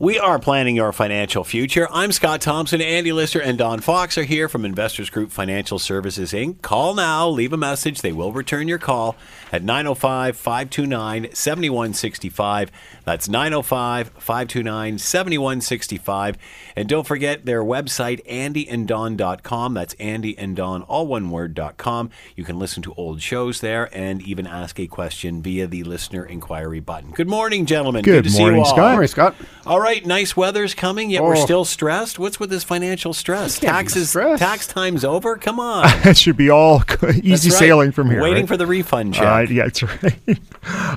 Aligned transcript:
We 0.00 0.16
are 0.16 0.38
planning 0.38 0.76
your 0.76 0.92
financial 0.92 1.42
future. 1.42 1.88
I'm 1.90 2.12
Scott 2.12 2.40
Thompson. 2.40 2.80
Andy 2.80 3.10
Lister 3.10 3.40
and 3.40 3.58
Don 3.58 3.80
Fox 3.80 4.16
are 4.16 4.22
here 4.22 4.48
from 4.48 4.64
Investors 4.64 5.10
Group 5.10 5.32
Financial 5.32 5.76
Services 5.80 6.32
Inc. 6.32 6.62
Call 6.62 6.94
now, 6.94 7.28
leave 7.28 7.52
a 7.52 7.56
message. 7.56 8.00
They 8.00 8.12
will 8.12 8.30
return 8.30 8.68
your 8.68 8.78
call 8.78 9.16
at 9.50 9.64
905 9.64 10.36
529 10.36 11.34
7165. 11.34 12.70
That's 13.04 13.28
905 13.28 14.10
529 14.10 14.98
7165. 14.98 16.38
And 16.76 16.88
don't 16.88 17.04
forget 17.04 17.44
their 17.44 17.64
website, 17.64 18.24
andyanddon.com. 18.28 19.74
That's 19.74 19.96
andyanddon, 19.96 20.84
all 20.86 21.08
one 21.08 21.30
word.com. 21.30 22.10
You 22.36 22.44
can 22.44 22.56
listen 22.56 22.84
to 22.84 22.94
old 22.94 23.20
shows 23.20 23.60
there 23.60 23.88
and 23.92 24.22
even 24.22 24.46
ask 24.46 24.78
a 24.78 24.86
question 24.86 25.42
via 25.42 25.66
the 25.66 25.82
listener 25.82 26.24
inquiry 26.24 26.78
button. 26.78 27.10
Good 27.10 27.28
morning, 27.28 27.66
gentlemen. 27.66 28.04
Good, 28.04 28.22
to 28.22 28.30
morning, 28.30 28.54
see 28.54 28.58
you 28.58 28.64
all. 28.64 28.64
Scott. 28.64 28.92
Morning, 28.92 29.08
Scott. 29.08 29.34
All 29.66 29.80
right, 29.80 29.87
nice 30.04 30.36
weather's 30.36 30.74
coming, 30.74 31.10
yet 31.10 31.22
we're 31.22 31.36
Oh. 31.36 31.44
still 31.44 31.64
stressed. 31.64 32.18
What's 32.18 32.38
with 32.40 32.50
this 32.50 32.64
financial 32.64 33.12
stress? 33.12 33.58
Taxes, 33.58 34.12
tax 34.12 34.66
time's 34.66 35.04
over. 35.04 35.36
Come 35.36 35.58
on, 35.60 35.88
It 36.04 36.16
should 36.16 36.36
be 36.36 36.50
all 36.50 36.82
easy 37.22 37.50
right. 37.50 37.58
sailing 37.58 37.92
from 37.92 38.10
here. 38.10 38.20
Waiting 38.22 38.42
right? 38.44 38.48
for 38.48 38.56
the 38.56 38.66
refund 38.66 39.14
check. 39.14 39.24
Uh, 39.24 39.52
yeah, 39.52 39.64
that's 39.64 39.82
right. 40.02 40.38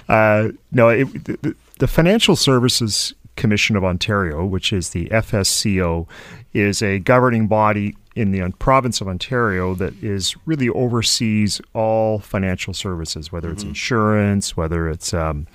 uh, 0.10 0.50
no, 0.72 0.90
it, 0.90 1.06
the, 1.26 1.56
the 1.80 1.88
Financial 1.88 2.36
Services 2.36 3.14
Commission 3.36 3.76
of 3.76 3.84
Ontario, 3.84 4.46
which 4.46 4.72
is 4.74 4.90
the 4.90 5.06
FSCO, 5.08 6.08
is 6.54 6.82
a 6.82 7.00
governing 7.00 7.48
body 7.48 7.96
in 8.14 8.32
the 8.32 8.52
province 8.60 9.00
of 9.00 9.08
Ontario 9.08 9.74
that 9.76 9.94
is 10.04 10.36
really 10.46 10.68
oversees 10.70 11.62
all 11.74 12.20
financial 12.20 12.74
services, 12.74 13.32
whether 13.32 13.50
it's 13.50 13.64
insurance, 13.64 14.58
whether 14.58 14.90
it's 14.90 15.14
um, 15.14 15.48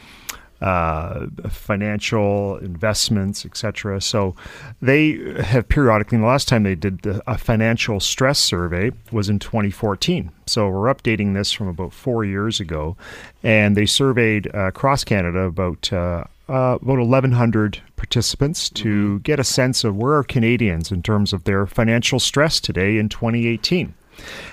uh, 0.61 1.27
financial 1.49 2.57
investments, 2.59 3.45
etc. 3.45 4.01
So 4.01 4.35
they 4.81 5.13
have 5.43 5.69
periodically. 5.69 6.17
And 6.17 6.25
the 6.25 6.29
last 6.29 6.49
time 6.49 6.63
they 6.63 6.75
did 6.75 7.03
the, 7.03 7.23
a 7.27 7.39
financial 7.39 8.01
stress 8.01 8.39
survey 8.39 8.91
was 9.13 9.29
in 9.29 9.39
2014. 9.39 10.31
So 10.47 10.69
we're 10.69 10.93
updating 10.93 11.35
this 11.35 11.53
from 11.53 11.69
about 11.69 11.93
four 11.93 12.25
years 12.25 12.61
ago, 12.61 12.97
and 13.43 13.77
they 13.77 13.87
surveyed 13.87 14.49
uh, 14.55 14.69
across 14.69 15.05
Canada 15.05 15.41
about. 15.41 15.93
Uh, 15.93 16.25
uh, 16.49 16.79
about 16.81 17.01
1,100 17.01 17.83
participants 17.97 18.71
to 18.71 19.19
get 19.21 19.41
a 19.41 19.43
sense 19.43 19.83
of 19.83 19.97
where 19.97 20.15
are 20.15 20.23
Canadians 20.23 20.93
in 20.93 21.03
terms 21.03 21.33
of 21.33 21.43
their 21.43 21.67
financial 21.67 22.21
stress 22.21 22.61
today 22.61 22.99
in 22.99 23.09
2018. 23.09 23.93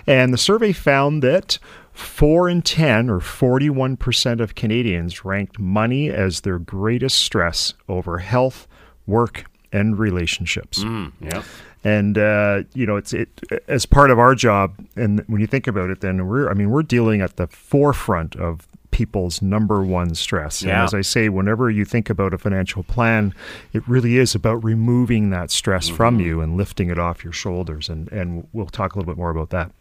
And 0.07 0.33
the 0.33 0.37
survey 0.39 0.71
found 0.71 1.21
that 1.21 1.59
4 1.93 2.49
in 2.49 2.61
10, 2.61 3.09
or 3.09 3.19
41% 3.19 4.39
of 4.39 4.55
Canadians, 4.55 5.23
ranked 5.23 5.59
money 5.59 6.09
as 6.09 6.41
their 6.41 6.59
greatest 6.59 7.19
stress 7.19 7.73
over 7.87 8.17
health, 8.19 8.67
work, 9.05 9.45
and 9.71 9.97
relationships. 9.97 10.83
yeah. 11.21 11.43
And 11.85 12.17
uh, 12.17 12.63
you 12.73 12.85
know, 12.85 12.95
it's 12.95 13.11
it 13.11 13.27
as 13.67 13.85
part 13.85 14.09
of 14.09 14.17
our 14.17 14.35
job. 14.35 14.73
And 14.95 15.21
when 15.27 15.41
you 15.41 15.47
think 15.47 15.67
about 15.67 15.89
it, 15.89 15.99
then 15.99 16.27
we're 16.27 16.49
I 16.49 16.53
mean, 16.53 16.69
we're 16.71 16.81
dealing 16.83 17.19
at 17.21 17.35
the 17.35 17.47
forefront 17.47 18.37
of 18.37 18.67
people's 18.91 19.41
number 19.41 19.83
one 19.83 20.15
stress. 20.15 20.61
And 20.61 20.69
Yeah. 20.69 20.83
as 20.85 20.93
I 20.93 21.01
say, 21.01 21.27
whenever 21.27 21.69
you 21.69 21.83
think 21.83 22.09
about 22.09 22.33
a 22.33 22.37
financial 22.37 22.83
plan, 22.83 23.33
it 23.73 23.85
really 23.85 24.17
is 24.17 24.33
about 24.33 24.63
removing 24.63 25.29
that 25.31 25.51
stress 25.51 25.89
from 25.89 26.21
you 26.21 26.39
and 26.39 26.55
lifting 26.55 26.89
it 26.89 26.97
off 26.99 27.21
your 27.23 27.33
shoulders. 27.33 27.89
And 27.89 28.09
and 28.13 28.47
we'll 28.53 28.67
talk 28.67 28.95
a 28.95 28.97
little 28.97 29.11
bit 29.13 29.17
more 29.19 29.31
about 29.31 29.49
that. 29.49 29.71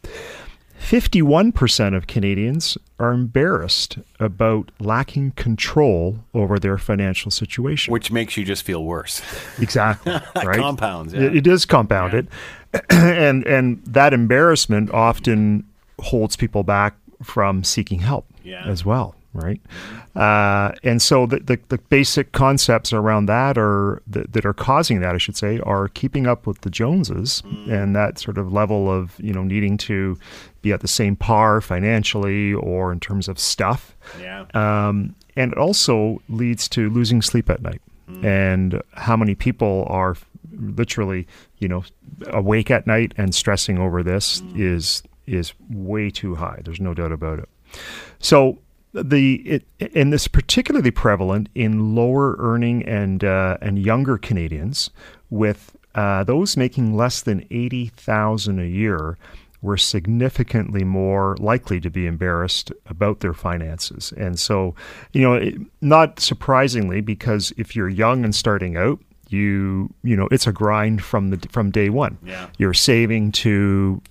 51% 0.81 1.97
of 1.97 2.07
Canadians 2.07 2.77
are 2.99 3.13
embarrassed 3.13 3.99
about 4.21 4.71
lacking 4.81 5.33
control 5.33 6.19
over 6.35 6.59
their 6.59 6.79
financial 6.79 7.31
situation. 7.31 7.93
Which 7.93 8.11
makes 8.11 8.37
you 8.37 8.45
just 8.45 8.63
feel 8.63 8.85
worse. 8.85 9.23
Exactly. 9.61 10.13
right? 10.45 10.59
Compounds, 10.59 11.13
It, 11.13 11.21
yeah. 11.33 11.39
it 11.39 11.47
is 11.47 11.65
compounded. 11.65 12.29
and 12.91 13.45
and 13.47 13.83
that 13.85 14.13
embarrassment 14.15 14.91
often 14.93 15.65
holds 16.01 16.37
people 16.37 16.63
back 16.63 16.95
from 17.23 17.63
seeking 17.65 18.01
help 18.01 18.27
Yeah. 18.43 18.65
as 18.67 18.85
well, 18.85 19.15
right? 19.35 19.61
Uh, 20.15 20.73
and 20.83 21.01
so 21.01 21.27
the, 21.27 21.41
the, 21.41 21.59
the 21.69 21.79
basic 21.79 22.33
concepts 22.33 22.93
around 22.93 23.27
that 23.27 23.57
are 23.57 24.03
that, 24.07 24.33
that 24.33 24.45
are 24.45 24.53
causing 24.53 25.01
that, 25.01 25.15
I 25.15 25.19
should 25.19 25.37
say, 25.37 25.59
are 25.61 25.89
keeping 25.89 26.27
up 26.27 26.47
with 26.47 26.61
the 26.63 26.71
Joneses 26.71 27.43
Mm. 27.43 27.71
and 27.73 27.97
that 27.97 28.19
sort 28.19 28.39
of 28.39 28.53
level 28.53 28.91
of 28.91 29.15
you 29.19 29.33
know 29.33 29.43
needing 29.43 29.77
to 29.79 30.19
be 30.61 30.73
at 30.73 30.81
the 30.81 30.89
same 30.89 31.17
par 31.17 31.61
financially 31.61 32.53
or 32.55 32.93
in 32.93 33.01
terms 33.01 33.29
of 33.29 33.39
stuff. 33.39 33.97
Yeah. 34.21 34.45
Um, 34.55 35.15
and 35.37 35.53
it 35.53 35.59
also 35.59 36.21
leads 36.29 36.69
to 36.71 36.91
losing 36.91 37.23
sleep 37.23 37.49
at 37.51 37.63
night. 37.63 37.81
And 38.23 38.83
how 38.93 39.17
many 39.17 39.35
people 39.35 39.87
are 39.89 40.17
literally, 40.55 41.27
you 41.61 41.69
know, 41.69 41.83
awake 42.27 42.71
at 42.71 42.87
night 42.87 43.15
and 43.17 43.35
stressing 43.35 43.79
over 43.79 44.03
this 44.03 44.43
is 44.55 45.03
is 45.27 45.55
way 45.71 46.11
too 46.11 46.35
high. 46.35 46.61
There's 46.63 46.81
no 46.81 46.93
doubt 46.93 47.11
about 47.13 47.39
it. 47.39 47.49
So 48.19 48.59
the 48.93 49.63
it 49.81 49.93
and 49.95 50.13
this 50.13 50.29
particularly 50.29 50.91
prevalent 50.91 51.49
in 51.55 51.95
lower 51.95 52.37
earning 52.39 52.85
and 52.85 53.25
uh, 53.25 53.57
and 53.61 53.79
younger 53.79 54.19
Canadians, 54.19 54.91
with 55.31 55.77
uh, 55.95 56.25
those 56.25 56.57
making 56.57 56.97
less 56.97 57.23
than 57.23 57.47
eighty 57.51 57.87
thousand 57.89 58.61
a 58.61 58.67
year, 58.67 59.17
were 59.63 59.77
significantly 59.77 60.85
more 60.85 61.37
likely 61.39 61.81
to 61.81 61.91
be 61.91 62.07
embarrassed 62.07 62.73
about 62.87 63.21
their 63.21 63.33
finances. 63.33 64.13
And 64.17 64.39
so, 64.39 64.75
you 65.13 65.23
know, 65.23 65.35
it, 65.35 65.55
not 65.81 66.21
surprisingly, 66.21 67.01
because 67.01 67.53
if 67.57 67.77
you're 67.77 67.89
young 67.89 68.25
and 68.25 68.35
starting 68.35 68.77
out, 68.77 68.99
you 69.29 69.93
you 70.03 70.15
know 70.17 70.29
it's 70.31 70.47
a 70.47 70.53
grind 70.53 71.03
from 71.03 71.31
the 71.31 71.49
from 71.49 71.71
day 71.71 71.89
one. 71.89 72.19
Yeah. 72.25 72.49
You're 72.59 72.75
saving 72.75 73.33
to 73.33 74.03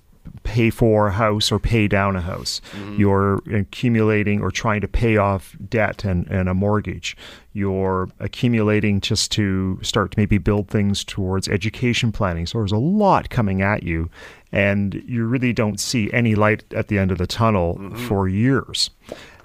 pay 0.44 0.70
for 0.70 1.08
a 1.08 1.12
house 1.12 1.50
or 1.52 1.58
pay 1.58 1.88
down 1.88 2.16
a 2.16 2.20
house. 2.20 2.60
You're 2.96 3.42
accumulating 3.52 4.40
or 4.40 4.50
trying 4.50 4.80
to 4.82 4.88
pay 4.88 5.16
off 5.16 5.56
debt 5.68 6.04
and, 6.04 6.26
and 6.28 6.48
a 6.48 6.54
mortgage. 6.54 7.16
You're 7.52 8.08
accumulating 8.20 9.00
just 9.00 9.30
to 9.32 9.78
start 9.82 10.12
to 10.12 10.18
maybe 10.18 10.38
build 10.38 10.68
things 10.68 11.04
towards 11.04 11.48
education 11.48 12.12
planning. 12.12 12.46
So 12.46 12.58
there's 12.58 12.72
a 12.72 12.76
lot 12.78 13.30
coming 13.30 13.62
at 13.62 13.82
you, 13.82 14.10
and 14.52 14.94
you 15.06 15.24
really 15.26 15.52
don't 15.52 15.78
see 15.80 16.10
any 16.12 16.34
light 16.34 16.64
at 16.74 16.88
the 16.88 16.98
end 16.98 17.10
of 17.12 17.18
the 17.18 17.26
tunnel 17.26 17.78
for 18.08 18.28
years. 18.28 18.90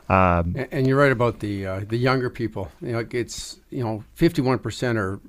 Um, 0.09 0.56
A- 0.58 0.74
And 0.74 0.88
you're 0.88 0.98
right 0.98 1.12
about 1.12 1.40
the 1.42 1.66
uh, 1.66 1.82
the 1.88 1.98
younger 1.98 2.30
people. 2.30 2.72
You 2.82 2.94
know, 2.94 3.06
it's 3.12 3.59
you 3.70 3.84
know, 3.84 4.04
51 4.16 4.59
percent 4.59 4.98
are 4.98 5.20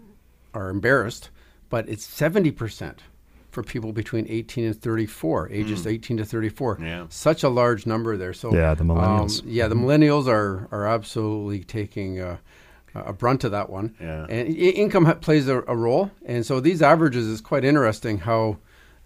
are 0.54 0.70
embarrassed, 0.70 1.30
but 1.68 1.88
it's 1.88 2.04
70 2.06 2.52
percent 2.52 3.02
for 3.50 3.62
people 3.62 3.92
between 3.92 4.26
18 4.28 4.64
and 4.66 4.80
34, 4.82 5.50
ages 5.50 5.86
18 5.86 6.18
to 6.18 6.24
34. 6.24 6.78
Yeah. 6.80 7.06
Such 7.08 7.42
a 7.42 7.48
large 7.48 7.86
number 7.86 8.16
there. 8.16 8.34
So 8.34 8.54
Yeah, 8.54 8.74
the 8.74 8.84
millennials. 8.84 9.42
Um, 9.42 9.48
yeah, 9.48 9.68
the 9.68 9.74
millennials 9.74 10.26
are 10.28 10.68
are 10.70 10.86
absolutely 10.86 11.64
taking. 11.64 12.20
Uh, 12.20 12.36
a 12.94 13.12
brunt 13.12 13.44
of 13.44 13.52
that 13.52 13.70
one, 13.70 13.94
Yeah. 14.00 14.26
and 14.28 14.48
income 14.56 15.04
ha- 15.04 15.14
plays 15.14 15.46
a, 15.46 15.58
a 15.68 15.76
role. 15.76 16.10
And 16.26 16.44
so 16.44 16.58
these 16.58 16.82
averages 16.82 17.26
is 17.26 17.40
quite 17.40 17.62
interesting. 17.64 18.18
How 18.18 18.56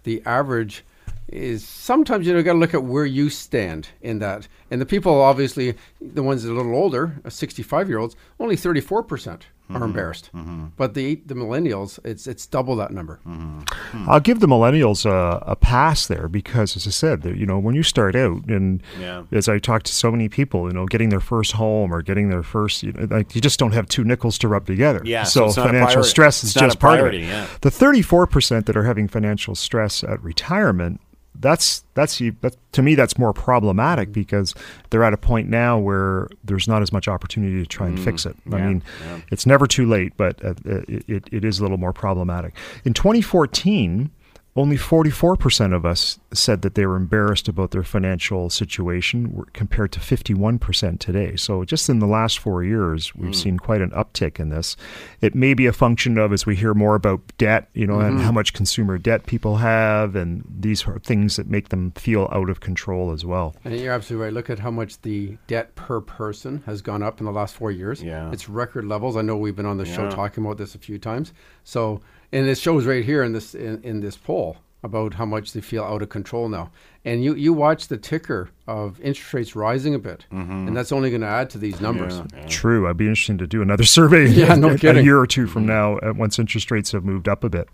the 0.03 0.23
average 0.25 0.83
is 1.27 1.67
sometimes 1.67 2.25
you 2.25 2.33
know 2.33 2.41
got 2.41 2.53
to 2.53 2.59
look 2.59 2.73
at 2.73 2.83
where 2.85 3.05
you 3.05 3.29
stand 3.29 3.89
in 4.01 4.17
that. 4.19 4.47
And 4.71 4.81
the 4.81 4.85
people 4.85 5.21
obviously 5.21 5.75
the 6.01 6.23
ones 6.23 6.41
that 6.43 6.49
are 6.49 6.53
a 6.53 6.57
little 6.57 6.73
older, 6.75 7.21
uh, 7.25 7.29
65 7.29 7.87
year 7.89 7.99
olds, 7.99 8.15
only 8.39 8.55
34 8.55 9.03
percent 9.03 9.45
are 9.73 9.79
mm-hmm. 9.79 9.83
embarrassed. 9.85 10.29
Mm-hmm. 10.33 10.67
But 10.77 10.93
the 10.93 11.15
the 11.25 11.33
millennials, 11.35 11.99
it's 12.05 12.27
it's 12.27 12.45
double 12.47 12.75
that 12.77 12.91
number. 12.91 13.19
Mm-hmm. 13.27 13.61
Hmm. 13.97 14.09
I'll 14.09 14.19
give 14.19 14.39
the 14.39 14.47
millennials 14.47 15.05
a, 15.05 15.43
a 15.45 15.55
pass 15.55 16.07
there 16.07 16.27
because, 16.27 16.75
as 16.75 16.87
I 16.87 16.91
said, 16.91 17.21
that, 17.23 17.37
you 17.37 17.45
know, 17.45 17.59
when 17.59 17.75
you 17.75 17.83
start 17.83 18.15
out, 18.15 18.45
and 18.45 18.81
Yeah. 18.99 19.23
as 19.31 19.47
I 19.49 19.59
talk 19.59 19.83
to 19.83 19.93
so 19.93 20.11
many 20.11 20.29
people, 20.29 20.67
you 20.67 20.73
know, 20.73 20.85
getting 20.85 21.09
their 21.09 21.19
first 21.19 21.53
home 21.53 21.93
or 21.93 22.01
getting 22.01 22.29
their 22.29 22.43
first, 22.43 22.83
you 22.83 22.91
know, 22.93 23.07
like 23.09 23.35
you 23.35 23.41
just 23.41 23.59
don't 23.59 23.73
have 23.73 23.87
two 23.87 24.03
nickels 24.03 24.37
to 24.39 24.47
rub 24.47 24.65
together. 24.65 25.01
Yeah, 25.03 25.23
so 25.23 25.41
So, 25.41 25.45
it's 25.47 25.57
not 25.57 25.65
a 25.67 25.69
financial 25.69 26.03
stress 26.03 26.43
is 26.43 26.51
It's 26.51 26.59
just 26.59 26.75
a 26.75 26.79
part 26.79 26.99
of 26.99 27.07
it. 27.07 27.21
yeah. 27.21 27.47
The 27.61 27.71
thirty-four 27.71 28.27
percent 28.27 28.65
that 28.67 28.77
are 28.77 28.83
having 28.83 29.07
financial 29.07 29.55
stress 29.55 30.03
at 30.03 30.21
retirement. 30.23 30.99
That's 31.39 31.83
that's 31.93 32.19
that, 32.19 32.55
to 32.73 32.81
me 32.81 32.95
that's 32.95 33.17
more 33.17 33.33
problematic 33.33 34.09
Mm-hmm. 34.09 34.13
because 34.13 34.53
they're 34.89 35.03
at 35.03 35.13
a 35.13 35.17
point 35.17 35.49
now 35.49 35.77
where 35.79 36.27
there's 36.43 36.67
not 36.67 36.81
as 36.81 36.91
much 36.93 37.07
opportunity 37.07 37.59
to 37.59 37.65
try 37.65 37.87
and 37.87 37.99
fix 37.99 38.25
it. 38.25 38.35
I 38.45 38.49
Mm, 38.49 38.57
Yeah, 38.59 38.67
mean, 38.67 38.83
yeah. 39.01 39.19
it's 39.31 39.45
never 39.45 39.65
too 39.67 39.85
late, 39.87 40.13
but 40.15 40.43
uh, 40.45 40.53
it, 40.65 41.27
it 41.31 41.43
is 41.43 41.59
a 41.59 41.61
little 41.63 41.77
more 41.77 41.93
problematic. 41.93 42.55
In 42.85 42.93
2014, 42.93 44.09
only 44.55 44.77
44% 44.77 45.73
of 45.73 45.83
us 45.83 46.19
said 46.31 46.61
that 46.61 46.75
they 46.75 46.85
were 46.85 46.95
embarrassed 46.95 47.47
about 47.47 47.71
their 47.71 47.83
financial 47.83 48.51
situation 48.51 49.45
compared 49.53 49.91
to 49.93 49.99
51% 49.99 50.99
today. 50.99 51.35
So 51.35 51.65
just 51.65 51.89
in 51.89 51.97
the 51.97 52.05
last 52.05 52.37
4 52.37 52.63
years, 52.63 53.15
we've 53.15 53.31
mm. 53.31 53.35
seen 53.35 53.57
quite 53.57 53.81
an 53.81 53.89
uptick 53.91 54.39
in 54.39 54.49
this. 54.49 54.77
It 55.21 55.33
may 55.33 55.55
be 55.55 55.65
a 55.65 55.73
function 55.73 56.19
of 56.19 56.31
as 56.31 56.45
we 56.45 56.55
hear 56.55 56.75
more 56.75 56.93
about 56.93 57.21
debt, 57.39 57.69
you 57.73 57.87
know, 57.87 57.95
mm-hmm. 57.95 58.17
and 58.17 58.21
how 58.21 58.31
much 58.31 58.53
consumer 58.53 58.99
debt 58.99 59.25
people 59.25 59.57
have 59.57 60.15
and 60.15 60.43
these 60.47 60.87
are 60.87 60.99
things 60.99 61.35
that 61.37 61.47
make 61.47 61.69
them 61.69 61.91
feel 61.91 62.29
out 62.31 62.49
of 62.49 62.59
control 62.59 63.11
as 63.11 63.25
well. 63.25 63.55
And 63.65 63.75
you're 63.75 63.93
absolutely 63.93 64.25
right. 64.25 64.33
Look 64.33 64.51
at 64.51 64.59
how 64.59 64.71
much 64.71 65.01
the 65.01 65.35
debt 65.47 65.73
per 65.73 65.99
person 65.99 66.61
has 66.67 66.83
gone 66.83 67.01
up 67.01 67.19
in 67.19 67.25
the 67.25 67.31
last 67.31 67.55
4 67.55 67.71
years. 67.71 68.03
Yeah. 68.03 68.31
It's 68.31 68.47
record 68.47 68.85
levels. 68.85 69.17
I 69.17 69.23
know 69.23 69.35
we've 69.35 69.55
been 69.55 69.65
on 69.65 69.77
the 69.77 69.87
yeah. 69.87 69.95
show 69.95 70.09
talking 70.11 70.45
about 70.45 70.57
this 70.57 70.75
a 70.75 70.79
few 70.79 70.99
times. 70.99 71.33
So 71.63 72.01
and 72.33 72.49
it 72.49 72.57
shows 72.57 72.85
right 72.85 73.05
here 73.05 73.23
in 73.23 73.31
this 73.31 73.55
in, 73.55 73.81
in 73.83 74.01
this 74.01 74.17
poll 74.17 74.57
about 74.83 75.13
how 75.13 75.25
much 75.25 75.53
they 75.53 75.61
feel 75.61 75.83
out 75.83 76.01
of 76.01 76.09
control 76.09 76.49
now. 76.49 76.69
And 77.05 77.23
you, 77.23 77.35
you 77.35 77.53
watch 77.53 77.87
the 77.87 77.97
ticker 77.97 78.49
of 78.67 78.99
interest 79.01 79.33
rates 79.33 79.55
rising 79.55 79.95
a 79.95 79.99
bit, 79.99 80.25
mm-hmm. 80.31 80.67
and 80.67 80.75
that's 80.75 80.91
only 80.91 81.09
going 81.09 81.21
to 81.21 81.27
add 81.27 81.49
to 81.51 81.57
these 81.57 81.81
numbers. 81.81 82.17
Yeah, 82.17 82.25
yeah. 82.33 82.47
True. 82.47 82.87
I'd 82.87 82.97
be 82.97 83.07
interested 83.07 83.39
to 83.39 83.47
do 83.47 83.61
another 83.61 83.83
survey 83.85 84.27
yeah, 84.27 84.55
no 84.55 84.69
a, 84.83 84.87
a 84.87 85.01
year 85.01 85.17
or 85.17 85.27
two 85.27 85.47
from 85.47 85.63
mm-hmm. 85.63 86.01
now 86.03 86.09
uh, 86.09 86.13
once 86.13 86.37
interest 86.37 86.69
rates 86.69 86.91
have 86.91 87.03
moved 87.03 87.27
up 87.27 87.43
a 87.43 87.49
bit. 87.49 87.69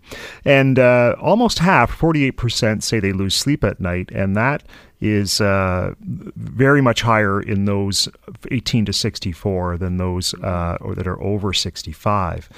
And 0.45 0.77
uh, 0.77 1.15
almost 1.19 1.59
half, 1.59 1.95
48%, 1.97 2.83
say 2.83 2.99
they 2.99 3.13
lose 3.13 3.35
sleep 3.35 3.63
at 3.63 3.79
night, 3.79 4.11
and 4.11 4.35
that 4.35 4.63
is 5.01 5.39
uh, 5.39 5.93
very 5.99 6.81
much 6.81 7.01
higher 7.01 7.41
in 7.41 7.65
those 7.65 8.09
18 8.51 8.85
to 8.85 8.93
64 8.93 9.77
than 9.77 9.97
those 9.97 10.33
uh, 10.35 10.77
or 10.81 10.93
that 10.93 11.07
are 11.07 11.21
over 11.21 11.53
65. 11.53 12.49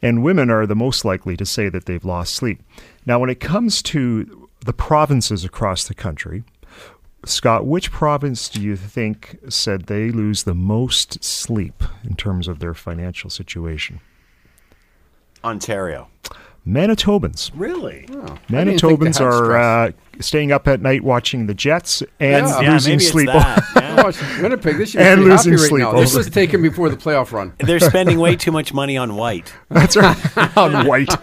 And 0.00 0.22
women 0.22 0.50
are 0.50 0.66
the 0.66 0.76
most 0.76 1.04
likely 1.04 1.36
to 1.36 1.46
say 1.46 1.68
that 1.68 1.86
they've 1.86 2.04
lost 2.04 2.34
sleep. 2.34 2.62
Now, 3.04 3.18
when 3.18 3.30
it 3.30 3.40
comes 3.40 3.82
to 3.82 4.48
the 4.64 4.72
provinces 4.72 5.44
across 5.44 5.88
the 5.88 5.94
country, 5.94 6.44
Scott, 7.24 7.66
which 7.66 7.90
province 7.90 8.48
do 8.48 8.60
you 8.60 8.76
think 8.76 9.38
said 9.48 9.84
they 9.84 10.10
lose 10.10 10.44
the 10.44 10.54
most 10.54 11.22
sleep 11.22 11.82
in 12.04 12.14
terms 12.14 12.46
of 12.46 12.60
their 12.60 12.74
financial 12.74 13.28
situation? 13.28 14.00
Ontario. 15.42 16.08
Manitobans. 16.66 17.50
Really? 17.54 18.06
Oh, 18.12 18.38
Manitobans 18.48 19.20
are 19.20 19.56
uh, 19.56 19.92
staying 20.20 20.52
up 20.52 20.68
at 20.68 20.82
night 20.82 21.02
watching 21.02 21.46
the 21.46 21.54
Jets 21.54 22.02
and 22.20 22.46
yeah. 22.46 22.72
losing 22.72 23.00
yeah, 23.00 23.10
sleep. 23.10 23.28
yeah. 24.04 24.42
Winnipeg, 24.42 24.78
this 24.78 24.90
should 24.90 25.00
and 25.00 25.24
losing 25.24 25.52
right 25.52 25.60
sleep. 25.60 25.82
Now. 25.82 25.92
This 25.92 26.14
was 26.14 26.30
taken 26.30 26.62
before 26.62 26.88
the 26.88 26.96
playoff 26.96 27.32
run. 27.32 27.52
They're 27.58 27.80
spending 27.80 28.18
way 28.18 28.36
too 28.36 28.52
much 28.52 28.72
money 28.72 28.96
on 28.96 29.16
white. 29.16 29.52
That's 29.68 29.96
right, 29.96 30.56
on 30.56 30.86
white. 30.86 31.14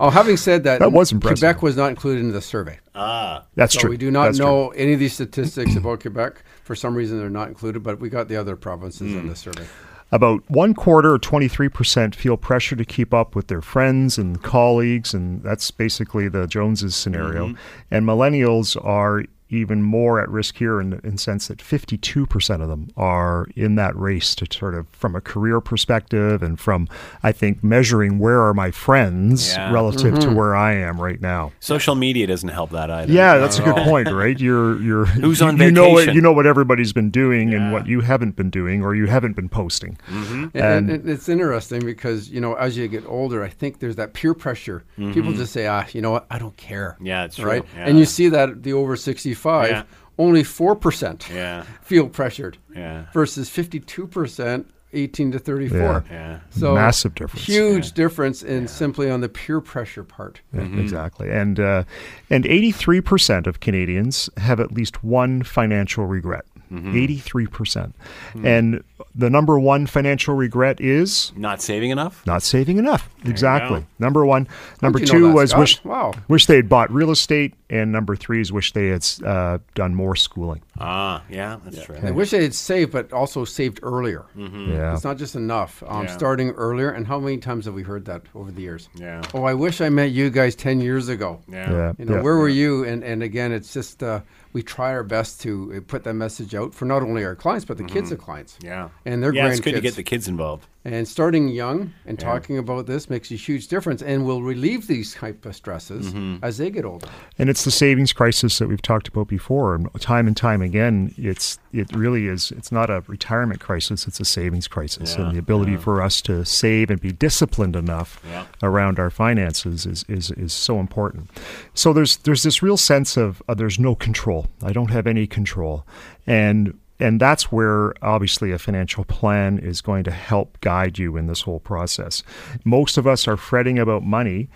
oh, 0.00 0.10
having 0.10 0.36
said 0.36 0.64
that, 0.64 0.80
that 0.80 0.92
was 0.92 1.12
impressive. 1.12 1.38
Quebec 1.38 1.62
was 1.62 1.76
not 1.76 1.90
included 1.90 2.20
in 2.20 2.32
the 2.32 2.40
survey. 2.40 2.78
Ah, 2.94 3.44
that's 3.56 3.74
so 3.74 3.80
true. 3.80 3.90
We 3.90 3.96
do 3.96 4.10
not 4.10 4.26
that's 4.26 4.38
know 4.38 4.70
true. 4.70 4.78
any 4.78 4.92
of 4.92 5.00
these 5.00 5.12
statistics 5.12 5.74
about 5.76 6.00
Quebec. 6.00 6.42
For 6.62 6.76
some 6.76 6.94
reason, 6.94 7.18
they're 7.18 7.28
not 7.28 7.48
included, 7.48 7.82
but 7.82 7.98
we 7.98 8.08
got 8.08 8.28
the 8.28 8.36
other 8.36 8.56
provinces 8.56 9.12
mm. 9.12 9.20
in 9.20 9.28
the 9.28 9.36
survey. 9.36 9.66
About 10.12 10.48
one 10.48 10.74
quarter, 10.74 11.14
or 11.14 11.18
23%, 11.18 12.14
feel 12.14 12.36
pressure 12.36 12.76
to 12.76 12.84
keep 12.84 13.12
up 13.12 13.34
with 13.34 13.48
their 13.48 13.60
friends 13.60 14.16
and 14.16 14.40
colleagues, 14.40 15.12
and 15.12 15.42
that's 15.42 15.72
basically 15.72 16.28
the 16.28 16.46
Joneses 16.46 16.94
scenario. 16.94 17.48
Mm-hmm. 17.48 17.56
And 17.90 18.06
millennials 18.06 18.76
are 18.84 19.24
even 19.54 19.82
more 19.82 20.20
at 20.20 20.28
risk 20.28 20.56
here 20.56 20.80
in 20.80 20.90
the 20.90 21.18
sense 21.18 21.48
that 21.48 21.58
52% 21.58 22.62
of 22.62 22.68
them 22.68 22.90
are 22.96 23.46
in 23.56 23.76
that 23.76 23.96
race 23.96 24.34
to 24.34 24.46
sort 24.50 24.74
of 24.74 24.88
from 24.88 25.14
a 25.14 25.20
career 25.20 25.60
perspective 25.60 26.42
and 26.42 26.58
from 26.58 26.88
I 27.22 27.32
think 27.32 27.62
measuring 27.62 28.18
where 28.18 28.42
are 28.42 28.54
my 28.54 28.70
friends 28.70 29.54
yeah. 29.54 29.72
relative 29.72 30.14
mm-hmm. 30.14 30.30
to 30.30 30.34
where 30.34 30.54
I 30.54 30.74
am 30.74 31.00
right 31.00 31.20
now. 31.20 31.52
Social 31.60 31.94
media 31.94 32.26
doesn't 32.26 32.48
help 32.48 32.70
that 32.70 32.90
either. 32.90 33.12
Yeah, 33.12 33.38
that's 33.38 33.58
a 33.58 33.62
good 33.62 33.76
point, 33.76 34.10
right? 34.10 34.38
You're 34.38 34.80
you're 34.80 35.04
who's 35.24 35.40
on 35.40 35.54
you 35.54 35.58
vacation? 35.58 35.74
know 35.74 35.88
what 35.90 36.14
you 36.14 36.20
know 36.20 36.32
what 36.32 36.46
everybody's 36.46 36.92
been 36.92 37.10
doing 37.10 37.50
yeah. 37.50 37.58
and 37.58 37.72
what 37.72 37.86
you 37.86 38.00
haven't 38.00 38.36
been 38.36 38.50
doing 38.50 38.82
or 38.82 38.94
you 38.94 39.06
haven't 39.06 39.34
been 39.36 39.48
posting. 39.48 39.98
Mm-hmm. 40.08 40.56
And, 40.56 40.90
and, 40.90 41.08
it's 41.08 41.28
interesting 41.28 41.84
because 41.84 42.28
you 42.28 42.40
know 42.40 42.54
as 42.54 42.76
you 42.76 42.88
get 42.88 43.06
older, 43.06 43.42
I 43.42 43.48
think 43.48 43.78
there's 43.78 43.96
that 43.96 44.14
peer 44.14 44.34
pressure. 44.34 44.84
Mm-hmm. 44.98 45.12
People 45.12 45.32
just 45.32 45.52
say, 45.52 45.66
ah, 45.66 45.86
you 45.92 46.00
know 46.00 46.10
what, 46.10 46.26
I 46.30 46.38
don't 46.38 46.56
care. 46.56 46.96
Yeah, 47.00 47.24
it's 47.24 47.38
right. 47.38 47.64
Yeah. 47.76 47.86
And 47.86 47.98
you 47.98 48.04
see 48.04 48.28
that 48.30 48.62
the 48.62 48.72
over 48.72 48.96
65 48.96 49.43
yeah. 49.44 49.82
only 50.18 50.42
4% 50.42 51.34
yeah. 51.34 51.62
feel 51.82 52.08
pressured 52.08 52.58
yeah. 52.74 53.06
versus 53.12 53.48
52% 53.48 54.66
18 54.94 55.32
to 55.32 55.38
34. 55.38 55.78
Yeah. 55.78 56.02
yeah. 56.10 56.40
So 56.50 56.74
massive 56.74 57.14
difference. 57.14 57.46
Huge 57.46 57.86
yeah. 57.86 57.94
difference 57.94 58.42
in 58.42 58.62
yeah. 58.62 58.68
simply 58.68 59.10
on 59.10 59.20
the 59.20 59.28
peer 59.28 59.60
pressure 59.60 60.04
part. 60.04 60.40
Mm-hmm. 60.54 60.78
Exactly. 60.78 61.30
And 61.30 61.60
uh, 61.60 61.84
and 62.30 62.44
83% 62.44 63.46
of 63.46 63.60
Canadians 63.60 64.30
have 64.36 64.60
at 64.60 64.72
least 64.72 65.02
one 65.04 65.42
financial 65.42 66.06
regret. 66.06 66.44
Mm-hmm. 66.72 66.94
83%. 66.94 67.50
percent 67.50 67.96
mm-hmm. 68.32 68.46
And 68.46 68.84
the 69.14 69.30
number 69.30 69.58
one 69.58 69.86
financial 69.86 70.34
regret 70.34 70.80
is 70.80 71.32
not 71.36 71.62
saving 71.62 71.90
enough. 71.90 72.26
Not 72.26 72.42
saving 72.42 72.78
enough. 72.78 73.08
There 73.22 73.30
exactly. 73.30 73.86
Number 73.98 74.26
one. 74.26 74.48
Number 74.82 74.98
two 74.98 75.32
was 75.32 75.50
Scott? 75.50 75.60
wish 75.60 75.84
wow. 75.84 76.12
wish 76.28 76.46
they 76.46 76.56
had 76.56 76.68
bought 76.68 76.92
real 76.92 77.10
estate, 77.10 77.54
and 77.70 77.92
number 77.92 78.16
three 78.16 78.40
is 78.40 78.52
wish 78.52 78.72
they 78.72 78.88
had 78.88 79.06
uh, 79.24 79.58
done 79.74 79.94
more 79.94 80.16
schooling. 80.16 80.62
Ah, 80.78 81.22
yeah, 81.30 81.58
that's 81.64 81.76
yeah. 81.76 81.84
true. 81.84 81.98
They 82.00 82.10
wish 82.10 82.30
they 82.30 82.42
had 82.42 82.54
saved, 82.54 82.92
but 82.92 83.12
also 83.12 83.44
saved 83.44 83.78
earlier. 83.82 84.26
Mm-hmm. 84.36 84.72
Yeah, 84.72 84.94
it's 84.94 85.04
not 85.04 85.16
just 85.16 85.36
enough. 85.36 85.82
Um, 85.86 86.04
yeah. 86.04 86.16
Starting 86.16 86.50
earlier, 86.50 86.90
and 86.90 87.06
how 87.06 87.20
many 87.20 87.38
times 87.38 87.66
have 87.66 87.74
we 87.74 87.82
heard 87.82 88.04
that 88.06 88.22
over 88.34 88.50
the 88.50 88.62
years? 88.62 88.88
Yeah. 88.94 89.22
Oh, 89.32 89.44
I 89.44 89.54
wish 89.54 89.80
I 89.80 89.88
met 89.88 90.10
you 90.10 90.28
guys 90.28 90.54
ten 90.54 90.80
years 90.80 91.08
ago. 91.08 91.40
Yeah. 91.48 91.70
yeah. 91.70 91.92
You 91.98 92.04
know, 92.06 92.22
where 92.22 92.36
were 92.36 92.48
you? 92.48 92.84
And 92.84 93.04
and 93.04 93.22
again, 93.22 93.52
it's 93.52 93.72
just. 93.72 94.02
Uh, 94.02 94.20
we 94.54 94.62
try 94.62 94.92
our 94.92 95.02
best 95.02 95.40
to 95.42 95.74
uh, 95.76 95.80
put 95.86 96.04
that 96.04 96.14
message 96.14 96.54
out 96.54 96.72
for 96.72 96.86
not 96.86 97.02
only 97.02 97.24
our 97.24 97.34
clients 97.34 97.64
but 97.64 97.76
the 97.76 97.82
mm-hmm. 97.82 97.92
kids 97.92 98.12
of 98.12 98.18
clients. 98.18 98.56
Yeah, 98.62 98.88
and 99.04 99.22
their 99.22 99.34
yeah, 99.34 99.46
grandkids. 99.46 99.50
it's 99.50 99.60
good 99.60 99.74
to 99.74 99.80
get 99.80 99.94
the 99.96 100.02
kids 100.02 100.28
involved. 100.28 100.66
And 100.86 101.08
starting 101.08 101.48
young 101.48 101.94
and 102.04 102.20
yeah. 102.20 102.28
talking 102.28 102.58
about 102.58 102.86
this 102.86 103.08
makes 103.08 103.30
a 103.30 103.36
huge 103.36 103.68
difference, 103.68 104.02
and 104.02 104.26
will 104.26 104.42
relieve 104.42 104.86
these 104.86 105.14
type 105.14 105.46
of 105.46 105.56
stresses 105.56 106.12
mm-hmm. 106.12 106.44
as 106.44 106.58
they 106.58 106.70
get 106.70 106.84
older. 106.84 107.08
And 107.38 107.48
it's 107.48 107.64
the 107.64 107.70
savings 107.70 108.12
crisis 108.12 108.58
that 108.58 108.68
we've 108.68 108.82
talked 108.82 109.08
about 109.08 109.26
before, 109.26 109.74
and 109.74 109.88
time 110.00 110.26
and 110.26 110.36
time 110.36 110.60
again. 110.60 111.14
It's 111.16 111.58
it 111.72 111.94
really 111.94 112.26
is. 112.26 112.50
It's 112.52 112.70
not 112.70 112.90
a 112.90 113.02
retirement 113.06 113.60
crisis; 113.60 114.06
it's 114.06 114.20
a 114.20 114.26
savings 114.26 114.68
crisis, 114.68 115.16
yeah. 115.16 115.24
and 115.24 115.34
the 115.34 115.38
ability 115.38 115.72
yeah. 115.72 115.78
for 115.78 116.02
us 116.02 116.20
to 116.22 116.44
save 116.44 116.90
and 116.90 117.00
be 117.00 117.12
disciplined 117.12 117.76
enough 117.76 118.22
around 118.62 118.98
our 118.98 119.10
finances 119.10 119.86
is, 119.86 120.04
is 120.08 120.30
is 120.32 120.52
so 120.52 120.80
important. 120.80 121.30
So 121.72 121.94
there's 121.94 122.18
there's 122.18 122.42
this 122.42 122.62
real 122.62 122.76
sense 122.76 123.16
of 123.16 123.42
uh, 123.48 123.54
there's 123.54 123.78
no 123.78 123.94
control. 123.94 124.48
I 124.62 124.72
don't 124.72 124.90
have 124.90 125.06
any 125.06 125.26
control, 125.26 125.86
and 126.26 126.78
and 127.00 127.20
that's 127.20 127.50
where 127.50 127.94
obviously 128.02 128.52
a 128.52 128.58
financial 128.58 129.04
plan 129.04 129.58
is 129.58 129.80
going 129.80 130.04
to 130.04 130.10
help 130.10 130.60
guide 130.60 130.98
you 130.98 131.16
in 131.16 131.26
this 131.26 131.42
whole 131.42 131.60
process. 131.60 132.22
Most 132.64 132.96
of 132.96 133.06
us 133.06 133.26
are 133.26 133.36
fretting 133.36 133.78
about 133.78 134.02
money, 134.02 134.48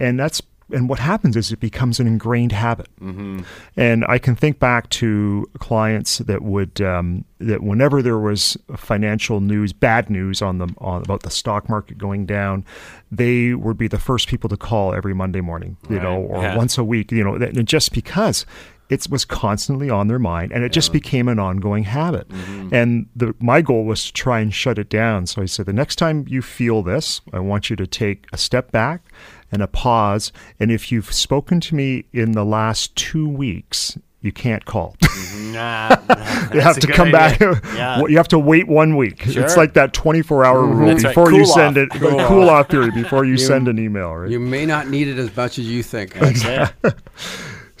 and 0.00 0.18
that's 0.18 0.42
and 0.72 0.88
what 0.88 0.98
happens 0.98 1.36
is 1.36 1.52
it 1.52 1.60
becomes 1.60 2.00
an 2.00 2.06
ingrained 2.06 2.52
habit. 2.52 2.88
Mm-hmm. 3.00 3.42
And 3.76 4.04
I 4.08 4.18
can 4.18 4.34
think 4.34 4.58
back 4.58 4.88
to 4.90 5.48
clients 5.58 6.18
that 6.18 6.42
would 6.42 6.80
um, 6.80 7.24
that 7.38 7.62
whenever 7.62 8.02
there 8.02 8.18
was 8.18 8.56
financial 8.76 9.40
news, 9.40 9.72
bad 9.72 10.08
news 10.08 10.40
on 10.40 10.58
them 10.58 10.74
on, 10.78 11.02
about 11.02 11.22
the 11.22 11.30
stock 11.30 11.68
market 11.68 11.98
going 11.98 12.24
down, 12.26 12.64
they 13.12 13.54
would 13.54 13.76
be 13.76 13.88
the 13.88 13.98
first 13.98 14.28
people 14.28 14.48
to 14.48 14.56
call 14.56 14.94
every 14.94 15.14
Monday 15.14 15.40
morning, 15.40 15.76
you 15.88 15.96
right. 15.96 16.02
know, 16.02 16.16
or 16.16 16.42
yeah. 16.42 16.56
once 16.56 16.78
a 16.78 16.84
week, 16.84 17.12
you 17.12 17.22
know, 17.22 17.38
just 17.62 17.92
because 17.92 18.46
it 18.94 19.10
was 19.10 19.24
constantly 19.24 19.90
on 19.90 20.08
their 20.08 20.18
mind 20.18 20.52
and 20.52 20.62
it 20.62 20.68
yeah. 20.68 20.74
just 20.74 20.92
became 20.92 21.28
an 21.28 21.38
ongoing 21.38 21.84
habit 21.84 22.28
mm-hmm. 22.28 22.72
and 22.72 23.06
the, 23.14 23.34
my 23.40 23.60
goal 23.60 23.84
was 23.84 24.06
to 24.06 24.12
try 24.12 24.40
and 24.40 24.54
shut 24.54 24.78
it 24.78 24.88
down 24.88 25.26
so 25.26 25.42
i 25.42 25.44
said 25.44 25.66
the 25.66 25.72
next 25.72 25.96
time 25.96 26.24
you 26.28 26.40
feel 26.40 26.82
this 26.82 27.20
i 27.32 27.38
want 27.38 27.70
you 27.70 27.76
to 27.76 27.86
take 27.86 28.26
a 28.32 28.38
step 28.38 28.70
back 28.70 29.02
and 29.50 29.62
a 29.62 29.66
pause 29.66 30.32
and 30.58 30.70
if 30.70 30.90
you've 30.90 31.12
spoken 31.12 31.60
to 31.60 31.74
me 31.74 32.04
in 32.12 32.32
the 32.32 32.44
last 32.44 32.94
two 32.96 33.28
weeks 33.28 33.98
you 34.24 34.32
can't 34.32 34.64
call. 34.64 34.96
Mm-hmm. 35.02 35.52
nah, 35.52 36.54
you 36.54 36.60
have 36.60 36.78
to 36.80 36.86
come 36.86 37.14
idea. 37.14 37.38
back. 37.52 37.64
Yeah. 37.74 38.00
You 38.06 38.16
have 38.16 38.28
to 38.28 38.38
wait 38.38 38.68
one 38.68 38.96
week. 38.96 39.20
Sure. 39.22 39.42
It's 39.42 39.56
like 39.56 39.74
that 39.74 39.92
24 39.92 40.44
hour 40.44 40.62
mm-hmm. 40.62 40.78
rule 40.78 40.94
before 40.94 41.24
right. 41.24 41.30
cool 41.30 41.38
you 41.38 41.44
send 41.44 41.76
off. 41.76 41.84
it, 41.84 41.90
cool, 41.90 42.18
cool 42.26 42.48
off 42.48 42.68
theory 42.70 42.90
before 42.90 43.24
you, 43.24 43.32
you, 43.32 43.38
send 43.38 43.68
an 43.68 43.78
email. 43.78 44.14
Right? 44.14 44.30
You 44.30 44.40
may 44.40 44.64
not 44.64 44.88
need 44.88 45.08
it 45.08 45.18
as 45.18 45.34
much 45.36 45.58
as 45.58 45.68
you 45.68 45.82
think. 45.82 46.16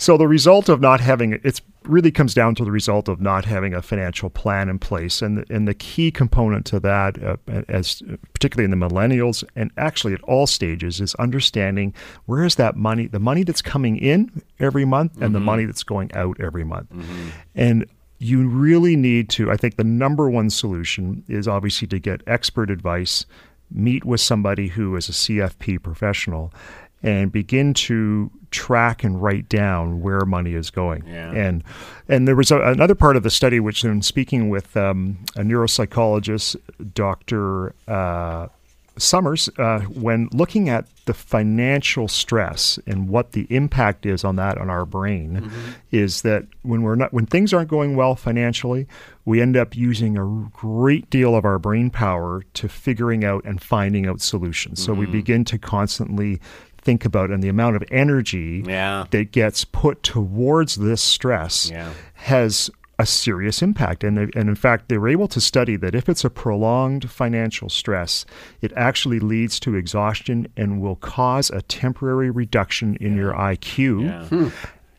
So 0.04 0.18
the 0.18 0.28
result 0.28 0.68
of 0.68 0.82
not 0.82 1.00
having 1.00 1.32
it 1.32 1.62
really 1.84 2.10
comes 2.10 2.34
down 2.34 2.54
to 2.56 2.64
the 2.64 2.70
result 2.70 3.08
of 3.08 3.22
not 3.22 3.46
having 3.46 3.72
a 3.72 3.80
financial 3.80 4.28
plan 4.28 4.68
in 4.68 4.78
place, 4.78 5.22
and 5.22 5.38
the, 5.38 5.46
and 5.48 5.66
the 5.66 5.72
key 5.72 6.10
component 6.10 6.66
to 6.66 6.80
that, 6.80 7.22
uh, 7.24 7.38
as 7.70 8.02
particularly 8.34 8.70
in 8.70 8.78
the 8.78 8.86
millennials 8.86 9.42
and 9.56 9.70
actually 9.78 10.12
at 10.12 10.20
all 10.24 10.46
stages, 10.46 11.00
is 11.00 11.14
understanding 11.14 11.94
where 12.26 12.44
is 12.44 12.56
that 12.56 12.76
money, 12.76 13.06
the 13.06 13.18
money 13.18 13.44
that's 13.44 13.62
coming 13.62 13.96
in 13.96 14.42
every 14.60 14.84
month, 14.84 15.14
and 15.14 15.22
mm-hmm. 15.22 15.32
the 15.32 15.40
money 15.40 15.64
that's 15.64 15.82
going 15.82 16.12
out 16.12 16.38
every 16.38 16.64
month, 16.64 16.90
mm-hmm. 16.90 17.28
and 17.54 17.86
you 18.18 18.46
really 18.46 18.96
need 18.96 19.30
to. 19.30 19.50
I 19.50 19.56
think 19.56 19.76
the 19.76 19.84
number 19.84 20.28
one 20.28 20.50
solution 20.50 21.24
is 21.28 21.48
obviously 21.48 21.88
to 21.88 21.98
get 21.98 22.20
expert 22.26 22.70
advice, 22.70 23.24
meet 23.70 24.04
with 24.04 24.20
somebody 24.20 24.68
who 24.68 24.96
is 24.96 25.08
a 25.08 25.12
CFP 25.12 25.82
professional 25.82 26.52
and 27.04 27.30
begin 27.30 27.72
to 27.74 28.30
track 28.50 29.04
and 29.04 29.22
write 29.22 29.48
down 29.48 30.00
where 30.00 30.24
money 30.24 30.54
is 30.54 30.70
going. 30.70 31.04
Yeah. 31.06 31.30
And 31.32 31.62
and 32.08 32.26
there 32.26 32.36
was 32.36 32.50
a, 32.50 32.60
another 32.60 32.94
part 32.96 33.16
of 33.16 33.22
the 33.22 33.30
study 33.30 33.60
which, 33.60 33.84
in 33.84 34.02
speaking 34.02 34.48
with 34.48 34.76
um, 34.76 35.18
a 35.36 35.42
neuropsychologist, 35.42 36.56
Dr. 36.94 37.74
Uh, 37.86 38.48
Summers, 38.96 39.48
uh, 39.58 39.80
when 39.80 40.28
looking 40.32 40.68
at 40.68 40.86
the 41.06 41.14
financial 41.14 42.06
stress 42.06 42.78
and 42.86 43.08
what 43.08 43.32
the 43.32 43.44
impact 43.50 44.06
is 44.06 44.22
on 44.22 44.36
that 44.36 44.56
on 44.56 44.70
our 44.70 44.86
brain, 44.86 45.32
Mm-hmm. 45.42 45.70
is 45.90 46.22
that 46.22 46.44
when 46.62 46.82
we're 46.82 46.94
not 46.94 47.12
when 47.12 47.26
things 47.26 47.52
aren't 47.52 47.68
going 47.68 47.96
well 47.96 48.14
financially, 48.14 48.86
we 49.24 49.40
end 49.42 49.56
up 49.56 49.76
using 49.76 50.16
a 50.16 50.48
great 50.56 51.10
deal 51.10 51.34
of 51.34 51.44
our 51.44 51.58
brain 51.58 51.90
power 51.90 52.44
to 52.54 52.68
figuring 52.68 53.24
out 53.24 53.44
and 53.44 53.60
finding 53.60 54.06
out 54.06 54.20
solutions. 54.20 54.80
So 54.80 54.92
Mm-hmm. 54.92 55.00
we 55.00 55.06
begin 55.06 55.44
to 55.46 55.58
constantly 55.58 56.40
think 56.84 57.04
about 57.04 57.30
and 57.30 57.42
the 57.42 57.48
amount 57.48 57.76
of 57.76 57.82
energy 57.90 58.62
Yeah. 58.66 59.04
that 59.10 59.32
gets 59.32 59.64
put 59.64 60.02
towards 60.02 60.76
this 60.76 61.00
stress 61.00 61.70
Yeah. 61.70 61.90
has 62.14 62.70
a 62.98 63.06
serious 63.06 63.60
impact. 63.62 64.04
And, 64.04 64.16
they- 64.16 64.38
and 64.38 64.48
in 64.48 64.54
fact, 64.54 64.88
they 64.88 64.98
were 64.98 65.08
able 65.08 65.26
to 65.28 65.40
study 65.40 65.74
that 65.76 65.94
if 65.96 66.08
it's 66.08 66.24
a 66.24 66.30
prolonged 66.30 67.10
financial 67.10 67.68
stress, 67.68 68.24
it 68.62 68.72
actually 68.76 69.18
leads 69.18 69.58
to 69.60 69.74
exhaustion 69.74 70.46
and 70.56 70.80
will 70.80 70.94
cause 70.96 71.50
a 71.50 71.62
temporary 71.62 72.30
reduction 72.30 72.96
in 73.00 73.16
your 73.16 73.32
IQ. 73.32 74.04
Yeah. 74.04 74.24
Hmm. 74.26 74.48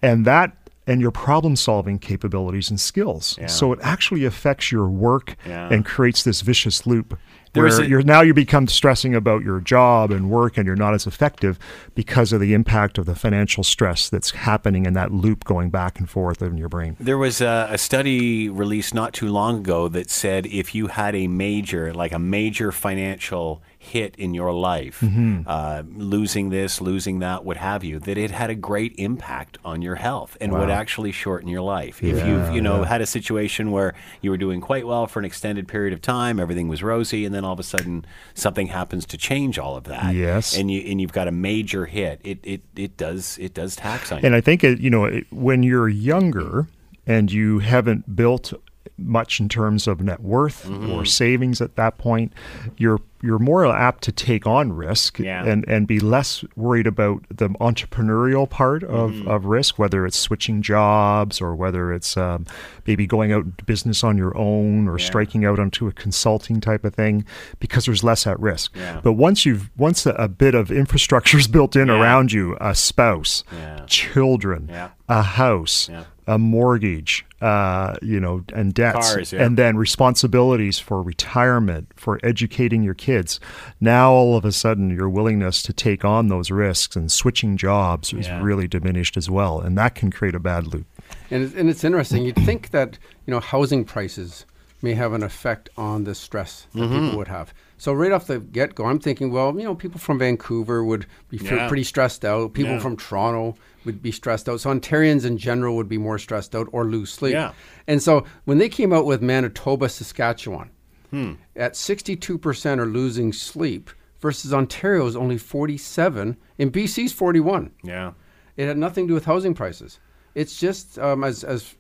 And 0.02 0.26
that 0.26 0.52
and 0.88 1.02
your 1.02 1.10
problem 1.10 1.56
solving 1.56 1.98
capabilities 1.98 2.70
and 2.70 2.80
skills. 2.80 3.38
Yeah. 3.42 3.48
So 3.48 3.74
it 3.74 3.80
actually 3.82 4.24
affects 4.24 4.72
your 4.72 4.88
work 4.88 5.36
Yeah. 5.48 5.68
and 5.72 5.84
creates 5.84 6.22
this 6.24 6.42
vicious 6.42 6.86
loop 6.86 7.18
There 7.56 7.64
where 7.64 7.82
a- 7.82 7.88
you're 7.88 8.04
now 8.04 8.22
you 8.22 8.34
become 8.34 8.68
stressing 8.68 9.16
about 9.16 9.44
your 9.44 9.60
job 9.60 10.12
and 10.12 10.30
work 10.30 10.58
and 10.58 10.68
you're 10.68 10.76
not 10.76 10.94
as 10.94 11.08
effective 11.08 11.58
because 11.96 12.32
of 12.32 12.40
the 12.40 12.54
impact 12.54 12.98
of 12.98 13.06
the 13.06 13.16
financial 13.16 13.64
stress 13.64 14.10
that's 14.10 14.32
happening 14.32 14.86
in 14.86 14.94
that 14.94 15.12
loop 15.12 15.44
going 15.46 15.70
back 15.70 15.98
and 16.00 16.10
forth 16.10 16.42
in 16.42 16.58
your 16.58 16.70
brain. 16.70 16.96
There 17.00 17.18
was 17.18 17.42
a, 17.42 17.68
a 17.72 17.78
study 17.78 18.50
released 18.50 18.94
not 18.94 19.14
too 19.14 19.30
long 19.30 19.60
ago 19.60 19.88
that 19.88 20.10
said 20.10 20.46
if 20.46 20.76
you 20.76 20.88
had 20.88 21.16
a 21.16 21.28
major, 21.28 21.94
like 21.94 22.12
a 22.12 22.20
major 22.20 22.72
financial 22.72 23.62
hit 23.86 24.16
in 24.18 24.34
your 24.34 24.52
life, 24.54 25.00
Mm-hmm. 25.02 25.42
uh, 25.48 25.84
losing 25.96 26.50
this, 26.50 26.82
losing 26.82 27.20
that, 27.20 27.46
what 27.46 27.58
have 27.58 27.84
you, 27.84 28.00
that 28.00 28.18
it 28.18 28.32
had 28.32 28.50
a 28.50 28.56
great 28.56 28.94
impact 28.98 29.58
on 29.64 29.82
your 29.82 29.96
health 29.96 30.36
and 30.42 30.52
would 30.52 30.70
actually 30.70 31.12
shorten 31.12 31.48
your 31.48 31.62
life. 31.62 32.04
if 32.04 32.26
you've, 32.28 32.52
you 32.54 32.62
know, 32.62 32.84
had 32.84 33.02
a 33.02 33.06
situation 33.06 33.72
where 33.72 33.94
you 34.22 34.30
were 34.32 34.38
doing 34.38 34.60
quite 34.62 34.86
well 34.88 35.08
for 35.08 35.20
an 35.20 35.26
extended 35.26 35.68
period 35.68 35.94
of 35.94 36.02
time, 36.02 36.40
everything 36.40 36.68
was 36.68 36.82
rosy, 36.84 37.26
and 37.26 37.34
then 37.36 37.44
all 37.46 37.54
of 37.54 37.60
a 37.60 37.64
sudden 37.64 38.06
something 38.34 38.68
happens 38.68 39.06
to 39.06 39.18
change 39.18 39.58
all 39.60 39.76
of 39.78 39.84
that. 39.86 40.16
Yes. 40.16 40.58
and 40.58 40.70
you 40.72 40.82
and 40.92 41.00
you've 41.02 41.14
got 41.14 41.28
a 41.28 41.32
major 41.32 41.86
hit. 41.86 42.20
It 42.24 42.40
it, 42.44 42.62
it 42.76 42.98
does 42.98 43.38
it 43.40 43.54
does 43.54 43.76
tax 43.76 44.12
on 44.12 44.20
you. 44.22 44.26
And 44.26 44.36
I 44.36 44.42
think 44.42 44.64
it, 44.64 44.80
you 44.80 44.90
know 44.90 45.06
it, 45.06 45.26
when 45.32 45.64
you're 45.64 45.90
younger 45.90 46.68
and 47.08 47.32
you 47.32 47.60
haven't 47.60 48.16
built 48.16 48.54
much 48.98 49.40
in 49.40 49.50
terms 49.50 49.88
of 49.88 50.02
net 50.02 50.22
worth 50.22 50.66
Mm-hmm. 50.66 50.92
or 50.92 51.06
savings 51.06 51.62
at 51.62 51.76
that 51.76 51.98
point, 51.98 52.32
you're 52.78 53.00
you're 53.22 53.40
more 53.40 53.66
apt 53.66 54.04
to 54.04 54.12
take 54.12 54.46
on 54.46 54.72
risk 54.74 55.18
Yeah. 55.20 55.44
and 55.44 55.66
and 55.68 55.88
be 55.88 56.00
less 56.00 56.44
worried 56.56 56.86
about 56.86 57.24
the 57.30 57.50
entrepreneurial 57.50 58.48
part 58.48 58.84
of, 58.84 59.12
Mm-hmm. 59.12 59.28
of 59.28 59.46
risk, 59.46 59.80
whether 59.80 60.06
it's 60.06 60.18
switching 60.20 60.62
jobs 60.62 61.42
or 61.42 61.56
whether 61.56 61.92
it's 61.92 62.16
um, 62.18 62.46
maybe 62.86 63.08
going 63.08 63.32
out 63.32 63.46
into 63.46 63.64
business 63.66 64.04
on 64.04 64.18
your 64.18 64.38
own 64.38 64.88
or 64.88 65.00
Yeah. 65.00 65.06
striking 65.06 65.44
out 65.46 65.58
onto 65.60 65.88
a 65.88 65.92
consulting 65.92 66.62
type 66.62 66.84
of 66.86 66.94
thing, 66.94 67.26
because 67.60 67.86
there's 67.86 68.04
less 68.04 68.28
at 68.28 68.40
risk. 68.40 68.76
Yeah. 68.76 69.02
But 69.04 69.14
once 69.14 69.46
you've 69.46 69.70
once 69.78 70.06
a, 70.06 70.12
a 70.12 70.28
bit 70.28 70.54
of 70.54 70.72
infrastructure 70.72 71.38
is 71.38 71.48
built 71.48 71.76
in 71.76 71.90
around 71.90 72.32
you, 72.32 72.56
a 72.62 72.76
spouse, 72.76 73.44
children, 73.88 74.70
a 75.10 75.22
house. 75.22 75.90
A 76.28 76.40
mortgage, 76.40 77.26
uh, 77.42 77.96
you 78.02 78.20
know, 78.20 78.44
and 78.54 78.74
debts, 78.74 79.14
Cars, 79.14 79.34
yeah. 79.34 79.44
and 79.44 79.58
then 79.58 79.78
responsibilities 79.78 80.80
for 80.80 81.02
retirement, 81.02 81.88
for 81.96 82.20
educating 82.24 82.84
your 82.84 82.94
kids. 82.94 83.40
Now, 83.80 84.12
all 84.12 84.36
of 84.36 84.46
a 84.46 84.52
sudden, 84.52 84.90
your 84.90 85.10
willingness 85.10 85.62
to 85.64 85.74
take 85.74 86.04
on 86.04 86.28
those 86.28 86.50
risks 86.50 86.96
and 86.96 87.12
switching 87.12 87.58
jobs 87.58 88.14
is 88.14 88.30
really 88.30 88.68
diminished 88.68 89.18
as 89.18 89.30
well, 89.30 89.60
and 89.60 89.78
that 89.78 89.96
can 89.96 90.12
create 90.12 90.36
a 90.36 90.40
bad 90.40 90.68
loop. 90.68 90.86
And 91.30 91.44
it's, 91.44 91.56
and 91.56 91.70
it's 91.70 91.84
interesting. 91.84 92.26
You'd 92.26 92.36
think 92.38 92.72
that 92.72 92.98
you 93.26 93.32
know 93.32 93.40
housing 93.40 93.86
prices 93.86 94.46
may 94.82 94.94
have 94.94 95.14
an 95.14 95.24
effect 95.24 95.70
on 95.78 96.04
the 96.04 96.14
stress 96.16 96.68
that 96.74 96.80
Mm-hmm. 96.80 97.06
people 97.06 97.18
would 97.18 97.28
have. 97.28 97.54
So 97.78 97.92
right 97.94 98.12
off 98.12 98.28
the 98.28 98.40
get 98.40 98.76
go, 98.76 98.86
I'm 98.86 99.00
thinking, 99.00 99.32
well, 99.32 99.56
you 99.58 99.64
know, 99.64 99.76
people 99.76 100.00
from 100.00 100.20
Vancouver 100.20 100.84
would 100.84 101.06
be 101.30 101.38
Yeah. 101.38 101.68
pretty 101.68 101.84
stressed 101.84 102.24
out. 102.24 102.54
People 102.54 102.74
Yeah. 102.74 102.80
from 102.80 102.96
Toronto 102.98 103.56
would 103.86 104.02
be 104.02 104.12
stressed 104.12 104.48
out. 104.48 104.62
So 104.62 104.70
Ontarians 104.70 105.26
in 105.26 105.38
general 105.38 105.76
would 105.76 105.90
be 105.90 105.98
more 105.98 106.18
stressed 106.18 106.56
out 106.56 106.68
or 106.72 106.86
lose 106.86 107.12
sleep. 107.12 107.34
Yeah. 107.34 107.52
And 107.88 108.02
so 108.02 108.26
when 108.46 108.58
they 108.58 108.70
came 108.70 108.94
out 108.94 109.06
with 109.06 109.22
Manitoba, 109.22 109.90
Saskatchewan, 109.90 110.70
Hmm. 111.12 111.34
at 111.56 111.76
62% 111.76 112.80
are 112.80 112.86
losing 112.86 113.32
sleep 113.34 113.90
versus 114.22 114.54
Ontario's 114.54 115.16
only 115.16 115.38
47 115.38 116.38
and 116.60 116.72
BC's 116.72 117.12
41. 117.14 117.72
yeah. 117.84 118.12
It 118.58 118.68
had 118.68 118.78
nothing 118.78 119.06
to 119.06 119.10
do 119.10 119.14
with 119.16 119.26
housing 119.26 119.54
prices. 119.54 120.00
It's 120.34 120.58
just 120.60 120.98
um, 120.98 121.24
as 121.26 121.44
as 121.44 121.76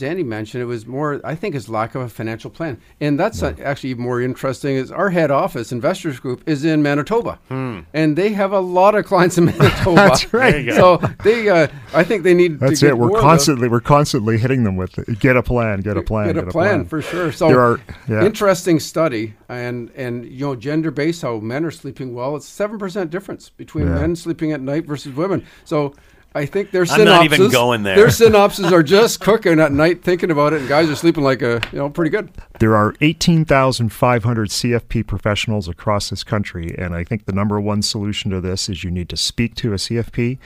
Andy 0.00 0.22
mentioned, 0.22 0.62
it 0.62 0.66
was 0.66 0.86
more. 0.86 1.20
I 1.24 1.34
think, 1.34 1.54
is 1.54 1.68
lack 1.68 1.94
of 1.94 2.00
a 2.02 2.08
financial 2.08 2.48
plan, 2.50 2.80
and 3.00 3.20
that's 3.20 3.42
uh, 3.42 3.54
actually 3.62 3.90
even 3.90 4.02
more 4.04 4.20
interesting. 4.22 4.76
Is 4.76 4.90
our 4.90 5.10
head 5.10 5.30
office, 5.30 5.72
Investors 5.72 6.18
Group, 6.18 6.42
is 6.48 6.64
in 6.64 6.80
Manitoba, 6.82 7.38
and 7.50 8.16
they 8.16 8.32
have 8.32 8.52
a 8.52 8.60
lot 8.60 8.94
of 8.94 9.04
clients 9.04 9.36
in 9.36 9.44
Manitoba. 9.46 9.94
That's 9.96 10.32
right. 10.32 10.52
There 10.52 10.60
you 10.60 10.70
go. 10.72 10.98
So 11.00 11.06
they, 11.22 11.48
uh, 11.50 11.66
I 11.92 12.04
think 12.04 12.22
they 12.22 12.32
need. 12.34 12.60
That's 12.60 12.82
it. 12.82 12.96
We're 12.96 13.20
constantly 13.20 13.68
we're 13.68 13.80
constantly 13.80 14.38
hitting 14.38 14.64
them 14.64 14.76
with 14.76 14.94
get 15.20 15.36
a 15.36 15.42
plan, 15.42 15.80
get 15.80 15.96
a 15.98 16.02
plan, 16.02 16.32
Get 16.34 16.44
a 16.44 16.50
plan 16.50 16.86
for 16.86 17.02
sure. 17.02 17.30
So 17.32 17.48
There 17.48 17.60
are- 17.60 17.80
yeah. 18.08 18.24
interesting 18.24 18.80
study, 18.80 19.34
and 19.50 19.90
and 19.96 20.24
you 20.24 20.46
know, 20.46 20.56
gender 20.56 20.90
based, 20.90 21.22
how 21.22 21.40
men 21.40 21.64
are 21.64 21.70
sleeping 21.70 22.14
well. 22.14 22.36
It's 22.36 22.46
seven 22.48 22.78
percent 22.78 23.10
difference 23.10 23.50
between 23.50 23.86
Yeah. 23.88 23.94
men 23.96 24.16
sleeping 24.16 24.52
at 24.52 24.60
night 24.62 24.86
versus 24.86 25.14
women. 25.14 25.44
So. 25.64 25.94
I 26.32 26.46
think 26.46 26.70
their 26.70 26.86
I'm 26.88 27.04
not 27.04 27.24
even 27.24 27.50
going 27.50 27.82
there. 27.82 27.96
Their 27.96 28.06
synapses 28.06 28.70
are 28.72 28.84
just 28.84 29.20
cooking 29.20 29.58
at 29.58 29.72
night, 29.72 30.04
thinking 30.04 30.30
about 30.30 30.52
it, 30.52 30.60
and 30.60 30.68
guys 30.68 30.88
are 30.88 30.94
sleeping 30.94 31.24
like 31.24 31.42
a 31.42 31.60
you 31.72 31.78
know 31.78 31.90
pretty 31.90 32.10
good. 32.10 32.30
There 32.60 32.76
are 32.76 32.94
18,500 33.00 34.48
CFP 34.48 35.06
professionals 35.06 35.66
across 35.66 36.10
this 36.10 36.22
country, 36.22 36.74
and 36.78 36.94
I 36.94 37.02
think 37.02 37.24
the 37.24 37.32
number 37.32 37.60
one 37.60 37.82
solution 37.82 38.30
to 38.30 38.40
this 38.40 38.68
is 38.68 38.84
you 38.84 38.92
need 38.92 39.08
to 39.08 39.16
speak 39.16 39.56
to 39.56 39.72
a 39.72 39.76
CFP 39.76 40.38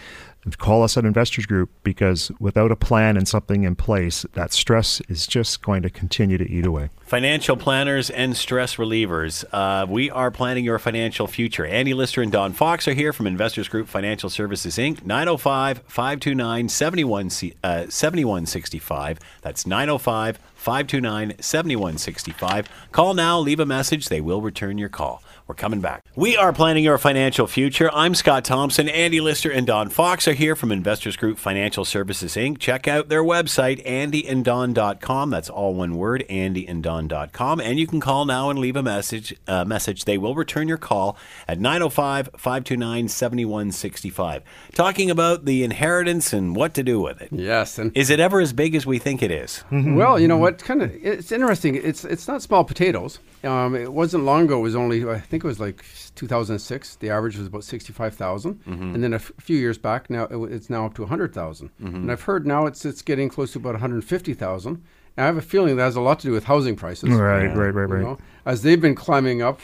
and 0.44 0.58
call 0.58 0.82
us 0.82 0.96
at 0.96 1.04
Investors 1.04 1.46
Group 1.46 1.70
because 1.82 2.30
without 2.38 2.70
a 2.70 2.76
plan 2.76 3.16
and 3.16 3.26
something 3.26 3.64
in 3.64 3.74
place, 3.76 4.26
that 4.34 4.52
stress 4.52 5.00
is 5.08 5.26
just 5.26 5.62
going 5.62 5.82
to 5.82 5.90
continue 5.90 6.38
to 6.38 6.48
eat 6.48 6.66
away. 6.66 6.90
Financial 7.00 7.56
planners 7.56 8.10
and 8.10 8.36
stress 8.36 8.76
relievers. 8.76 9.44
Uh, 9.52 9.86
we 9.88 10.10
are 10.10 10.30
planning 10.30 10.64
your 10.64 10.78
financial 10.78 11.26
future. 11.26 11.66
Andy 11.66 11.94
Lister 11.94 12.22
and 12.22 12.30
Don 12.32 12.52
Fox 12.52 12.86
are 12.88 12.94
here 12.94 13.12
from 13.12 13.26
Investors 13.26 13.68
Group 13.68 13.88
Financial 13.88 14.30
Services 14.30 14.76
Inc. 14.76 15.04
905 15.04 15.82
529 15.86 16.68
7165. 16.68 19.18
That's 19.42 19.66
905 19.66 20.38
529 20.54 21.34
7165. 21.40 22.68
Call 22.92 23.14
now, 23.14 23.38
leave 23.38 23.60
a 23.60 23.66
message. 23.66 24.08
They 24.08 24.20
will 24.20 24.40
return 24.40 24.78
your 24.78 24.88
call. 24.88 25.22
We're 25.46 25.54
coming 25.54 25.82
back. 25.82 26.02
We 26.16 26.38
are 26.38 26.54
planning 26.54 26.84
your 26.84 26.96
financial 26.96 27.46
future. 27.46 27.90
I'm 27.92 28.14
Scott 28.14 28.46
Thompson. 28.46 28.88
Andy 28.88 29.20
Lister 29.20 29.50
and 29.50 29.66
Don 29.66 29.90
Fox 29.90 30.26
are 30.26 30.32
here 30.32 30.56
from 30.56 30.72
Investors 30.72 31.16
Group 31.16 31.36
Financial 31.36 31.84
Services 31.84 32.34
Inc. 32.34 32.56
Check 32.58 32.88
out 32.88 33.10
their 33.10 33.22
website, 33.22 33.84
andyanddon.com. 33.86 35.28
That's 35.28 35.50
all 35.50 35.74
one 35.74 35.96
word, 35.96 36.24
andyanddon.com. 36.30 37.60
And 37.60 37.78
you 37.78 37.86
can 37.86 38.00
call 38.00 38.24
now 38.24 38.48
and 38.48 38.58
leave 38.58 38.74
a 38.74 38.82
message. 38.82 39.36
Uh, 39.46 39.66
message. 39.66 40.06
They 40.06 40.16
will 40.16 40.34
return 40.34 40.66
your 40.66 40.78
call 40.78 41.18
at 41.46 41.60
905 41.60 42.30
529 42.38 43.08
7165. 43.08 44.42
Talking 44.72 45.10
about 45.10 45.44
the 45.44 45.62
inheritance 45.62 46.32
and 46.32 46.56
what 46.56 46.72
to 46.72 46.82
do 46.82 47.00
with 47.02 47.20
it. 47.20 47.28
Yes, 47.32 47.78
and 47.78 47.94
Is 47.94 48.08
it 48.08 48.18
ever 48.18 48.40
as 48.40 48.54
big 48.54 48.74
as 48.74 48.86
we 48.86 48.98
think 48.98 49.22
it 49.22 49.30
is? 49.30 49.62
Well, 49.70 50.18
you 50.18 50.26
know 50.26 50.38
what? 50.38 50.58
Kind 50.64 50.80
of, 50.82 50.90
it's 50.94 51.32
interesting. 51.32 51.74
It's 51.74 52.04
it's 52.06 52.26
not 52.26 52.40
small 52.40 52.64
potatoes. 52.64 53.18
Um, 53.42 53.74
it 53.74 53.92
wasn't 53.92 54.24
long 54.24 54.44
ago. 54.44 54.60
It 54.60 54.62
was 54.62 54.74
only 54.76 55.04
I 55.06 55.20
think 55.20 55.33
it 55.42 55.46
was 55.46 55.58
like 55.58 55.84
2006. 56.14 56.96
The 56.96 57.10
average 57.10 57.36
was 57.36 57.48
about 57.48 57.64
65,000, 57.64 58.54
mm-hmm. 58.54 58.94
and 58.94 59.02
then 59.02 59.12
a 59.12 59.16
f- 59.16 59.32
few 59.40 59.56
years 59.56 59.78
back, 59.78 60.08
now 60.10 60.24
it, 60.24 60.30
w- 60.30 60.52
it's 60.54 60.70
now 60.70 60.86
up 60.86 60.94
to 60.94 61.02
100,000. 61.02 61.68
Mm-hmm. 61.68 61.94
And 61.96 62.12
I've 62.12 62.22
heard 62.22 62.46
now 62.46 62.66
it's 62.66 62.84
it's 62.84 63.02
getting 63.02 63.28
close 63.28 63.52
to 63.52 63.58
about 63.58 63.72
150,000. 63.72 64.70
And 64.72 64.82
I 65.16 65.26
have 65.26 65.36
a 65.36 65.42
feeling 65.42 65.76
that 65.76 65.82
has 65.82 65.96
a 65.96 66.00
lot 66.00 66.20
to 66.20 66.28
do 66.28 66.32
with 66.32 66.44
housing 66.44 66.76
prices. 66.76 67.10
Right, 67.10 67.46
right, 67.46 67.70
right, 67.70 67.88
You 67.88 67.94
right. 67.94 68.02
know, 68.02 68.18
as 68.46 68.62
they've 68.62 68.80
been 68.80 68.94
climbing 68.94 69.42
up. 69.42 69.60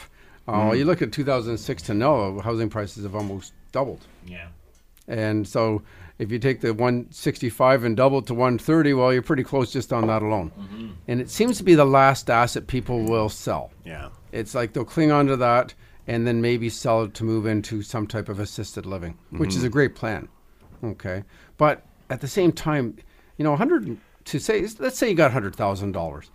Uh, 0.47 0.53
mm-hmm. 0.53 0.77
You 0.77 0.85
look 0.85 1.03
at 1.03 1.11
2006 1.11 1.83
to 1.83 1.93
now, 1.93 2.39
housing 2.39 2.69
prices 2.69 3.03
have 3.03 3.15
almost 3.15 3.53
doubled. 3.71 4.01
Yeah. 4.25 4.47
And 5.07 5.47
so 5.47 5.83
if 6.17 6.31
you 6.31 6.39
take 6.39 6.61
the 6.61 6.73
165 6.73 7.83
and 7.83 7.97
double 7.97 8.19
it 8.19 8.27
to 8.27 8.33
130, 8.33 8.93
well, 8.93 9.11
you're 9.11 9.21
pretty 9.21 9.43
close 9.43 9.71
just 9.71 9.91
on 9.91 10.07
that 10.07 10.21
alone. 10.21 10.51
And 11.07 11.19
it 11.19 11.29
seems 11.29 11.57
to 11.57 11.63
be 11.63 11.75
the 11.75 11.85
last 11.85 12.29
asset 12.29 12.67
people 12.67 13.03
will 13.03 13.29
sell. 13.29 13.71
Yeah. 13.85 14.09
It's 14.31 14.55
like 14.55 14.73
they'll 14.73 14.85
cling 14.85 15.11
on 15.11 15.27
to 15.27 15.37
that 15.37 15.73
and 16.07 16.25
then 16.25 16.41
maybe 16.41 16.69
sell 16.69 17.03
it 17.03 17.13
to 17.15 17.23
move 17.23 17.45
into 17.45 17.81
some 17.81 18.07
type 18.07 18.29
of 18.29 18.39
assisted 18.39 18.85
living, 18.85 19.17
which 19.31 19.55
is 19.55 19.63
a 19.63 19.69
great 19.69 19.95
plan. 19.95 20.27
Okay, 20.83 21.23
but 21.57 21.85
at 22.09 22.21
the 22.21 22.27
same 22.27 22.51
time, 22.51 22.97
you 23.37 23.43
know, 23.43 23.51
100 23.51 23.97
to 24.25 24.39
say 24.39 24.65
let's 24.79 24.97
say 24.97 25.09
you 25.09 25.15
got 25.15 25.31
hundred 25.31 25.55
thousand 25.55 25.91
dollars, 25.91 26.31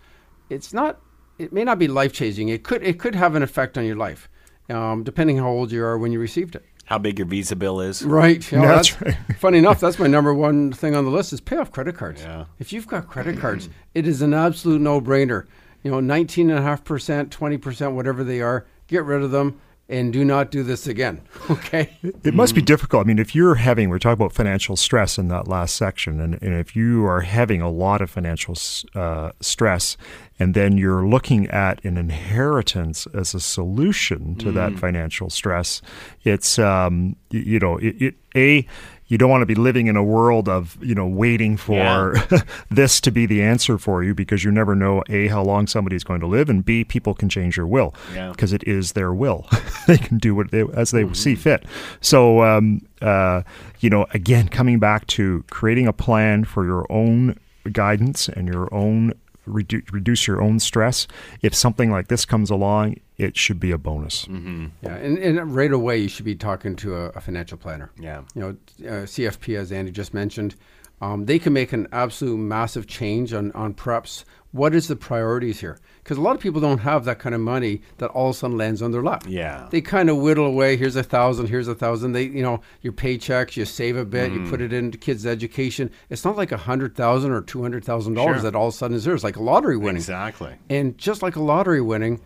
it's 0.51 0.73
not. 0.73 1.01
It 1.39 1.53
may 1.53 1.65
not 1.65 1.79
be 1.79 1.87
life 1.89 2.13
changing. 2.13 2.49
It 2.49 2.63
could 2.65 2.83
it 2.83 2.99
could 2.99 3.15
have 3.15 3.35
an 3.35 3.43
effect 3.43 3.77
on 3.77 3.85
your 3.85 3.97
life, 3.97 4.29
um, 4.71 5.03
depending 5.03 5.37
how 5.37 5.49
old 5.49 5.71
you 5.71 5.85
are 5.85 5.99
when 5.99 6.13
you 6.13 6.19
received 6.21 6.55
it. 6.55 6.65
How 6.87 6.99
big 6.99 7.19
your 7.19 7.27
visa 7.27 7.57
bill 7.57 7.81
is. 7.81 8.03
Right. 8.05 8.51
You 8.53 8.59
know, 8.59 8.69
That's 8.69 8.95
that's 8.95 9.03
right. 9.03 9.37
funny 9.39 9.59
enough. 9.59 9.81
That's 9.81 9.99
my 9.99 10.07
number 10.07 10.33
one 10.33 10.73
thing 10.73 10.95
on 10.95 11.05
the 11.05 11.11
list 11.11 11.33
is 11.33 11.41
pay 11.41 11.57
off 11.57 11.73
credit 11.73 11.97
cards. 11.97 12.23
Yeah. 12.23 12.45
If 12.61 12.73
you've 12.73 12.87
got 12.87 13.09
credit 13.09 13.39
cards, 13.41 13.69
it 13.95 14.07
is 14.07 14.23
an 14.23 14.33
absolute 14.33 14.81
no 14.81 15.01
brainer. 15.01 15.47
You 15.87 15.93
know, 15.93 16.01
nineteen 16.01 16.51
and 16.51 16.59
a 16.59 16.63
half 16.63 16.83
percent, 16.83 17.31
twenty 17.31 17.59
percent, 17.59 17.93
whatever 17.93 18.25
they 18.25 18.41
are, 18.41 18.67
get 18.89 19.05
rid 19.05 19.23
of 19.23 19.31
them 19.31 19.61
and 19.89 20.13
do 20.13 20.25
not 20.25 20.51
do 20.51 20.63
this 20.63 20.89
again. 20.89 21.21
Okay. 21.49 21.97
It 22.03 22.35
must 22.35 22.57
be 22.57 22.61
difficult. 22.63 23.05
I 23.05 23.07
mean, 23.07 23.21
if 23.21 23.33
you're 23.33 23.55
having, 23.55 23.89
we're 23.89 24.01
talking 24.01 24.21
about 24.21 24.33
financial 24.33 24.75
stress 24.75 25.17
in 25.17 25.29
that 25.29 25.47
last 25.47 25.77
section, 25.77 26.21
and, 26.21 26.43
and 26.43 26.55
if 26.55 26.75
you 26.75 27.07
are 27.07 27.21
having 27.21 27.61
a 27.61 27.71
lot 27.71 28.03
of 28.03 28.11
financial 28.11 28.57
uh, 28.97 29.31
stress, 29.41 29.97
and 30.41 30.55
then 30.55 30.77
you're 30.77 31.07
looking 31.07 31.47
at 31.49 31.85
an 31.85 31.97
inheritance 31.97 33.07
as 33.15 33.33
a 33.33 33.39
solution 33.41 34.35
to 34.37 34.51
that 34.53 34.73
financial 34.75 35.31
stress, 35.31 35.83
it's, 36.25 36.59
um, 36.59 37.15
you 37.31 37.61
know, 37.61 37.77
it, 37.79 38.03
it 38.03 38.15
A, 38.35 38.67
you 39.09 39.17
don't 39.19 39.31
want 39.31 39.43
to 39.43 39.47
be 39.47 39.55
living 39.55 39.87
in 39.87 39.97
a 39.97 40.03
world 40.03 40.49
of, 40.49 40.77
you 40.83 40.95
know, 40.95 41.07
waiting 41.07 41.57
for 41.57 42.15
this 42.71 43.01
to 43.03 43.11
be 43.13 43.25
the 43.27 43.41
answer 43.43 43.79
for 43.79 44.03
you 44.03 44.15
because 44.15 44.43
you 44.43 44.51
never 44.51 44.75
know, 44.75 45.03
A, 45.09 45.29
how 45.29 45.43
long 45.43 45.67
somebody's 45.67 46.03
going 46.05 46.21
to 46.21 46.27
live, 46.27 46.49
and 46.51 46.65
B, 46.65 46.83
people 46.85 47.15
can 47.15 47.29
change 47.29 47.57
your 47.57 47.67
will 47.67 47.95
Yeah. 48.15 48.31
because 48.31 48.53
it 48.53 48.65
is 48.65 48.93
their 48.93 49.13
will. 49.15 49.47
they 49.87 49.97
can 49.99 50.19
do 50.19 50.35
what 50.35 50.51
they 50.51 50.65
as 50.75 50.91
they 50.91 51.11
see 51.13 51.35
fit. 51.37 51.65
So, 52.01 52.43
um, 52.43 52.81
uh, 53.01 53.43
you 53.81 53.91
know, 53.91 54.07
again, 54.13 54.49
coming 54.49 54.79
back 54.79 55.07
to 55.09 55.45
creating 55.51 55.87
a 55.87 55.93
plan 55.93 56.45
for 56.45 56.65
your 56.65 56.85
own 56.91 57.39
guidance 57.73 58.29
and 58.29 58.49
your 58.49 58.73
own 58.75 59.13
redu- 59.49 59.89
reduce 59.93 60.27
your 60.27 60.43
own 60.43 60.59
stress. 60.59 61.07
If 61.43 61.55
something 61.55 61.91
like 61.91 62.09
this 62.09 62.25
comes 62.25 62.51
along, 62.51 62.97
it 63.19 63.37
should 63.37 63.59
be 63.59 63.71
a 63.71 63.79
bonus. 63.79 64.27
Yeah, 64.29 64.95
and, 64.95 65.19
and 65.19 65.55
right 65.55 65.73
away 65.73 65.99
you 65.99 66.09
should 66.09 66.25
be 66.25 66.35
talking 66.35 66.77
to 66.77 66.97
a, 66.97 67.05
a 67.11 67.21
financial 67.21 67.57
planner. 67.59 67.91
Yeah. 67.99 68.23
You 68.35 68.41
know, 68.41 68.49
uh, 68.89 69.05
CFP, 69.05 69.59
as 69.59 69.73
Andy 69.73 69.91
just 69.91 70.13
mentioned, 70.13 70.55
um, 71.01 71.27
they 71.27 71.39
can 71.39 71.53
make 71.53 71.73
an 71.73 71.89
absolute 71.93 72.39
massive 72.39 72.87
change 72.87 73.33
on, 73.33 73.53
on 73.53 73.75
preps. 73.75 74.25
What 74.53 74.75
is 74.75 74.89
the 74.89 74.97
priorities 74.97 75.61
here? 75.61 75.79
Because 76.03 76.17
a 76.17 76.23
lot 76.23 76.35
of 76.35 76.41
people 76.41 76.61
don't 76.61 76.79
have 76.79 77.05
that 77.05 77.19
kind 77.19 77.35
of 77.35 77.43
money 77.43 77.83
that 77.99 78.09
all 78.11 78.31
of 78.31 78.37
a 78.37 78.39
sudden 78.39 78.57
lands 78.57 78.81
on 78.81 78.93
their 78.93 79.03
lap. 79.03 79.25
Yeah. 79.29 79.69
They 79.71 79.83
kind 79.83 80.09
of 80.09 80.17
whittle 80.17 80.47
away. 80.47 80.79
Here's 80.79 80.97
a 80.97 81.03
thousand. 81.03 81.49
Here's 81.49 81.69
a 81.69 81.75
thousand. 81.75 82.13
They, 82.13 82.23
you 82.23 82.43
know, 82.43 82.63
your 82.81 82.95
paychecks. 82.95 83.57
You 83.57 83.67
save 83.67 83.97
a 83.97 84.07
bit. 84.07 84.33
You 84.33 84.49
put 84.49 84.63
it 84.63 84.73
into 84.73 84.97
kids' 84.97 85.27
education. 85.27 85.91
It's 86.09 86.25
not 86.25 86.37
like 86.37 86.53
a 86.53 86.57
hundred 86.57 86.95
thousand 86.97 87.33
or 87.33 87.43
two 87.43 87.61
hundred 87.61 87.85
thousand 87.85 88.15
dollars 88.15 88.43
that 88.43 88.55
all 88.55 88.69
of 88.69 88.75
a 88.75 88.77
sudden 88.77 88.97
is 88.97 89.05
theirs, 89.05 89.25
like 89.25 89.37
a 89.37 89.43
lottery 89.43 89.77
winning. 89.77 89.97
Exactly. 89.97 90.55
And 90.71 90.97
just 90.97 91.23
like 91.23 91.37
a 91.37 91.43
lottery 91.43 91.83
winning, 91.83 92.21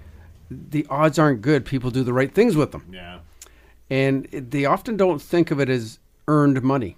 the 0.50 0.86
odds 0.90 1.18
aren't 1.18 1.42
good. 1.42 1.64
People 1.64 1.90
do 1.90 2.02
the 2.02 2.12
right 2.12 2.32
things 2.32 2.56
with 2.56 2.72
them. 2.72 2.84
Yeah. 2.92 3.20
And 3.88 4.24
they 4.30 4.64
often 4.64 4.96
don't 4.96 5.20
think 5.20 5.50
of 5.50 5.60
it 5.60 5.68
as 5.68 5.98
earned 6.28 6.62
money. 6.62 6.96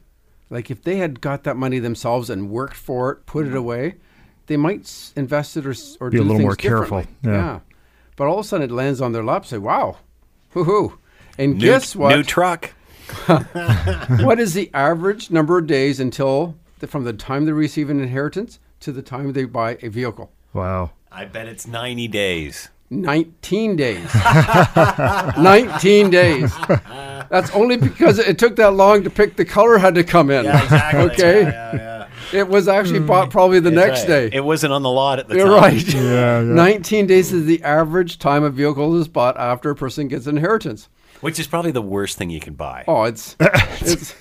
Like 0.51 0.71
if 0.71 0.83
they 0.83 0.97
had 0.97 1.21
got 1.21 1.45
that 1.45 1.57
money 1.57 1.79
themselves 1.79 2.29
and 2.31 2.51
worked 2.51 2.77
for 2.77 3.11
it, 3.13 3.27
put 3.27 3.47
it 3.47 3.55
away, 3.55 3.95
they 4.47 4.57
might 4.57 5.13
invest 5.17 5.57
it 5.57 5.65
or, 5.67 5.71
s- 5.71 5.97
or 6.01 6.11
Be 6.11 6.19
a 6.19 6.23
little 6.23 6.41
more 6.41 6.57
careful. 6.57 7.01
differently. 7.01 7.33
Yeah. 7.33 7.61
But 8.17 8.27
all 8.27 8.39
of 8.41 8.45
a 8.45 8.49
sudden 8.49 8.71
it 8.71 8.75
lands 8.75 9.01
on 9.01 9.13
their 9.13 9.25
lap. 9.25 9.47
Say, 9.47 9.57
"Wow, 9.57 9.97
hoo 10.51 10.65
hoo!" 10.65 10.99
And 11.39 11.55
New, 11.55 11.61
guess 11.61 11.97
what? 11.97 12.15
New 12.15 12.23
truck. 12.23 12.73
what 14.21 14.39
is 14.39 14.55
the 14.55 14.71
average 14.75 15.31
number 15.31 15.59
of 15.59 15.67
days 15.67 15.99
until 16.01 16.57
the, 16.81 16.87
from 16.87 17.05
the 17.05 17.13
time 17.13 17.47
they 17.47 17.53
receive 17.53 17.89
an 17.91 18.01
inheritance 18.01 18.59
to 18.81 18.93
the 18.93 19.03
time 19.03 19.33
they 19.33 19.45
buy 19.45 19.79
a 19.83 19.89
vehicle? 19.89 20.31
Wow. 20.53 20.91
I 21.11 21.25
bet 21.25 21.47
it's 21.49 21.67
90 21.67 22.09
days. 22.09 22.69
19 22.93 23.77
days. 23.77 24.15
19 25.39 26.11
days. 26.11 26.53
That's 27.31 27.51
only 27.53 27.77
because 27.79 28.19
it 28.19 28.39
took 28.39 28.57
that 28.57 28.73
long 28.73 29.03
to 29.05 29.11
pick 29.11 29.37
the 29.37 29.45
color 29.45 29.79
had 29.79 29.95
to 29.95 30.05
come 30.05 30.31
in. 30.31 30.47
Okay. 30.47 31.43
Yeah, 31.43 31.49
yeah, 31.49 31.75
yeah. 31.75 32.09
It 32.33 32.49
was 32.49 32.69
actually 32.69 33.01
bought 33.01 33.31
probably 33.31 33.61
the 33.61 33.71
That's 33.71 33.87
next 33.89 34.01
right. 34.03 34.31
day. 34.31 34.37
It 34.37 34.45
wasn't 34.45 34.73
on 34.73 34.83
the 34.83 34.91
lot 34.91 35.19
at 35.19 35.29
the 35.29 35.37
You're 35.37 35.47
time. 35.49 35.61
right. 35.75 35.95
Yeah, 35.95 36.41
yeah. 36.41 36.43
19 36.43 37.07
days 37.07 37.33
is 37.33 37.45
the 37.47 37.63
average 37.63 38.19
time 38.19 38.43
a 38.43 38.51
vehicle 38.51 38.99
is 38.99 39.09
bought 39.09 39.37
after 39.39 39.71
a 39.71 39.75
person 39.77 40.09
gets 40.09 40.27
inheritance. 40.27 40.89
Which 41.23 41.39
is 41.39 41.47
probably 41.47 41.71
the 41.71 41.81
worst 41.81 42.19
thing 42.19 42.31
you 42.31 42.41
can 42.41 42.55
buy. 42.55 42.85
Oh, 42.89 43.05
it's, 43.05 43.37
it's 43.41 44.15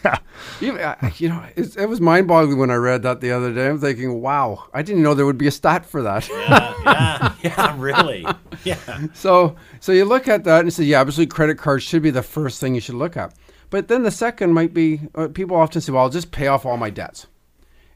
you, 0.62 0.80
you 1.18 1.30
know, 1.30 1.44
it's, 1.56 1.76
it 1.76 1.88
was 1.88 2.00
mind 2.00 2.28
boggling 2.28 2.60
when 2.60 2.70
I 2.70 2.76
read 2.76 3.02
that 3.04 3.22
the 3.22 3.32
other 3.32 3.52
day. 3.54 3.68
I'm 3.68 3.80
thinking, 3.80 4.22
wow, 4.22 4.66
I 4.74 4.84
didn't 4.84 5.02
know 5.02 5.14
there 5.14 5.26
would 5.26 5.38
be 5.38 5.48
a 5.48 5.52
stat 5.52 5.86
for 5.86 6.04
that. 6.04 6.30
Yeah, 6.30 6.76
yeah, 6.86 7.36
yeah, 7.44 7.76
really. 7.78 8.26
Yeah. 8.64 9.08
So, 9.14 9.56
so 9.80 9.92
you 9.92 10.06
look 10.06 10.28
at 10.28 10.44
that 10.44 10.62
and 10.62 10.72
say, 10.72 10.84
yeah, 10.84 11.02
obviously 11.02 11.26
credit 11.26 11.58
cards 11.58 11.84
should 11.84 12.04
be 12.04 12.12
the 12.12 12.24
first 12.24 12.62
thing 12.62 12.76
you 12.76 12.82
should 12.82 12.96
look 12.96 13.18
at. 13.18 13.34
But 13.72 13.88
then 13.88 14.04
the 14.04 14.12
second 14.12 14.54
might 14.54 14.74
be, 14.74 15.02
uh, 15.16 15.30
people 15.30 15.58
often 15.58 15.82
say, 15.82 15.92
well, 15.92 16.04
I'll 16.04 16.10
just 16.10 16.32
pay 16.32 16.48
off 16.48 16.66
all 16.66 16.78
my 16.78 16.92
debts. 16.92 17.26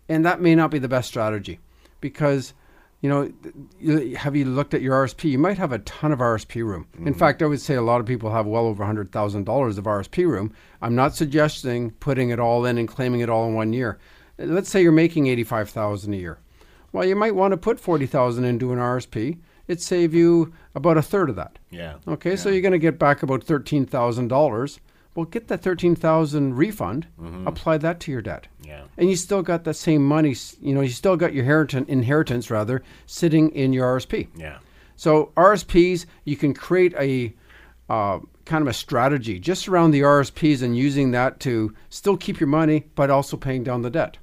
And 0.10 0.26
that 0.26 0.42
may 0.42 0.56
not 0.56 0.72
be 0.72 0.80
the 0.80 0.88
best 0.88 1.08
strategy 1.08 1.60
because, 2.02 2.54
you 3.06 3.12
know, 3.84 4.16
have 4.18 4.36
you 4.36 4.46
looked 4.46 4.74
at 4.74 4.82
your 4.82 5.06
RSP? 5.06 5.30
You 5.30 5.38
might 5.38 5.60
have 5.60 5.72
a 5.72 5.78
ton 5.78 6.12
of 6.12 6.18
RSP 6.18 6.66
room. 6.66 6.88
In 6.98 7.04
mm-hmm. 7.04 7.14
fact, 7.14 7.44
I 7.44 7.46
would 7.46 7.62
say 7.62 7.76
a 7.76 7.82
lot 7.84 8.02
of 8.02 8.08
people 8.08 8.32
have 8.32 8.48
well 8.48 8.66
over 8.66 8.84
$100,000 8.84 9.78
of 9.78 9.84
RSP 9.84 10.28
room. 10.28 10.52
I'm 10.82 10.96
not 10.96 11.16
suggesting 11.16 11.92
putting 11.92 12.32
it 12.32 12.40
all 12.40 12.66
in 12.66 12.80
and 12.80 12.88
claiming 12.88 13.20
it 13.20 13.30
all 13.30 13.48
in 13.48 13.54
one 13.54 13.74
year. 13.74 14.00
Let's 14.40 14.70
say 14.70 14.82
you're 14.82 14.92
making 14.92 15.28
85000 15.28 16.14
a 16.16 16.18
year. 16.18 16.40
Well, 16.94 17.06
you 17.06 17.16
might 17.16 17.36
want 17.36 17.52
to 17.52 17.58
put 17.58 17.80
40000 17.80 18.44
into 18.44 18.74
an 18.74 18.80
RSP. 18.80 19.38
It'd 19.68 19.84
save 19.84 20.16
you 20.16 20.52
about 20.74 20.98
a 20.98 21.04
third 21.04 21.30
of 21.30 21.36
that. 21.36 21.60
Yeah. 21.70 21.98
Okay, 22.08 22.36
so 22.36 22.50
you're 22.50 22.62
going 22.64 22.72
to 22.72 22.80
get 22.80 22.98
back 22.98 23.22
about 23.22 23.44
thirteen 23.44 23.86
thousand 23.86 24.28
dollars. 24.28 24.80
Well, 25.16 25.26
get 25.26 25.48
that 25.48 25.62
thirteen 25.62 25.96
thousand 25.96 26.56
refund, 26.58 27.08
apply 27.46 27.78
that 27.80 28.00
to 28.02 28.12
your 28.12 28.22
debt, 28.22 28.48
Yeah. 28.64 28.82
and 28.98 29.10
you 29.10 29.16
still 29.16 29.42
got 29.42 29.64
that 29.64 29.76
same 29.76 30.06
money. 30.06 30.36
You 30.60 30.76
know, 30.76 30.82
you 30.82 30.90
still 30.90 31.16
got 31.16 31.34
your 31.34 31.44
inheritance, 31.44 31.88
inheritance 31.90 32.52
rather, 32.52 32.84
sitting 33.06 33.50
in 33.52 33.72
your 33.72 33.86
RSP. 33.98 34.28
Yeah. 34.36 34.58
So 34.98 35.32
RSPs, 35.38 36.06
you 36.26 36.36
can 36.36 36.54
create 36.54 36.94
a 37.00 37.34
uh, 37.90 38.20
kind 38.46 38.62
of 38.62 38.68
a 38.68 38.74
strategy 38.74 39.40
just 39.40 39.68
around 39.70 39.92
the 39.92 40.02
RSPs 40.02 40.62
and 40.62 40.76
using 40.78 41.12
that 41.12 41.40
to 41.42 41.74
still 41.90 42.18
keep 42.18 42.40
your 42.40 42.48
money, 42.48 42.86
but 42.96 43.10
also 43.10 43.38
paying 43.38 43.64
down 43.64 43.84
the 43.84 43.90
debt. 43.90 44.18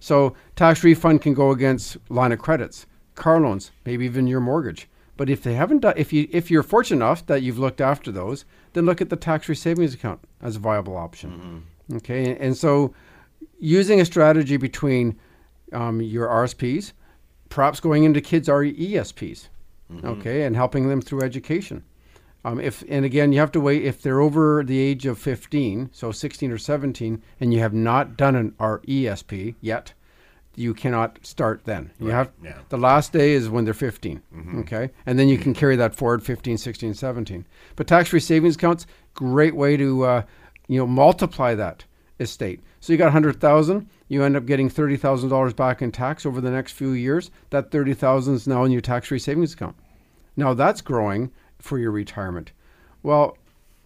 So 0.00 0.34
tax 0.56 0.82
refund 0.82 1.20
can 1.22 1.34
go 1.34 1.50
against 1.50 1.96
line 2.08 2.32
of 2.32 2.38
credits, 2.38 2.86
car 3.16 3.38
loans, 3.40 3.70
maybe 3.84 4.04
even 4.06 4.26
your 4.26 4.40
mortgage. 4.40 4.88
But 5.18 5.28
if 5.28 5.42
they 5.42 5.54
haven't 5.54 5.80
done, 5.80 5.94
if 5.96 6.12
you 6.12 6.28
if 6.30 6.48
you're 6.50 6.62
fortunate 6.62 7.04
enough 7.04 7.26
that 7.26 7.42
you've 7.42 7.58
looked 7.58 7.80
after 7.82 8.10
those, 8.10 8.46
then 8.72 8.86
look 8.86 9.02
at 9.02 9.10
the 9.10 9.16
tax-free 9.16 9.56
savings 9.56 9.92
account 9.92 10.20
as 10.40 10.56
a 10.56 10.60
viable 10.60 10.96
option. 10.96 11.64
Okay, 11.96 12.36
and 12.36 12.56
so 12.56 12.94
using 13.58 14.00
a 14.00 14.04
strategy 14.04 14.56
between 14.56 15.18
um, 15.72 16.00
your 16.00 16.28
RSPs, 16.28 16.92
perhaps 17.48 17.80
going 17.80 18.04
into 18.04 18.20
kids' 18.20 18.48
ESPs, 18.48 19.48
okay, 20.04 20.44
and 20.44 20.54
helping 20.54 20.88
them 20.88 21.00
through 21.02 21.22
education. 21.22 21.82
Um, 22.44 22.60
if 22.60 22.84
and 22.88 23.04
again, 23.04 23.32
you 23.32 23.40
have 23.40 23.52
to 23.52 23.60
wait 23.60 23.84
if 23.84 24.00
they're 24.00 24.20
over 24.20 24.62
the 24.62 24.78
age 24.78 25.04
of 25.04 25.18
15, 25.18 25.90
so 25.92 26.12
16 26.12 26.52
or 26.52 26.58
17, 26.58 27.20
and 27.40 27.52
you 27.52 27.58
have 27.58 27.74
not 27.74 28.16
done 28.16 28.36
an 28.36 28.52
RESP 28.60 29.56
yet, 29.60 29.94
you 30.58 30.74
cannot 30.74 31.18
start 31.24 31.62
then. 31.64 31.90
You 32.00 32.08
have 32.08 32.32
yeah. 32.42 32.58
the 32.68 32.76
last 32.76 33.12
day 33.12 33.32
is 33.32 33.48
when 33.48 33.64
they're 33.64 33.74
15, 33.74 34.20
okay, 34.60 34.90
and 35.06 35.18
then 35.18 35.28
you 35.28 35.38
can 35.38 35.54
carry 35.54 35.76
that 35.76 35.94
forward 35.94 36.22
15, 36.22 36.58
16, 36.58 36.94
17. 36.94 37.46
But 37.76 37.86
tax-free 37.86 38.20
savings 38.20 38.56
accounts, 38.56 38.86
great 39.14 39.54
way 39.54 39.76
to 39.76 40.04
uh, 40.04 40.22
you 40.66 40.78
know 40.78 40.86
multiply 40.86 41.54
that 41.54 41.84
estate. 42.20 42.60
So 42.80 42.92
you 42.92 42.98
got 42.98 43.06
100,000, 43.06 43.88
you 44.08 44.22
end 44.22 44.36
up 44.36 44.46
getting 44.46 44.70
$30,000 44.70 45.56
back 45.56 45.82
in 45.82 45.92
tax 45.92 46.24
over 46.24 46.40
the 46.40 46.50
next 46.50 46.72
few 46.72 46.90
years. 46.90 47.30
That 47.50 47.70
30,000 47.70 48.34
is 48.34 48.46
now 48.46 48.64
in 48.64 48.72
your 48.72 48.80
tax-free 48.80 49.18
savings 49.18 49.54
account. 49.54 49.76
Now 50.36 50.54
that's 50.54 50.80
growing 50.80 51.32
for 51.58 51.78
your 51.78 51.90
retirement. 51.90 52.52
Well, 53.02 53.36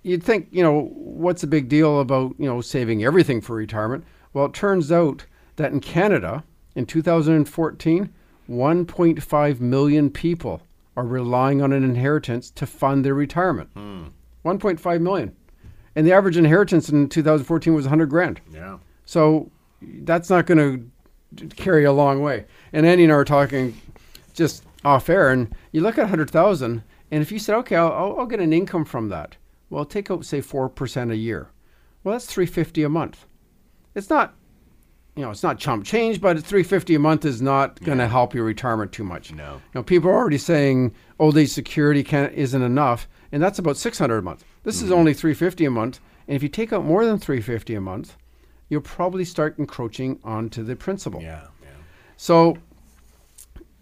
you'd 0.02 0.22
think, 0.22 0.48
you 0.50 0.62
know, 0.62 0.90
what's 0.94 1.40
the 1.40 1.46
big 1.46 1.68
deal 1.68 2.00
about, 2.00 2.34
you 2.38 2.46
know, 2.46 2.60
saving 2.60 3.04
everything 3.04 3.40
for 3.40 3.56
retirement? 3.56 4.04
Well, 4.32 4.46
it 4.46 4.54
turns 4.54 4.90
out 4.90 5.26
that 5.56 5.72
in 5.72 5.80
Canada 5.80 6.44
in 6.74 6.86
2014, 6.86 8.12
1.5 8.48 9.60
million 9.60 10.10
people 10.10 10.62
are 10.96 11.04
relying 11.04 11.62
on 11.62 11.72
an 11.72 11.84
inheritance 11.84 12.50
to 12.50 12.66
fund 12.66 13.04
their 13.04 13.14
retirement. 13.14 13.70
Hmm. 13.74 14.08
1.5 14.44 15.00
million. 15.00 15.36
And 15.94 16.06
the 16.06 16.12
average 16.12 16.36
inheritance 16.36 16.88
in 16.88 17.08
2014 17.08 17.74
was 17.74 17.84
100 17.84 18.06
grand. 18.06 18.40
Yeah. 18.52 18.78
So 19.04 19.50
that's 19.80 20.30
not 20.30 20.46
going 20.46 20.90
to 21.36 21.48
carry 21.56 21.84
a 21.84 21.92
long 21.92 22.22
way. 22.22 22.46
And 22.72 22.86
Andy 22.86 23.04
and 23.04 23.12
I 23.12 23.16
were 23.16 23.24
talking 23.24 23.80
just 24.34 24.64
off 24.84 25.08
air, 25.08 25.30
and 25.30 25.54
you 25.70 25.80
look 25.80 25.98
at 25.98 26.02
100,000, 26.02 26.82
and 27.10 27.22
if 27.22 27.30
you 27.30 27.38
said, 27.38 27.54
okay, 27.56 27.76
I'll, 27.76 27.92
I'll, 27.92 28.20
I'll 28.20 28.26
get 28.26 28.40
an 28.40 28.52
income 28.52 28.84
from 28.84 29.08
that. 29.10 29.36
Well, 29.72 29.84
take 29.86 30.10
out 30.10 30.26
say 30.26 30.42
four 30.42 30.68
percent 30.68 31.10
a 31.10 31.16
year. 31.16 31.48
Well, 32.04 32.12
that's 32.12 32.26
three 32.26 32.44
fifty 32.44 32.82
a 32.82 32.90
month. 32.90 33.24
It's 33.94 34.10
not, 34.10 34.34
you 35.16 35.22
know, 35.22 35.30
it's 35.30 35.42
not 35.42 35.58
chump 35.58 35.84
change, 35.84 36.20
but 36.20 36.42
three 36.42 36.62
fifty 36.62 36.94
a 36.94 36.98
month 36.98 37.24
is 37.24 37.42
not 37.42 37.80
going 37.82 37.98
to 37.98 38.08
help 38.08 38.34
your 38.34 38.44
retirement 38.44 38.92
too 38.92 39.04
much. 39.04 39.32
No. 39.32 39.54
You 39.54 39.60
know, 39.74 39.82
people 39.82 40.08
are 40.10 40.14
already 40.16 40.38
saying 40.38 40.94
old 41.18 41.36
age 41.36 41.50
security 41.50 42.02
can't, 42.02 42.32
isn't 42.32 42.62
enough, 42.62 43.08
and 43.30 43.42
that's 43.42 43.58
about 43.58 43.76
six 43.76 43.98
hundred 43.98 44.18
a 44.18 44.22
month. 44.22 44.44
This 44.62 44.76
Mm-hmm. 44.76 44.86
is 44.86 44.92
only 44.92 45.14
three 45.14 45.34
fifty 45.34 45.64
a 45.64 45.70
month, 45.70 46.00
and 46.26 46.34
if 46.36 46.42
you 46.42 46.48
take 46.48 46.72
out 46.72 46.84
more 46.84 47.04
than 47.04 47.18
three 47.18 47.40
fifty 47.40 47.74
a 47.74 47.80
month, 47.80 48.16
you'll 48.68 48.80
probably 48.80 49.24
start 49.24 49.58
encroaching 49.58 50.18
onto 50.24 50.62
the 50.62 50.76
principal. 50.76 51.20
Yeah. 51.20 51.42
Yeah. 51.62 51.68
So, 52.16 52.56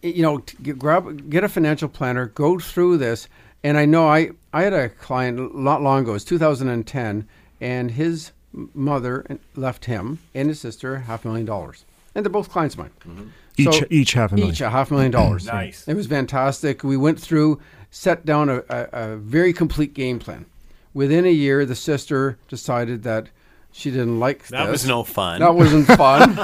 you 0.02 0.22
know, 0.22 0.38
get, 0.62 0.78
grab 0.78 1.30
get 1.30 1.44
a 1.44 1.48
financial 1.48 1.88
planner, 1.88 2.26
go 2.26 2.58
through 2.58 2.98
this. 2.98 3.28
And 3.62 3.76
I 3.76 3.84
know 3.84 4.08
I 4.08 4.30
I 4.54 4.62
had 4.62 4.72
a 4.72 4.88
client 4.88 5.54
not 5.54 5.82
long 5.82 6.02
ago. 6.02 6.14
It's 6.14 6.24
2010, 6.24 7.28
and 7.60 7.90
his 7.90 8.32
mother 8.52 9.24
left 9.54 9.84
him 9.84 10.18
and 10.34 10.48
his 10.48 10.60
sister 10.60 10.98
half 11.00 11.24
a 11.24 11.28
million 11.28 11.46
dollars, 11.46 11.84
and 12.14 12.24
they're 12.24 12.30
both 12.30 12.50
clients 12.50 12.74
of 12.74 12.80
mine. 12.80 12.90
Mm-hmm. 13.06 13.26
Each- 13.56 13.84
each 13.90 14.12
half 14.14 14.32
a 14.32 14.36
million. 14.36 14.52
Each 14.54 14.60
a 14.60 14.70
half 14.70 14.90
million 14.90 15.10
dollars. 15.12 15.46
Nice. 15.52 15.86
It 15.86 15.94
was 15.94 16.06
fantastic. 16.06 16.82
We 16.82 16.96
went 16.96 17.20
through, 17.20 17.60
set 17.90 18.24
down 18.24 18.48
a, 18.48 18.62
a, 18.68 18.88
a 18.92 19.16
very 19.16 19.52
complete 19.52 19.92
game 19.94 20.18
plan. 20.18 20.46
Within 20.94 21.24
a 21.26 21.30
year, 21.30 21.64
the 21.66 21.74
sister 21.76 22.38
decided 22.48 23.02
that 23.04 23.28
she 23.72 23.90
didn't 23.90 24.18
like 24.18 24.46
That 24.48 24.64
this. 24.64 24.72
was 24.82 24.86
no 24.86 25.04
fun. 25.04 25.40
That 25.40 25.54
wasn't 25.54 25.86
fun. 25.96 26.38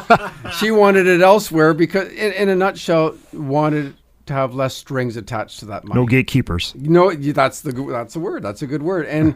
she 0.52 0.70
wanted 0.70 1.06
it 1.08 1.20
elsewhere 1.22 1.74
because, 1.74 2.08
in, 2.12 2.32
in 2.32 2.48
a 2.48 2.54
nutshell, 2.54 3.16
wanted 3.32 3.96
to 4.26 4.32
have 4.32 4.54
less 4.54 4.74
strings 4.74 5.16
attached 5.16 5.58
to 5.60 5.64
that 5.66 5.84
money. 5.84 6.00
No 6.00 6.06
gatekeepers. 6.06 6.74
No, 6.76 7.12
that's 7.14 7.62
the 7.62 7.72
that's 7.72 8.14
the 8.14 8.20
word. 8.20 8.42
That's 8.42 8.62
a 8.62 8.66
good 8.66 8.82
word. 8.82 9.06
And 9.06 9.34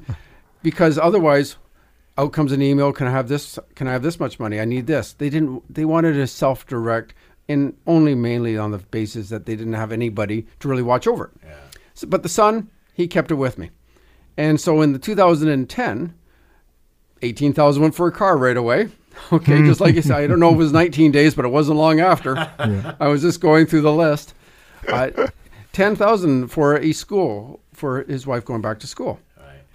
because 0.62 0.98
otherwise, 0.98 1.56
out 2.20 2.32
comes 2.32 2.52
an 2.52 2.62
email. 2.62 2.92
Can 2.92 3.06
I 3.06 3.10
have 3.10 3.28
this? 3.28 3.58
Can 3.74 3.88
I 3.88 3.92
have 3.92 4.02
this 4.02 4.20
much 4.20 4.38
money? 4.38 4.60
I 4.60 4.64
need 4.64 4.86
this. 4.86 5.14
They 5.14 5.30
didn't. 5.30 5.72
They 5.72 5.84
wanted 5.84 6.14
to 6.14 6.26
self-direct, 6.26 7.14
and 7.48 7.76
only 7.86 8.14
mainly 8.14 8.56
on 8.56 8.70
the 8.70 8.78
basis 8.78 9.28
that 9.30 9.46
they 9.46 9.56
didn't 9.56 9.74
have 9.74 9.92
anybody 9.92 10.46
to 10.60 10.68
really 10.68 10.82
watch 10.82 11.06
over. 11.06 11.30
Yeah. 11.42 11.54
So, 11.94 12.06
but 12.06 12.22
the 12.22 12.28
son, 12.28 12.70
he 12.92 13.08
kept 13.08 13.30
it 13.30 13.36
with 13.36 13.58
me, 13.58 13.70
and 14.36 14.60
so 14.60 14.82
in 14.82 14.92
the 14.92 14.98
2010, 14.98 16.14
18,000 17.22 17.82
went 17.82 17.94
for 17.94 18.06
a 18.06 18.12
car 18.12 18.36
right 18.36 18.56
away. 18.56 18.88
Okay, 19.32 19.58
just 19.62 19.80
like 19.80 19.96
you 19.96 20.02
said, 20.02 20.16
I 20.16 20.26
don't 20.26 20.40
know 20.40 20.48
if 20.48 20.54
it 20.54 20.58
was 20.58 20.72
19 20.72 21.12
days, 21.12 21.34
but 21.34 21.44
it 21.44 21.48
wasn't 21.48 21.76
long 21.76 22.00
after. 22.00 22.38
I 23.00 23.08
was 23.08 23.20
just 23.20 23.40
going 23.40 23.66
through 23.66 23.82
the 23.82 23.92
list. 23.92 24.34
Uh, 24.88 25.10
10,000 25.72 26.48
for 26.48 26.76
a 26.76 26.92
school 26.92 27.60
for 27.72 28.04
his 28.04 28.26
wife 28.26 28.44
going 28.44 28.62
back 28.62 28.78
to 28.78 28.86
school. 28.86 29.18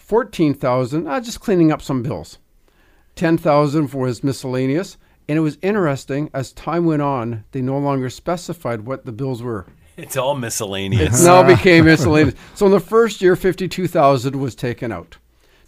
Right. 0.06 0.10
14,000 0.10 1.08
uh, 1.08 1.22
just 1.22 1.40
cleaning 1.42 1.72
up 1.72 1.82
some 1.82 2.04
bills. 2.04 2.38
10,000 3.16 3.88
for 3.88 4.08
his 4.08 4.24
miscellaneous. 4.24 4.98
And 5.28 5.38
it 5.38 5.42
was 5.42 5.58
interesting 5.62 6.30
as 6.34 6.52
time 6.52 6.86
went 6.86 7.02
on, 7.02 7.46
they 7.52 7.62
no 7.62 7.80
longer 7.80 8.10
specified 8.10 8.82
what 8.82 9.06
the 9.06 9.12
bills 9.12 9.42
were. 9.42 9.66
It's 9.98 10.18
all 10.18 10.36
miscellaneous. 10.36 11.22
It 11.22 11.26
now 11.26 11.42
became 11.42 11.86
miscellaneous. 11.86 12.36
So 12.54 12.68
in 12.68 12.72
the 12.72 12.80
first 12.80 13.22
year, 13.22 13.36
52,000 13.36 14.40
was 14.40 14.54
taken 14.54 14.92
out. 14.92 15.18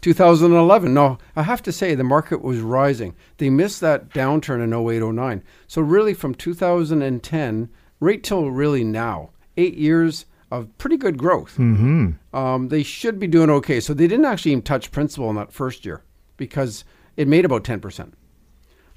2011, 0.02 0.94
no, 0.94 1.18
I 1.36 1.44
have 1.44 1.64
to 1.64 1.72
say 1.72 1.96
the 1.96 2.04
market 2.04 2.44
was 2.44 2.60
rising. 2.60 3.16
They 3.38 3.50
missed 3.50 3.82
that 3.82 4.10
downturn 4.10 4.64
in 4.64 4.74
08, 4.74 5.02
09. 5.16 5.44
So 5.66 5.82
really 5.82 6.14
from 6.14 6.36
2010 6.36 7.70
right 8.00 8.24
till 8.24 8.52
really 8.52 8.84
now, 8.84 9.32
eight 9.56 9.76
years 9.76 10.26
of 10.52 10.76
pretty 10.78 10.98
good 10.98 11.18
growth. 11.18 11.58
Mm-hmm. 11.58 12.36
Um, 12.36 12.70
they 12.70 12.84
should 12.84 13.20
be 13.20 13.28
doing 13.28 13.50
okay. 13.50 13.80
So 13.80 13.94
they 13.94 14.08
didn't 14.08 14.26
actually 14.26 14.52
even 14.52 14.62
touch 14.64 14.92
principal 14.92 15.30
in 15.30 15.36
that 15.36 15.52
first 15.52 15.86
year 15.86 16.04
because 16.38 16.86
it 17.16 17.28
made 17.28 17.46
about 17.46 17.64
10%. 17.64 18.14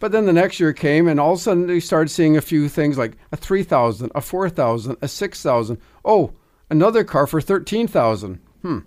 But 0.01 0.13
then 0.13 0.25
the 0.25 0.33
next 0.33 0.59
year 0.59 0.73
came, 0.73 1.07
and 1.07 1.21
all 1.21 1.35
of 1.35 1.39
a 1.39 1.43
sudden 1.43 1.67
they 1.67 1.79
started 1.79 2.09
seeing 2.09 2.37
a 2.37 2.41
few 2.41 2.69
things 2.69 2.97
like 2.97 3.19
a 3.33 3.37
three 3.37 3.63
thousand, 3.63 4.11
a 4.15 4.23
four 4.23 4.49
thousand, 4.49 4.97
a 5.03 5.09
six 5.09 5.43
thousand. 5.43 5.77
Oh, 6.07 6.33
another 6.71 7.05
car 7.05 7.27
for 7.27 7.43
thirteen 7.43 7.87
thousand. 7.87 8.41
Hmm. 8.63 8.79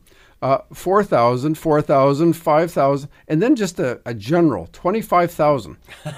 Uh, 0.44 0.62
4,000, 0.74 1.58
4,000, 1.58 2.34
5,000, 2.34 3.10
and 3.30 3.42
then 3.42 3.56
just 3.56 3.80
a, 3.80 4.02
a 4.06 4.14
general 4.14 4.68
25,000. 4.74 5.78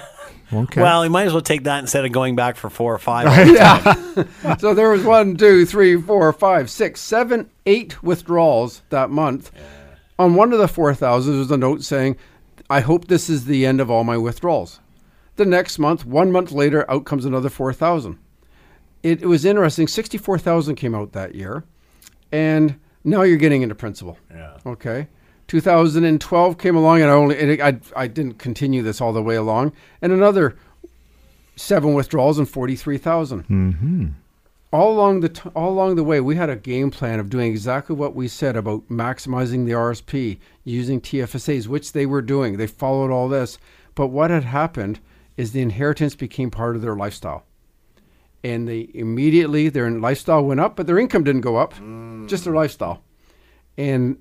Okay. 0.52 0.80
Well, 0.80 1.02
you 1.02 1.10
might 1.10 1.26
as 1.26 1.32
well 1.32 1.42
take 1.42 1.64
that 1.64 1.80
instead 1.80 2.04
of 2.04 2.12
going 2.12 2.36
back 2.36 2.54
for 2.54 2.70
four 2.70 2.94
or 2.94 2.98
five. 2.98 3.48
yeah. 3.48 4.56
so 4.58 4.74
there 4.74 4.90
was 4.90 5.02
one, 5.02 5.36
two, 5.36 5.66
three, 5.66 6.00
four, 6.00 6.32
five, 6.32 6.70
six, 6.70 7.00
seven, 7.00 7.50
eight 7.66 8.00
withdrawals 8.00 8.82
that 8.90 9.10
month. 9.10 9.50
On 10.20 10.36
one 10.36 10.52
of 10.52 10.60
the 10.60 10.68
4,000, 10.68 11.32
there 11.32 11.40
was 11.40 11.50
a 11.50 11.56
note 11.56 11.82
saying, 11.82 12.16
I 12.70 12.78
hope 12.78 13.08
this 13.08 13.28
is 13.28 13.46
the 13.46 13.66
end 13.66 13.80
of 13.80 13.90
all 13.90 14.04
my 14.04 14.16
withdrawals. 14.16 14.78
The 15.34 15.44
next 15.44 15.80
month, 15.80 16.06
one 16.06 16.30
month 16.30 16.52
later, 16.52 16.88
out 16.88 17.06
comes 17.06 17.24
another 17.24 17.50
4,000. 17.50 18.16
It, 19.02 19.22
it 19.22 19.26
was 19.26 19.44
interesting. 19.44 19.88
64,000 19.88 20.76
came 20.76 20.94
out 20.94 21.10
that 21.10 21.34
year. 21.34 21.64
And 22.30 22.78
now 23.06 23.22
you're 23.22 23.38
getting 23.38 23.62
into 23.62 23.74
principal. 23.74 24.18
Yeah. 24.30 24.58
Okay. 24.66 25.08
2012 25.48 26.58
came 26.58 26.76
along, 26.76 27.00
and 27.00 27.10
I 27.10 27.14
only 27.14 27.38
and 27.38 27.62
I 27.62 27.78
I 27.94 28.06
didn't 28.08 28.38
continue 28.38 28.82
this 28.82 29.00
all 29.00 29.12
the 29.12 29.22
way 29.22 29.36
along, 29.36 29.72
and 30.02 30.12
another 30.12 30.56
seven 31.54 31.94
withdrawals 31.94 32.38
and 32.38 32.48
43,000. 32.48 33.48
Mm-hmm. 33.48 34.06
All 34.72 34.92
along 34.92 35.20
the 35.20 35.28
t- 35.28 35.48
all 35.54 35.70
along 35.70 35.94
the 35.94 36.04
way, 36.04 36.20
we 36.20 36.34
had 36.34 36.50
a 36.50 36.56
game 36.56 36.90
plan 36.90 37.20
of 37.20 37.30
doing 37.30 37.50
exactly 37.50 37.94
what 37.94 38.16
we 38.16 38.26
said 38.26 38.56
about 38.56 38.88
maximizing 38.88 39.64
the 39.64 39.72
RSP, 39.72 40.38
using 40.64 41.00
TFSAs, 41.00 41.68
which 41.68 41.92
they 41.92 42.04
were 42.04 42.20
doing. 42.20 42.56
They 42.56 42.66
followed 42.66 43.12
all 43.12 43.28
this, 43.28 43.58
but 43.94 44.08
what 44.08 44.30
had 44.30 44.44
happened 44.44 44.98
is 45.36 45.52
the 45.52 45.62
inheritance 45.62 46.16
became 46.16 46.50
part 46.50 46.74
of 46.74 46.82
their 46.82 46.96
lifestyle, 46.96 47.44
and 48.46 48.68
they 48.68 48.88
immediately 48.94 49.68
their 49.68 49.90
lifestyle 49.90 50.44
went 50.44 50.60
up, 50.60 50.76
but 50.76 50.86
their 50.86 50.98
income 50.98 51.24
didn't 51.24 51.40
go 51.40 51.56
up, 51.56 51.74
just 52.28 52.44
their 52.44 52.54
lifestyle, 52.54 53.02
and 53.76 54.18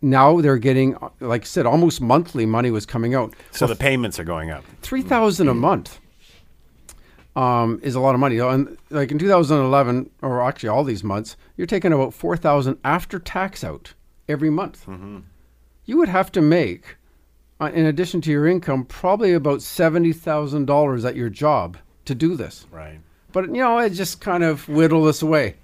now 0.00 0.40
they're 0.40 0.58
getting, 0.58 0.96
like 1.18 1.42
I 1.42 1.44
said, 1.44 1.66
almost 1.66 2.00
monthly 2.00 2.46
money 2.46 2.70
was 2.70 2.86
coming 2.86 3.14
out. 3.14 3.34
So 3.50 3.66
the 3.66 3.74
payments 3.74 4.20
are 4.20 4.24
going 4.24 4.50
up. 4.50 4.64
Three 4.82 5.02
thousand 5.02 5.48
a 5.48 5.54
month 5.54 5.98
um, 7.34 7.80
is 7.82 7.96
a 7.96 8.00
lot 8.00 8.14
of 8.14 8.20
money. 8.20 8.38
And 8.38 8.78
like 8.90 9.10
in 9.10 9.18
2011, 9.18 10.10
or 10.22 10.42
actually 10.42 10.68
all 10.68 10.84
these 10.84 11.02
months, 11.02 11.36
you're 11.56 11.66
taking 11.66 11.92
about 11.92 12.14
four 12.14 12.36
thousand 12.36 12.78
after 12.84 13.18
tax 13.18 13.64
out 13.64 13.94
every 14.28 14.50
month. 14.50 14.86
You 15.86 15.98
would 15.98 16.08
have 16.08 16.30
to 16.32 16.40
make, 16.40 16.96
uh, 17.60 17.70
in 17.74 17.86
addition 17.86 18.20
to 18.22 18.30
your 18.30 18.46
income, 18.46 18.84
probably 18.84 19.32
about 19.32 19.62
seventy 19.62 20.12
thousand 20.12 20.66
dollars 20.66 21.04
at 21.04 21.16
your 21.16 21.28
job 21.28 21.76
to 22.04 22.14
do 22.14 22.36
this. 22.36 22.66
Right. 22.70 23.00
But 23.34 23.46
you 23.46 23.60
know, 23.60 23.78
it 23.78 23.90
just 23.90 24.22
kind 24.22 24.42
of 24.42 24.66
whittle 24.68 25.04
this 25.04 25.20
away. 25.20 25.56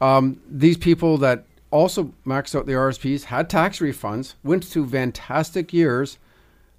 Um, 0.00 0.40
these 0.50 0.76
people 0.76 1.18
that 1.18 1.44
also 1.70 2.12
maxed 2.26 2.56
out 2.56 2.66
the 2.66 2.72
RSPs 2.72 3.24
had 3.24 3.48
tax 3.48 3.78
refunds, 3.78 4.34
went 4.42 4.64
through 4.64 4.88
fantastic 4.88 5.72
years. 5.72 6.18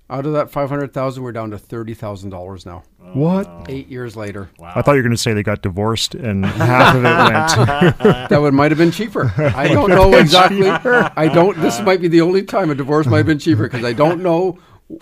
Out 0.10 0.26
of 0.26 0.34
that 0.34 0.52
five 0.52 0.68
hundred 0.70 0.94
thousand, 0.94 1.24
we're 1.24 1.32
down 1.32 1.52
to 1.52 1.58
thirty 1.58 1.94
thousand 1.94 2.32
dollars 2.32 2.66
now. 2.66 2.84
what? 3.14 3.48
Eight 3.70 3.88
years 3.88 4.16
later, 4.18 4.50
I 4.62 4.82
thought 4.82 4.92
you 4.92 4.98
were 4.98 5.04
going 5.04 5.12
to 5.12 5.18
say 5.18 5.34
they 5.34 5.44
got 5.44 5.62
divorced 5.62 6.14
and 6.14 6.46
half 6.46 6.96
of 6.96 7.06
it 7.06 7.08
went. 7.08 8.00
that 8.30 8.42
would 8.42 8.54
might 8.54 8.72
have 8.72 8.78
been 8.78 8.92
cheaper. 8.92 9.32
I 9.38 9.70
don't 9.70 9.90
know 9.90 10.14
exactly. 10.16 10.68
I 10.70 11.30
don't. 11.34 11.60
This 11.62 11.80
might 11.80 12.02
be 12.02 12.10
the 12.10 12.22
only 12.22 12.44
time 12.44 12.70
a 12.70 12.76
divorce 12.76 13.08
might 13.08 13.18
have 13.20 13.26
been 13.26 13.40
cheaper 13.40 13.64
because 13.64 13.86
I 13.86 13.94
don't 13.94 14.22
know 14.22 14.60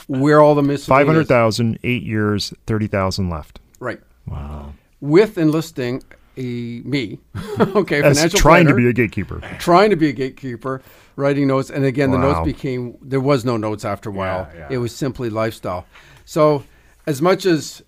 where 0.07 0.39
all 0.39 0.55
the 0.55 0.61
miscellaneous. 0.61 0.87
Five 0.87 1.07
hundred 1.07 1.27
thousand, 1.27 1.79
eight 1.83 2.03
years, 2.03 2.53
thirty 2.67 2.87
thousand 2.87 3.29
left. 3.29 3.59
Right. 3.79 3.99
Wow. 4.27 4.73
With 5.01 5.37
enlisting 5.37 6.03
a 6.37 6.41
me, 6.85 7.19
okay, 7.59 8.01
As 8.01 8.17
financial 8.17 8.39
trying 8.39 8.67
to 8.67 8.73
be 8.75 8.87
a 8.87 8.93
gatekeeper. 8.93 9.41
trying 9.59 9.89
to 9.89 9.95
be 9.95 10.09
a 10.09 10.13
gatekeeper, 10.13 10.81
writing 11.15 11.47
notes, 11.47 11.69
and 11.69 11.83
again, 11.83 12.11
the 12.11 12.17
notes 12.17 12.45
became 12.45 12.97
there 13.01 13.19
was 13.19 13.43
no 13.43 13.57
notes 13.57 13.83
after 13.83 14.09
a 14.09 14.13
while. 14.13 14.47
Yeah, 14.53 14.59
yeah. 14.59 14.67
It 14.71 14.77
was 14.77 14.95
simply 14.95 15.29
lifestyle. 15.29 15.85
So, 16.25 16.63
as 17.07 17.21
much 17.21 17.45
as 17.45 17.81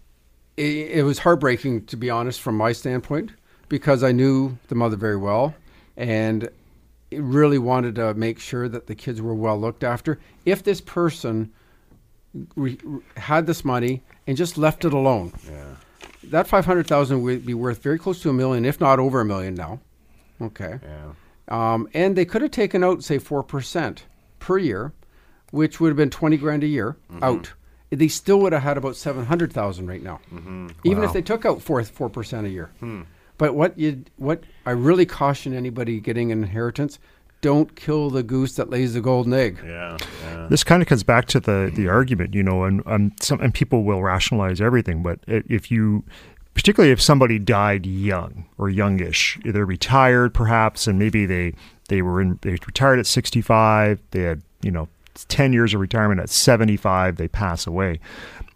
it, 0.57 0.63
it 0.99 1.03
was 1.03 1.19
heartbreaking, 1.19 1.85
to 1.85 1.95
be 1.95 2.09
honest, 2.09 2.41
from 2.41 2.57
my 2.57 2.73
standpoint, 2.73 3.31
because 3.69 4.03
I 4.03 4.11
knew 4.11 4.57
the 4.67 4.75
mother 4.75 4.97
very 4.97 5.17
well, 5.17 5.55
and 5.95 6.49
really 7.11 7.59
wanted 7.59 7.95
to 7.95 8.13
make 8.15 8.39
sure 8.39 8.67
that 8.67 8.87
the 8.87 8.95
kids 8.95 9.21
were 9.21 9.35
well 9.35 9.57
looked 9.59 9.83
after. 9.83 10.19
If 10.45 10.63
this 10.63 10.81
person 10.81 11.51
re- 12.55 12.79
had 13.17 13.45
this 13.45 13.63
money 13.63 14.01
and 14.27 14.35
just 14.35 14.57
left 14.57 14.83
it 14.83 14.93
alone, 14.93 15.31
Yeah. 15.47 15.75
That 16.29 16.47
five 16.47 16.65
hundred 16.65 16.87
thousand 16.87 17.21
would 17.23 17.45
be 17.45 17.53
worth 17.53 17.81
very 17.81 17.99
close 17.99 18.21
to 18.21 18.29
a 18.29 18.33
million, 18.33 18.65
if 18.65 18.79
not 18.79 18.99
over 18.99 19.21
a 19.21 19.25
million 19.25 19.53
now. 19.55 19.79
Okay. 20.41 20.79
Yeah. 20.81 21.13
Um, 21.47 21.87
and 21.93 22.15
they 22.15 22.25
could 22.25 22.41
have 22.41 22.51
taken 22.51 22.83
out, 22.83 23.03
say, 23.03 23.19
4% 23.19 23.99
per 24.39 24.57
year, 24.57 24.93
which 25.51 25.79
would 25.79 25.89
have 25.89 25.97
been 25.97 26.09
20 26.09 26.37
grand 26.37 26.63
a 26.63 26.67
year 26.67 26.97
mm-hmm. 27.11 27.23
out. 27.23 27.53
They 27.89 28.07
still 28.07 28.39
would 28.39 28.53
have 28.53 28.63
had 28.63 28.77
about 28.77 28.95
700,000 28.95 29.87
right 29.87 30.01
now, 30.01 30.19
mm-hmm. 30.33 30.69
even 30.83 31.03
if 31.03 31.13
they 31.13 31.21
took 31.21 31.45
out 31.45 31.61
4, 31.61 31.81
4% 31.81 32.45
a 32.45 32.49
year. 32.49 32.71
Hmm. 32.79 33.03
But 33.37 33.55
what 33.55 33.77
you 33.77 34.05
what 34.17 34.43
I 34.65 34.71
really 34.71 35.05
caution 35.05 35.53
anybody 35.53 35.99
getting 35.99 36.31
an 36.31 36.43
inheritance, 36.43 36.99
don't 37.43 37.75
kill 37.75 38.09
the 38.09 38.23
goose 38.23 38.55
that 38.55 38.69
lays 38.69 38.93
the 38.93 39.01
golden 39.01 39.33
egg. 39.33 39.59
Yeah. 39.63 39.97
yeah. 40.23 40.47
This 40.49 40.63
kind 40.63 40.81
of 40.81 40.87
comes 40.87 41.03
back 41.03 41.25
to 41.27 41.39
the 41.39 41.71
the 41.75 41.89
argument, 41.89 42.33
you 42.33 42.41
know, 42.41 42.63
and 42.63 42.81
um, 42.87 43.11
some 43.19 43.39
and 43.41 43.53
people 43.53 43.83
will 43.83 44.01
rationalize 44.01 44.61
everything, 44.61 45.03
but 45.03 45.19
if 45.27 45.69
you, 45.69 46.03
particularly 46.53 46.91
if 46.91 47.01
somebody 47.01 47.37
died 47.37 47.85
young 47.85 48.45
or 48.57 48.69
youngish, 48.69 49.37
they're 49.43 49.65
retired 49.65 50.33
perhaps, 50.33 50.87
and 50.87 50.97
maybe 50.97 51.25
they 51.25 51.53
they 51.89 52.01
were 52.01 52.21
in 52.21 52.39
they 52.41 52.51
retired 52.51 52.97
at 52.97 53.05
sixty 53.05 53.41
five, 53.41 53.99
they 54.11 54.21
had 54.21 54.41
you 54.61 54.71
know 54.71 54.87
ten 55.27 55.51
years 55.51 55.73
of 55.73 55.81
retirement 55.81 56.21
at 56.21 56.29
seventy 56.29 56.77
five, 56.77 57.17
they 57.17 57.27
pass 57.27 57.67
away, 57.67 57.99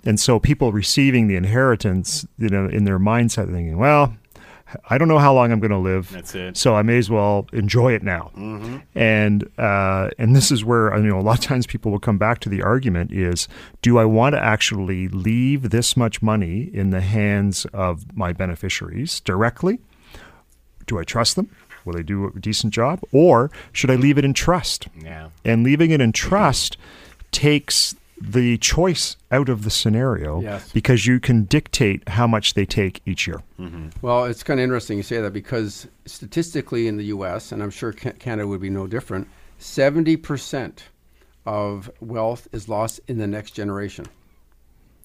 and 0.05 0.17
so 0.17 0.39
people 0.39 0.71
receiving 0.71 1.27
the 1.27 1.35
inheritance, 1.35 2.25
you 2.37 2.47
know, 2.47 2.67
in 2.67 2.85
their 2.85 2.99
mindset, 2.99 3.51
thinking, 3.51 3.77
well. 3.77 4.15
I 4.89 4.97
don't 4.97 5.07
know 5.07 5.17
how 5.17 5.33
long 5.33 5.51
I'm 5.51 5.59
going 5.59 5.71
to 5.71 5.77
live. 5.77 6.11
That's 6.11 6.35
it. 6.35 6.57
So 6.57 6.75
I 6.75 6.81
may 6.81 6.97
as 6.97 7.09
well 7.09 7.47
enjoy 7.53 7.93
it 7.93 8.03
now. 8.03 8.31
And 8.95 9.49
uh, 9.57 10.09
and 10.17 10.35
this 10.35 10.51
is 10.51 10.65
where 10.65 10.95
you 10.97 11.09
know 11.09 11.19
a 11.19 11.21
lot 11.21 11.39
of 11.39 11.43
times 11.43 11.67
people 11.67 11.91
will 11.91 11.99
come 11.99 12.17
back 12.17 12.39
to 12.39 12.49
the 12.49 12.61
argument 12.61 13.11
is 13.11 13.47
do 13.81 13.97
I 13.97 14.05
want 14.05 14.33
to 14.33 14.43
actually 14.43 15.07
leave 15.07 15.69
this 15.69 15.95
much 15.95 16.21
money 16.21 16.69
in 16.73 16.89
the 16.89 17.01
hands 17.01 17.65
of 17.73 18.15
my 18.15 18.33
beneficiaries 18.33 19.19
directly? 19.21 19.79
Do 20.85 20.99
I 20.99 21.03
trust 21.03 21.35
them? 21.35 21.49
Will 21.85 21.93
they 21.93 22.03
do 22.03 22.27
a 22.27 22.39
decent 22.39 22.73
job? 22.73 22.99
Or 23.11 23.49
should 23.71 23.89
I 23.89 23.95
leave 23.95 24.17
it 24.17 24.25
in 24.25 24.33
trust? 24.33 24.87
Yeah. 25.01 25.29
And 25.45 25.63
leaving 25.63 25.91
it 25.91 26.01
in 26.01 26.11
trust 26.11 26.77
takes 27.31 27.95
the 28.21 28.57
choice 28.57 29.15
out 29.31 29.47
of 29.49 29.63
the 29.63 29.69
scenario 29.69 30.41
Yes. 30.41 30.71
because 30.71 31.05
you 31.05 31.19
can 31.19 31.43
dictate 31.43 32.07
how 32.09 32.25
much 32.27 32.53
they 32.55 32.65
take 32.65 33.01
each 33.05 33.27
year. 33.27 33.41
Well, 34.01 34.25
it's 34.25 34.43
kind 34.43 34.59
of 34.59 34.63
interesting 34.63 34.97
you 34.97 35.03
say 35.03 35.21
that 35.21 35.33
because 35.33 35.87
statistically 36.05 36.87
in 36.87 36.97
the 36.97 37.05
U.S., 37.05 37.51
and 37.51 37.61
I'm 37.61 37.69
sure 37.69 37.91
Canada 37.93 38.47
would 38.47 38.61
be 38.61 38.69
no 38.71 38.87
different, 38.87 39.27
70% 39.59 40.79
of 41.45 41.89
wealth 42.01 42.47
is 42.51 42.67
lost 42.67 42.99
in 43.07 43.17
the 43.19 43.27
next 43.27 43.51
generation. 43.51 44.05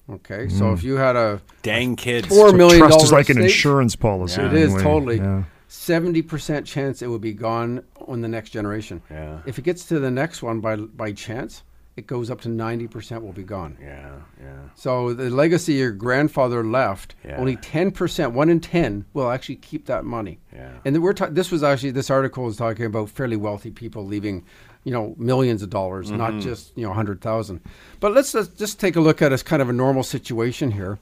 Okay, 0.09 0.49
so 0.49 0.65
Mm. 0.65 0.73
if 0.73 0.83
you 0.83 0.95
had 0.97 1.15
a 1.15 1.41
Dang 1.61 1.95
kid, 1.95 2.27
Four 2.27 2.49
So 2.49 2.55
million 2.57 2.79
trust 2.79 3.03
is 3.03 3.09
dollar 3.09 3.19
like 3.19 3.29
an 3.29 3.37
estate? 3.37 3.51
insurance 3.51 3.95
policy. 3.95 4.41
Yeah. 4.41 4.47
It 4.47 4.53
in 4.55 4.77
a 4.77 4.81
totally. 4.83 5.17
Yeah. 5.17 5.43
70% 5.69 6.65
chance 6.65 7.01
it 7.01 7.07
would 7.07 7.21
be 7.21 7.33
gone 7.33 7.83
on 8.07 8.21
the 8.21 8.27
next 8.27 8.49
generation. 8.49 9.01
Yeah. 9.09 9.39
If 9.45 9.57
it 9.57 9.63
gets 9.63 9.85
to 9.85 9.99
the 9.99 10.11
next 10.11 10.43
one 10.43 10.59
by 10.59 10.75
by 10.75 11.13
chance, 11.13 11.63
it 11.95 12.07
goes 12.07 12.31
up 12.31 12.41
to 12.41 12.49
90% 12.49 13.21
will 13.21 13.33
be 13.33 13.43
gone. 13.43 13.77
Yeah. 13.81 14.15
Yeah. 14.41 14.53
So 14.75 15.13
the 15.13 15.29
legacy 15.29 15.73
your 15.73 15.91
grandfather 15.91 16.63
left, 16.63 17.13
Yeah. 17.23 17.37
only 17.37 17.55
10%, 17.55 18.33
1 18.33 18.49
in 18.49 18.59
10 18.59 19.05
will 19.13 19.29
actually 19.29 19.57
keep 19.57 19.85
that 19.85 20.03
money. 20.03 20.39
Yeah. 20.51 20.71
And 20.85 20.95
then 20.95 21.01
we're 21.03 21.13
ta- 21.13 21.29
this 21.29 21.51
was 21.51 21.61
actually 21.61 21.91
this 21.91 22.09
article 22.09 22.47
is 22.47 22.57
talking 22.57 22.85
about 22.85 23.09
fairly 23.11 23.35
wealthy 23.35 23.69
people 23.69 24.05
leaving, 24.05 24.43
you 24.83 24.91
know, 24.91 25.13
millions 25.19 25.61
of 25.61 25.69
dollars, 25.69 26.07
Mm-hmm. 26.07 26.17
not 26.17 26.39
just, 26.41 26.75
you 26.75 26.81
know, 26.83 26.89
100,000. 26.89 27.61
But 27.99 28.13
let's, 28.13 28.33
let's 28.33 28.47
just 28.49 28.79
take 28.79 28.95
a 28.95 29.01
look 29.01 29.21
at 29.21 29.31
as 29.31 29.43
kind 29.43 29.61
of 29.61 29.69
a 29.69 29.73
normal 29.73 30.03
situation 30.03 30.71
here. 30.71 30.97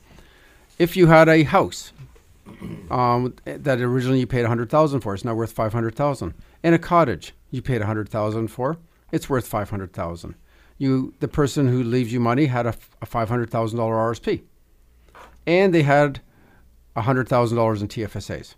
If 0.77 0.97
you 0.97 1.07
had 1.07 1.29
a 1.29 1.43
house 1.43 1.93
um, 2.89 3.33
that 3.45 3.79
originally 3.79 4.19
you 4.19 4.27
paid 4.27 4.41
100,000 4.41 4.99
for, 4.99 5.13
it's 5.13 5.23
now 5.23 5.35
worth 5.35 5.53
500,000. 5.53 6.33
And 6.63 6.75
a 6.75 6.79
cottage 6.79 7.33
you 7.49 7.61
paid 7.61 7.79
100,000 7.79 8.47
for, 8.49 8.77
it's 9.11 9.29
worth 9.29 9.47
500,000. 9.47 10.35
You 10.81 11.13
the 11.19 11.27
person 11.27 11.67
who 11.67 11.83
leaves 11.83 12.11
you 12.11 12.19
money 12.19 12.47
had 12.47 12.65
a 12.65 12.73
$500,000 13.05 13.49
RSP. 13.51 14.41
And 15.45 15.71
they 15.75 15.83
had 15.83 16.21
$100,000 16.97 17.81
in 17.81 17.87
TFSAs. 17.87 18.55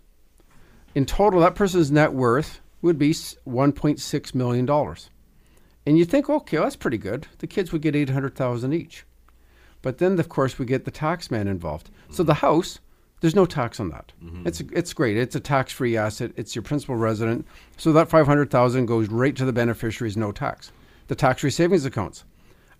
In 0.94 1.04
total, 1.04 1.40
that 1.40 1.54
person's 1.54 1.90
net 1.90 2.14
worth 2.14 2.62
would 2.80 2.98
be 2.98 3.10
$1.6 3.10 4.34
million. 4.34 4.96
And 5.86 5.98
you 5.98 6.06
think, 6.06 6.30
okay, 6.30 6.56
well, 6.56 6.64
that's 6.64 6.76
pretty 6.76 6.96
good. 6.96 7.26
The 7.40 7.46
kids 7.46 7.72
would 7.72 7.82
get 7.82 7.94
800000 7.94 8.72
each. 8.72 9.04
But 9.82 9.98
then, 9.98 10.18
of 10.18 10.30
course, 10.30 10.58
we 10.58 10.64
get 10.64 10.86
the 10.86 10.90
tax 10.90 11.30
man 11.30 11.46
involved. 11.46 11.90
So 12.10 12.22
the 12.22 12.32
house, 12.34 12.78
there's 13.20 13.34
no 13.34 13.44
tax 13.44 13.78
on 13.80 13.90
that. 13.90 14.12
Mm-hmm. 14.24 14.48
It's 14.48 14.60
it's 14.72 14.94
great. 14.94 15.18
It's 15.18 15.36
a 15.36 15.40
tax-free 15.40 15.94
asset. 15.98 16.32
It's 16.36 16.54
your 16.56 16.62
principal 16.62 16.96
resident. 16.96 17.46
So 17.76 17.92
that 17.92 18.08
500000 18.08 18.86
goes 18.86 19.10
right 19.10 19.36
to 19.36 19.44
the 19.44 19.52
beneficiaries, 19.52 20.16
no 20.16 20.32
tax. 20.32 20.72
The 21.06 21.14
tax-free 21.14 21.50
savings 21.50 21.84
accounts, 21.84 22.24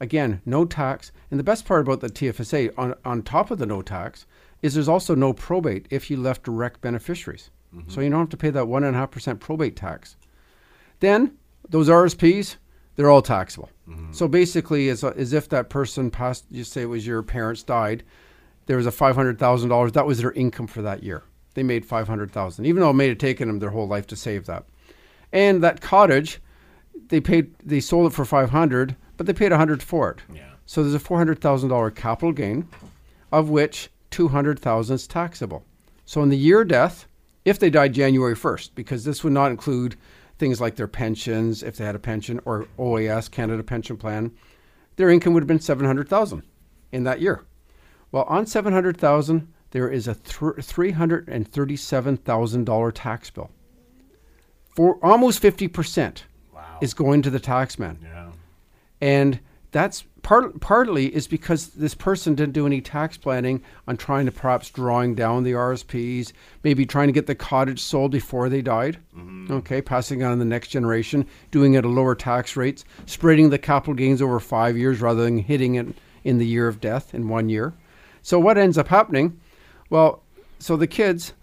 again, 0.00 0.40
no 0.46 0.64
tax. 0.64 1.12
And 1.30 1.38
the 1.38 1.44
best 1.44 1.66
part 1.66 1.82
about 1.82 2.00
the 2.00 2.08
TFSA, 2.08 2.72
on, 2.78 2.94
on 3.04 3.22
top 3.22 3.50
of 3.50 3.58
the 3.58 3.66
no 3.66 3.82
tax, 3.82 4.26
is 4.62 4.74
there's 4.74 4.88
also 4.88 5.14
no 5.14 5.32
probate 5.32 5.86
if 5.90 6.10
you 6.10 6.16
left 6.16 6.44
direct 6.44 6.80
beneficiaries. 6.80 7.50
Mm-hmm. 7.74 7.90
So 7.90 8.00
you 8.00 8.10
don't 8.10 8.20
have 8.20 8.28
to 8.30 8.36
pay 8.36 8.50
that 8.50 8.64
1.5% 8.64 9.40
probate 9.40 9.76
tax. 9.76 10.16
Then 11.00 11.36
those 11.68 11.88
RSPs, 11.88 12.56
they're 12.96 13.10
all 13.10 13.22
taxable. 13.22 13.70
Mm-hmm. 13.88 14.12
So 14.12 14.28
basically, 14.28 14.88
it's 14.88 15.04
as 15.04 15.32
if 15.32 15.48
that 15.50 15.68
person 15.68 16.10
passed, 16.10 16.44
you 16.50 16.64
say 16.64 16.82
it 16.82 16.86
was 16.86 17.06
your 17.06 17.22
parents 17.22 17.62
died, 17.62 18.04
there 18.66 18.76
was 18.76 18.86
a 18.86 18.90
$500,000, 18.90 19.92
that 19.92 20.06
was 20.06 20.18
their 20.18 20.32
income 20.32 20.66
for 20.66 20.82
that 20.82 21.02
year. 21.02 21.22
They 21.54 21.62
made 21.62 21.84
500000 21.84 22.64
even 22.64 22.80
though 22.80 22.90
it 22.90 22.94
may 22.94 23.08
have 23.08 23.18
taken 23.18 23.48
them 23.48 23.58
their 23.58 23.70
whole 23.70 23.86
life 23.86 24.06
to 24.08 24.16
save 24.16 24.46
that. 24.46 24.64
And 25.32 25.62
that 25.62 25.80
cottage, 25.80 26.40
they 27.14 27.20
paid, 27.20 27.54
they 27.64 27.78
sold 27.78 28.10
it 28.10 28.14
for 28.14 28.24
500 28.24 28.96
but 29.16 29.26
they 29.26 29.32
paid 29.32 29.52
100 29.52 29.80
for 29.82 30.10
it. 30.10 30.18
Yeah. 30.34 30.50
So 30.66 30.82
there's 30.82 30.94
a 30.94 30.98
$400,000 30.98 31.94
capital 31.94 32.32
gain, 32.32 32.68
of 33.30 33.48
which 33.48 33.90
200,000 34.10 34.94
is 34.94 35.06
taxable. 35.06 35.64
So 36.04 36.20
in 36.22 36.30
the 36.30 36.36
year 36.36 36.62
of 36.62 36.68
death, 36.68 37.06
if 37.44 37.60
they 37.60 37.70
died 37.70 37.92
January 37.92 38.34
1st, 38.34 38.70
because 38.74 39.04
this 39.04 39.22
would 39.22 39.32
not 39.32 39.52
include 39.52 39.94
things 40.38 40.60
like 40.60 40.74
their 40.76 40.88
pensions, 40.88 41.62
if 41.62 41.76
they 41.76 41.84
had 41.84 41.94
a 41.94 42.00
pension, 42.00 42.40
or 42.44 42.66
OAS, 42.78 43.30
Canada 43.30 43.62
Pension 43.62 43.96
Plan, 43.96 44.32
their 44.96 45.10
income 45.10 45.32
would 45.34 45.42
have 45.42 45.48
been 45.48 45.60
700,000 45.60 46.42
in 46.92 47.04
that 47.04 47.20
year. 47.20 47.44
Well, 48.10 48.24
on 48.24 48.46
700,000, 48.46 49.46
there 49.70 49.88
is 49.88 50.08
a 50.08 50.14
$337,000 50.14 52.92
tax 52.94 53.30
bill. 53.30 53.50
For 54.74 54.98
almost 55.04 55.40
50% 55.42 56.24
Wow. 56.33 56.33
Is 56.84 56.94
going 56.94 57.22
to 57.22 57.30
the 57.30 57.40
tax 57.40 57.78
man 57.78 57.98
yeah. 58.02 58.30
and 59.00 59.40
that's 59.74 60.04
part 60.22 60.60
partly 60.60 61.14
is 61.14 61.26
because 61.26 61.68
this 61.68 61.94
person 61.94 62.36
didn't 62.36 62.54
do 62.54 62.64
any 62.64 62.80
tax 62.80 63.16
planning 63.16 63.62
on 63.86 63.96
trying 63.96 64.24
to 64.24 64.32
perhaps 64.32 64.70
drawing 64.70 65.16
down 65.16 65.42
the 65.42 65.52
RSPs, 65.52 66.32
maybe 66.62 66.86
trying 66.86 67.08
to 67.08 67.12
get 67.12 67.26
the 67.26 67.34
cottage 67.34 67.80
sold 67.80 68.12
before 68.12 68.48
they 68.48 68.62
died. 68.62 68.98
Mm-hmm. 69.16 69.52
Okay, 69.52 69.82
passing 69.82 70.22
on 70.22 70.30
to 70.30 70.38
the 70.38 70.44
next 70.44 70.68
generation, 70.68 71.26
doing 71.50 71.74
it 71.74 71.78
at 71.78 71.86
lower 71.86 72.14
tax 72.14 72.56
rates, 72.56 72.84
spreading 73.06 73.50
the 73.50 73.58
capital 73.58 73.94
gains 73.94 74.22
over 74.22 74.38
five 74.38 74.76
years 74.76 75.00
rather 75.00 75.24
than 75.24 75.38
hitting 75.38 75.74
it 75.74 75.88
in 76.22 76.38
the 76.38 76.46
year 76.46 76.68
of 76.68 76.80
death 76.80 77.12
in 77.12 77.28
one 77.28 77.48
year. 77.48 77.74
So 78.22 78.38
what 78.38 78.56
ends 78.56 78.78
up 78.78 78.88
happening? 78.88 79.40
Well, 79.90 80.22
so 80.60 80.76
the 80.76 80.86
kids, 80.86 81.34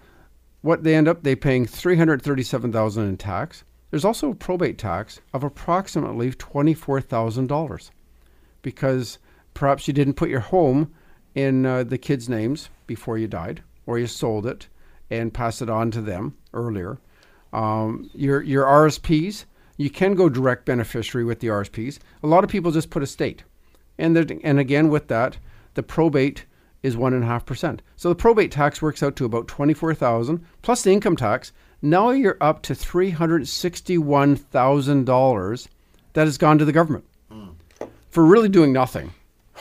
what 0.62 0.84
they 0.84 0.96
end 0.96 1.10
up 1.10 1.24
they 1.24 1.36
paying 1.36 1.66
three 1.66 1.98
hundred 1.98 2.22
thirty-seven 2.22 2.72
thousand 2.72 3.10
in 3.10 3.18
tax. 3.18 3.66
There's 3.92 4.06
also 4.06 4.32
a 4.32 4.36
probate 4.36 4.78
tax 4.78 5.20
of 5.34 5.44
approximately 5.44 6.32
twenty-four 6.32 7.02
thousand 7.02 7.48
dollars, 7.48 7.92
because 8.62 9.20
perhaps 9.54 9.88
you 9.88 9.94
didn't 9.94 10.14
put 10.14 10.30
your 10.30 10.40
home 10.40 10.94
in 11.36 11.66
uh, 11.66 11.84
the 11.84 11.98
kids' 11.98 12.30
names 12.30 12.70
before 12.88 13.18
you 13.18 13.28
died, 13.28 13.62
or 13.86 14.00
you 14.00 14.08
sold 14.08 14.46
it 14.46 14.68
and 15.10 15.34
passed 15.34 15.62
it 15.62 15.70
on 15.70 15.92
to 15.92 16.02
them 16.02 16.38
earlier. 16.54 17.00
Um, 17.52 18.10
your 18.14 18.42
your 18.42 18.66
RSPs, 18.66 19.44
you 19.76 19.90
can 19.90 20.16
go 20.16 20.30
direct 20.30 20.66
beneficiary 20.66 21.26
with 21.26 21.42
the 21.42 21.48
RSPs. 21.48 22.00
A 22.24 22.28
lot 22.28 22.46
of 22.46 22.50
people 22.50 22.72
just 22.72 22.90
put 22.90 23.04
estate, 23.04 23.44
and 23.98 24.18
and 24.44 24.58
again 24.58 24.88
with 24.88 25.10
that, 25.10 25.38
the 25.74 25.84
probate 25.84 26.46
is 26.82 26.96
one 26.96 27.14
and 27.14 27.24
a 27.24 27.28
half 27.28 27.46
percent. 27.46 27.82
So 27.98 28.08
the 28.08 28.16
probate 28.16 28.52
tax 28.52 28.82
works 28.82 29.04
out 29.04 29.18
to 29.18 29.26
about 29.26 29.50
twenty 29.50 29.74
four 29.74 29.94
thousand 29.94 30.46
plus 30.62 30.82
the 30.82 30.94
income 30.94 31.18
tax. 31.18 31.52
Now 31.82 32.12
you're 32.12 32.38
up 32.40 32.62
to 32.64 32.76
three 32.76 33.10
hundred 33.10 33.48
sixty 33.48 33.98
one 33.98 34.36
thousand 34.36 35.06
dollars 35.06 35.68
that 36.14 36.26
has 36.26 36.38
gone 36.38 36.58
to 36.58 36.66
the 36.66 36.72
government 36.72 37.06
for 38.12 38.26
really 38.26 38.50
doing 38.50 38.72
nothing. 38.72 39.14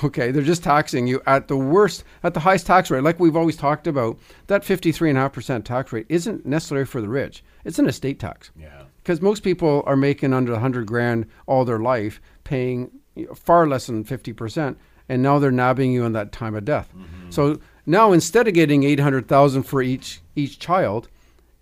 Okay, 0.02 0.30
they're 0.30 0.42
just 0.42 0.62
taxing 0.62 1.06
you 1.06 1.20
at 1.26 1.48
the 1.48 1.56
worst, 1.56 2.04
at 2.22 2.34
the 2.34 2.40
highest 2.40 2.66
tax 2.66 2.90
rate. 2.90 3.02
Like 3.02 3.20
we've 3.20 3.36
always 3.36 3.56
talked 3.56 3.86
about, 3.86 4.18
that 4.46 4.62
53.5% 4.62 5.64
tax 5.64 5.92
rate 5.92 6.06
isn't 6.08 6.46
necessary 6.46 6.86
for 6.86 7.00
the 7.00 7.08
rich. 7.08 7.44
It's 7.64 7.78
an 7.78 7.86
estate 7.86 8.18
tax. 8.18 8.50
Yeah. 8.56 8.84
Because 9.02 9.20
most 9.20 9.42
people 9.42 9.82
are 9.86 9.96
making 9.96 10.32
under 10.32 10.52
100 10.52 10.86
grand 10.86 11.26
all 11.46 11.64
their 11.64 11.78
life, 11.78 12.20
paying 12.44 12.90
far 13.34 13.66
less 13.66 13.86
than 13.86 14.04
50%, 14.04 14.76
and 15.08 15.22
now 15.22 15.38
they're 15.38 15.50
nabbing 15.50 15.92
you 15.92 16.04
on 16.04 16.12
that 16.12 16.32
time 16.32 16.54
of 16.54 16.64
death. 16.64 16.88
Mm-hmm. 16.96 17.30
So 17.30 17.60
now 17.84 18.12
instead 18.12 18.48
of 18.48 18.54
getting 18.54 18.84
800,000 18.84 19.64
for 19.64 19.82
each 19.82 20.22
each 20.34 20.58
child, 20.58 21.08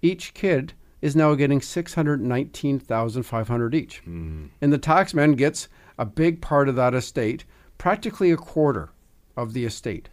each 0.03 0.35
kid 0.35 0.73
is 1.01 1.15
now 1.15 1.35
getting 1.35 1.61
619,500 1.61 3.75
each. 3.75 4.03
And 4.07 4.73
the 4.73 4.79
taxman 4.79 5.37
gets 5.37 5.69
a 5.99 6.05
big 6.05 6.41
part 6.41 6.69
of 6.69 6.77
that 6.77 6.95
estate, 6.95 7.45
practically 7.79 8.31
a 8.31 8.37
quarter 8.37 8.91
of 9.37 9.53
the 9.53 9.65
estate, 9.65 10.09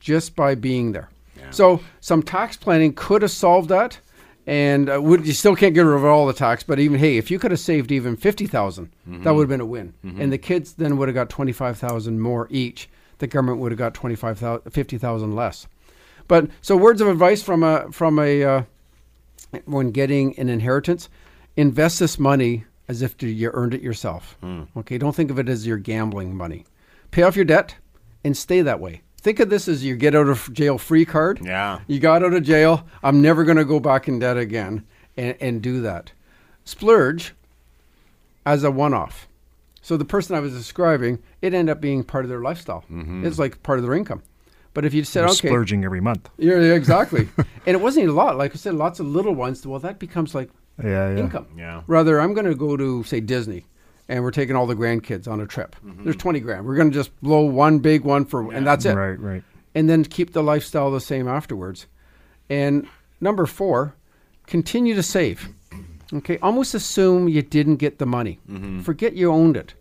just 0.00 0.36
by 0.36 0.54
being 0.54 0.92
there. 0.92 1.10
So 1.50 1.80
some 2.00 2.22
tax 2.22 2.56
planning 2.56 2.92
could 2.92 3.22
have 3.22 3.30
solved 3.30 3.68
that, 3.70 3.98
and 4.46 4.90
uh, 4.90 5.00
would, 5.00 5.26
you 5.26 5.32
still 5.32 5.56
can't 5.56 5.74
get 5.74 5.82
rid 5.82 5.96
of 5.96 6.04
all 6.04 6.26
the 6.26 6.32
tax. 6.34 6.62
But 6.62 6.78
even 6.78 6.98
hey, 6.98 7.16
if 7.16 7.30
you 7.30 7.38
could 7.38 7.50
have 7.50 7.60
saved 7.60 7.90
even 7.92 8.16
fifty 8.16 8.46
that 9.24 9.34
would 9.34 9.42
have 9.42 9.48
been 9.48 9.60
a 9.60 9.66
win. 9.66 9.94
And 10.02 10.32
the 10.32 10.38
kids 10.38 10.74
then 10.74 10.96
would 10.98 11.08
have 11.08 11.14
got 11.14 11.30
twenty 11.30 11.52
five 11.52 11.78
thousand 11.78 12.20
more 12.20 12.46
each. 12.50 12.88
The 13.18 13.26
government 13.26 13.58
would 13.58 13.70
have 13.70 13.78
got 13.78 13.92
25,000 13.92 14.70
50,000 14.72 15.34
less. 15.34 15.66
But 16.26 16.48
so 16.62 16.74
words 16.74 17.02
of 17.02 17.08
advice 17.08 17.42
from 17.42 17.62
a 17.62 17.92
from 17.92 18.18
a 18.18 18.42
uh, 18.42 18.62
when 19.64 19.90
getting 19.90 20.38
an 20.38 20.48
inheritance, 20.48 21.08
invest 21.56 22.00
this 22.00 22.18
money 22.18 22.64
as 22.88 23.02
if 23.02 23.22
you 23.22 23.50
earned 23.52 23.74
it 23.74 23.82
yourself. 23.82 24.36
Hmm. 24.40 24.64
Okay, 24.76 24.98
don't 24.98 25.14
think 25.14 25.30
of 25.30 25.38
it 25.38 25.48
as 25.48 25.66
your 25.66 25.78
gambling 25.78 26.34
money. 26.34 26.64
Pay 27.10 27.22
off 27.22 27.36
your 27.36 27.44
debt 27.44 27.76
and 28.24 28.36
stay 28.36 28.62
that 28.62 28.80
way. 28.80 29.02
Think 29.20 29.38
of 29.38 29.50
this 29.50 29.68
as 29.68 29.84
your 29.84 29.96
get 29.96 30.14
out 30.14 30.28
of 30.28 30.52
jail 30.52 30.78
free 30.78 31.04
card. 31.04 31.40
Yeah. 31.44 31.80
You 31.86 32.00
got 32.00 32.24
out 32.24 32.32
of 32.32 32.42
jail. 32.42 32.86
I'm 33.02 33.20
never 33.20 33.44
going 33.44 33.58
to 33.58 33.64
go 33.64 33.78
back 33.78 34.08
in 34.08 34.18
debt 34.18 34.38
again 34.38 34.84
and, 35.16 35.36
and 35.40 35.62
do 35.62 35.82
that. 35.82 36.12
Splurge 36.64 37.34
as 38.46 38.64
a 38.64 38.70
one 38.70 38.94
off. 38.94 39.28
So 39.82 39.96
the 39.96 40.04
person 40.04 40.36
I 40.36 40.40
was 40.40 40.52
describing, 40.52 41.18
it 41.42 41.54
ended 41.54 41.72
up 41.72 41.80
being 41.80 42.04
part 42.04 42.24
of 42.24 42.28
their 42.28 42.40
lifestyle. 42.40 42.84
Mm-hmm. 42.90 43.26
It's 43.26 43.38
like 43.38 43.62
part 43.62 43.78
of 43.78 43.84
their 43.84 43.94
income. 43.94 44.22
But 44.72 44.84
if 44.84 44.94
you 44.94 45.02
said, 45.04 45.20
You're 45.22 45.30
okay, 45.30 45.48
splurging 45.48 45.84
every 45.84 46.00
month. 46.00 46.28
yeah, 46.38 46.54
yeah, 46.60 46.74
exactly. 46.74 47.28
and 47.36 47.46
it 47.76 47.80
wasn't 47.80 48.08
a 48.08 48.12
lot. 48.12 48.38
Like 48.38 48.52
I 48.52 48.54
said, 48.56 48.74
lots 48.74 49.00
of 49.00 49.06
little 49.06 49.34
ones. 49.34 49.66
Well, 49.66 49.80
that 49.80 49.98
becomes 49.98 50.34
like 50.34 50.50
Yeah, 50.82 51.10
yeah. 51.10 51.16
income. 51.18 51.46
Yeah. 51.56 51.82
Rather, 51.86 52.20
I'm 52.20 52.34
going 52.34 52.46
to 52.46 52.54
go 52.54 52.76
to 52.76 53.02
say 53.04 53.20
Disney, 53.20 53.66
and 54.08 54.22
we're 54.22 54.30
taking 54.30 54.54
all 54.56 54.66
the 54.66 54.76
grandkids 54.76 55.26
on 55.26 55.40
a 55.40 55.46
trip. 55.46 55.74
Mm-hmm. 55.84 56.04
There's 56.04 56.16
20 56.16 56.40
grand. 56.40 56.66
We're 56.66 56.76
going 56.76 56.90
to 56.90 56.94
just 56.94 57.10
blow 57.20 57.40
one 57.40 57.80
big 57.80 58.04
one 58.04 58.24
for, 58.24 58.52
and 58.52 58.64
that's 58.66 58.84
it. 58.84 58.94
Right, 58.94 59.18
right. 59.18 59.42
And 59.74 59.88
then 59.90 60.04
keep 60.04 60.32
the 60.32 60.42
lifestyle 60.42 60.90
the 60.90 61.00
same 61.00 61.26
afterwards. 61.28 61.86
And 62.48 62.86
number 63.20 63.46
four, 63.46 63.94
continue 64.46 64.94
to 64.94 65.02
save. 65.02 65.48
Okay, 66.12 66.38
almost 66.38 66.74
assume 66.74 67.28
you 67.28 67.42
didn't 67.42 67.76
get 67.76 67.98
the 67.98 68.06
money. 68.06 68.40
Mm-hmm. 68.50 68.80
Forget 68.80 69.14
you 69.14 69.30
owned 69.32 69.56
it, 69.56 69.74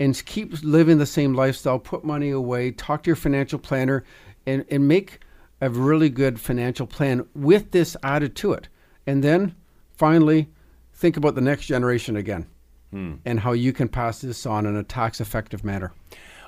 and 0.00 0.20
keep 0.24 0.62
living 0.62 0.96
the 0.98 1.04
same 1.06 1.34
lifestyle. 1.34 1.78
Put 1.78 2.04
money 2.04 2.30
away. 2.30 2.70
Talk 2.70 3.02
to 3.02 3.08
your 3.08 3.16
financial 3.16 3.58
planner, 3.58 4.02
and 4.46 4.64
and 4.70 4.86
make 4.88 5.20
a 5.60 5.70
really 5.70 6.10
good 6.10 6.40
financial 6.40 6.86
plan 6.86 7.26
with 7.34 7.70
this 7.70 7.96
added 8.02 8.34
to 8.36 8.52
it. 8.52 8.68
And 9.06 9.22
then 9.22 9.54
finally, 9.96 10.48
think 10.92 11.16
about 11.16 11.34
the 11.34 11.40
next 11.40 11.66
generation 11.66 12.16
again, 12.16 12.46
hmm. 12.90 13.14
and 13.24 13.40
how 13.40 13.52
you 13.52 13.72
can 13.72 13.88
pass 13.88 14.20
this 14.20 14.46
on 14.46 14.66
in 14.66 14.76
a 14.76 14.82
tax 14.82 15.20
effective 15.20 15.64
manner. 15.64 15.92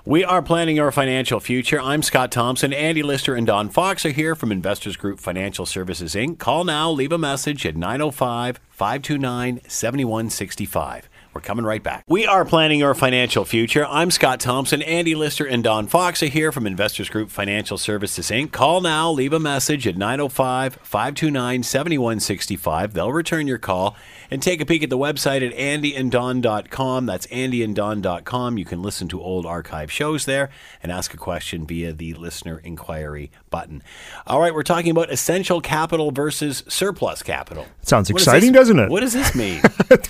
We 0.05 0.23
are 0.23 0.41
planning 0.41 0.77
your 0.77 0.93
financial 0.93 1.41
future. 1.41 1.81
I'm 1.81 2.01
Scott 2.01 2.31
Thompson. 2.31 2.73
Andy 2.73 3.03
Lister 3.03 3.35
and 3.35 3.45
Don 3.45 3.69
Fox 3.69 4.07
are 4.07 4.11
here 4.11 4.37
from 4.37 4.53
Investors 4.53 4.97
Group 4.97 5.19
Financial 5.19 5.67
Services 5.67 6.15
Inc. 6.15 6.39
Call 6.39 6.63
now, 6.63 6.93
leave 6.93 7.11
a 7.11 7.19
message 7.19 7.67
at 7.67 7.77
905 7.77 8.61
529 8.71 9.63
7165. 9.67 11.09
We're 11.37 11.43
coming 11.43 11.67
right 11.67 11.83
back. 11.83 12.03
We 12.09 12.27
are 12.27 12.47
planning 12.47 12.79
your 12.79 12.95
financial 12.95 13.45
future. 13.45 13.85
I'm 13.91 14.11
Scott 14.11 14.41
Thompson. 14.41 14.81
Andy 14.81 15.15
Lister 15.15 15.45
and 15.45 15.63
Don 15.63 15.87
Fox 15.87 16.23
are 16.23 16.29
here 16.29 16.51
from 16.51 16.67
Investors 16.67 17.11
Group 17.11 17.29
Financial 17.29 17.77
Services 17.77 18.31
Inc. 18.31 18.53
Call 18.53 18.81
now, 18.81 19.11
leave 19.11 19.35
a 19.35 19.39
message 19.39 19.87
at 19.87 19.99
905 19.99 20.77
529 20.77 21.63
7165. 21.63 22.95
They'll 22.95 23.13
return 23.13 23.47
your 23.47 23.59
call 23.59 23.95
and 24.31 24.43
take 24.43 24.63
a 24.63 24.67
peek 24.67 24.83
at 24.83 24.89
the 24.89 24.97
website 24.97 25.47
at 25.47 25.55
andyanddon.com. 25.55 27.05
That's 27.05 27.27
andyanddon.com. 27.27 28.57
You 28.57 28.65
can 28.65 28.81
listen 28.81 29.07
to 29.09 29.21
old 29.21 29.45
archive 29.45 29.93
shows 29.93 30.25
there 30.25 30.49
and 30.83 30.91
ask 30.91 31.13
a 31.13 31.19
question 31.19 31.67
via 31.67 31.93
the 31.93 32.15
listener 32.15 32.63
inquiry 32.65 33.31
button. 33.51 33.83
All 34.27 34.41
right, 34.41 34.55
we're 34.55 34.63
talking 34.63 34.91
about 34.91 35.13
essential 35.13 35.61
capital 35.61 36.13
versus 36.13 36.65
surplus 36.67 37.23
capital. 37.23 37.67
Sounds 37.83 38.11
What 38.11 38.21
does 38.21 38.27
exciting, 38.27 38.53
doesn't 38.53 38.79
it? 38.79 38.89
What 38.89 39.01
does 39.01 39.13
this 39.13 39.35
mean? 39.35 39.61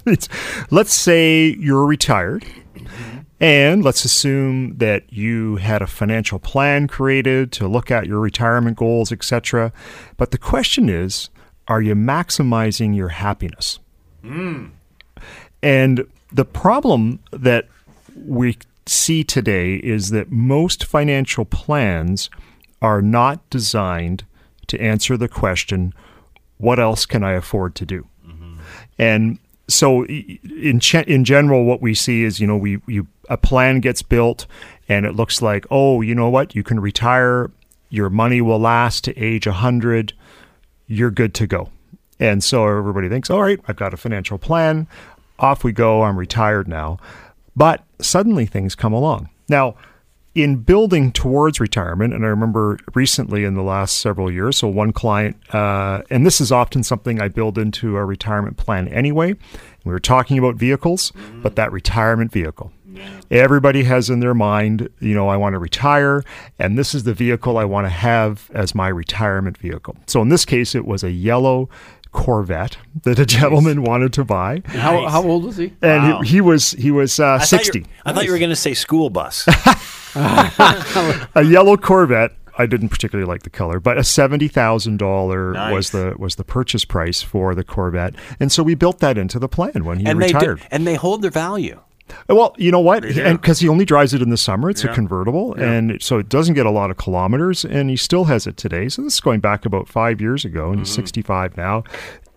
Let's 0.71 0.95
say 0.95 1.16
you're 1.17 1.87
retired, 1.87 2.45
and 3.41 3.85
let's 3.85 4.05
assume 4.05 4.79
that 4.79 5.13
you 5.13 5.57
had 5.57 5.83
a 5.83 5.87
financial 5.87 6.39
plan 6.39 6.89
created 6.89 7.53
to 7.53 7.69
look 7.69 7.91
at 7.91 8.07
your 8.07 8.21
retirement 8.21 8.77
goals, 8.77 9.13
etc. 9.13 9.73
But 10.17 10.31
the 10.31 10.39
question 10.39 10.89
is, 10.89 11.29
are 11.69 11.83
you 11.83 11.95
maximizing 11.95 12.97
your 12.97 13.09
happiness? 13.09 13.79
And 15.63 16.07
the 16.33 16.45
problem 16.45 17.21
that 17.31 17.69
we 18.15 18.57
see 18.87 19.25
today 19.25 19.77
is 19.77 20.11
that 20.11 20.31
most 20.31 20.85
financial 20.85 21.45
plans 21.45 22.31
are 22.81 23.03
not 23.03 23.49
designed 23.51 24.25
to 24.69 24.81
answer 24.81 25.17
the 25.17 25.29
question, 25.29 25.93
what 26.59 26.79
else 26.79 27.05
can 27.07 27.23
I 27.23 27.33
afford 27.33 27.75
to 27.77 27.87
do? 27.87 28.07
And 28.99 29.39
so, 29.69 30.05
in 30.07 30.81
in 31.07 31.25
general, 31.25 31.65
what 31.65 31.83
we 31.83 31.95
see 31.95 32.23
is, 32.23 32.41
you 32.41 32.47
know, 32.47 32.57
we 32.57 32.81
you 32.87 33.09
a 33.29 33.37
plan 33.37 33.81
gets 33.81 34.03
built, 34.03 34.47
and 34.89 35.05
it 35.05 35.15
looks 35.17 35.43
like, 35.43 35.67
oh, 35.71 36.01
you 36.01 36.15
know 36.15 36.29
what, 36.29 36.55
you 36.55 36.63
can 36.63 36.79
retire, 36.79 37.51
your 37.91 38.09
money 38.11 38.41
will 38.41 38.61
last 38.61 39.05
to 39.05 39.19
age 39.19 39.47
hundred, 39.47 40.13
you're 40.87 41.11
good 41.11 41.35
to 41.35 41.47
go. 41.47 41.71
And 42.19 42.43
so 42.43 42.67
everybody 42.67 43.09
thinks, 43.09 43.29
all 43.29 43.43
right, 43.43 43.61
I've 43.69 43.77
got 43.77 43.93
a 43.93 43.97
financial 43.97 44.39
plan, 44.39 44.87
off 45.39 45.65
we 45.65 45.73
go, 45.73 46.03
I'm 46.03 46.19
retired 46.19 46.69
now. 46.69 46.99
But 47.55 47.83
suddenly 48.01 48.47
things 48.47 48.75
come 48.75 48.93
along. 48.93 49.29
Now, 49.49 49.75
in 50.37 50.57
building 50.57 51.13
towards 51.13 51.61
retirement, 51.61 52.13
and 52.13 52.23
I 52.23 52.29
remember 52.29 52.79
recently 52.95 53.45
in 53.45 53.55
the 53.55 53.63
last 53.63 53.99
several 53.99 54.31
years, 54.31 54.59
so 54.59 54.69
one 54.69 54.93
client, 54.93 55.37
uh, 55.55 56.03
and 56.11 56.27
this 56.27 56.43
is 56.43 56.53
often 56.53 56.83
something 56.83 57.23
I 57.23 57.29
build 57.29 57.57
into 57.57 57.97
a 57.97 58.05
retirement 58.05 58.59
plan 58.59 58.87
anyway. 58.89 59.35
We 59.85 59.93
were 59.93 59.99
talking 59.99 60.39
about 60.39 60.57
vehicles, 60.57 61.11
but 61.43 61.57
that 61.57 61.73
retirement 61.73 62.33
vehicle. 62.33 62.71
Everybody 63.31 63.85
has 63.85 64.11
in 64.11 64.21
their 64.21 64.35
mind, 64.35 64.89
you 65.01 65.15
know, 65.15 65.29
I 65.29 65.37
want 65.37 65.55
to 65.55 65.59
retire, 65.59 66.23
and 66.59 66.79
this 66.79 66.95
is 66.95 67.05
the 67.05 67.15
vehicle 67.15 67.59
I 67.59 67.65
want 67.65 67.87
to 67.87 67.91
have 67.91 68.51
as 68.55 68.75
my 68.75 68.89
retirement 68.89 69.59
vehicle. 69.59 69.97
So 70.07 70.23
in 70.23 70.29
this 70.29 70.45
case, 70.45 70.75
it 70.75 70.87
was 70.87 71.03
a 71.03 71.11
yellow 71.11 71.69
Corvette 72.17 72.79
that 73.03 73.19
a 73.19 73.27
gentleman 73.27 73.83
wanted 73.83 74.13
to 74.15 74.25
buy, 74.25 74.63
How, 74.65 75.01
Nice. 75.03 75.13
how 75.13 75.23
old 75.23 75.45
was 75.45 75.57
he? 75.59 75.73
and 75.83 76.03
Wow. 76.03 76.21
he, 76.23 76.29
he 76.31 76.41
was 76.41 76.71
he 76.73 76.91
was 76.91 77.21
uh, 77.21 77.25
I 77.35 77.39
thought 77.39 77.53
you- 77.53 77.59
sixty. 77.59 77.87
I 78.07 78.13
thought 78.13 78.25
you 78.25 78.33
were 78.33 78.39
going 78.39 78.51
to 78.51 78.57
say 78.57 78.73
school 78.75 79.11
bus. 79.11 79.47
a 80.17 81.43
yellow 81.45 81.77
Corvette. 81.77 82.33
I 82.59 82.65
didn't 82.65 82.89
particularly 82.89 83.29
like 83.29 83.43
the 83.43 83.51
color, 83.51 83.81
but 83.81 83.99
a 83.99 84.05
seventy 84.05 84.49
thousand 84.49 84.97
dollar 84.97 85.53
Nice. 85.53 85.75
was 85.75 85.91
the 85.91 86.15
was 86.19 86.37
the 86.37 86.45
purchase 86.45 86.87
price 86.87 87.21
for 87.21 87.55
the 87.55 87.63
Corvette, 87.65 88.15
and 88.41 88.51
so 88.51 88.63
we 88.63 88.75
built 88.75 89.01
that 89.01 89.19
into 89.19 89.39
the 89.39 89.49
plan 89.49 89.85
when 89.85 89.99
he 90.01 90.07
and 90.07 90.21
they 90.23 90.29
do, 90.29 90.39
retired. 90.39 90.63
and 90.71 90.87
they 90.87 90.95
hold 90.95 91.21
their 91.21 91.31
value. 91.31 91.79
Well, 92.29 92.55
you 92.59 92.71
know 92.71 92.81
what? 92.81 93.05
And 93.05 93.41
because 93.41 93.59
he 93.61 93.69
only 93.69 93.85
drives 93.85 94.15
it 94.15 94.23
in 94.23 94.31
the 94.31 94.37
summer, 94.37 94.71
it's 94.71 94.85
a 94.85 94.89
convertible, 94.93 95.55
and 95.55 96.01
so 96.03 96.19
it 96.19 96.29
doesn't 96.29 96.55
get 96.55 96.67
a 96.67 96.71
lot 96.71 96.91
of 96.91 96.97
kilometers, 96.97 97.65
and 97.65 97.91
he 97.91 97.97
still 97.97 98.25
has 98.25 98.47
it 98.47 98.57
today. 98.57 98.89
So 98.89 99.03
this 99.03 99.15
is 99.15 99.21
going 99.21 99.41
back 99.41 99.65
about 99.67 99.89
five 99.89 100.21
years 100.21 100.45
ago, 100.45 100.71
and 100.71 100.79
he's 100.81 100.89
Mm-hmm. 100.91 101.03
65 101.03 101.57
now, 101.57 101.85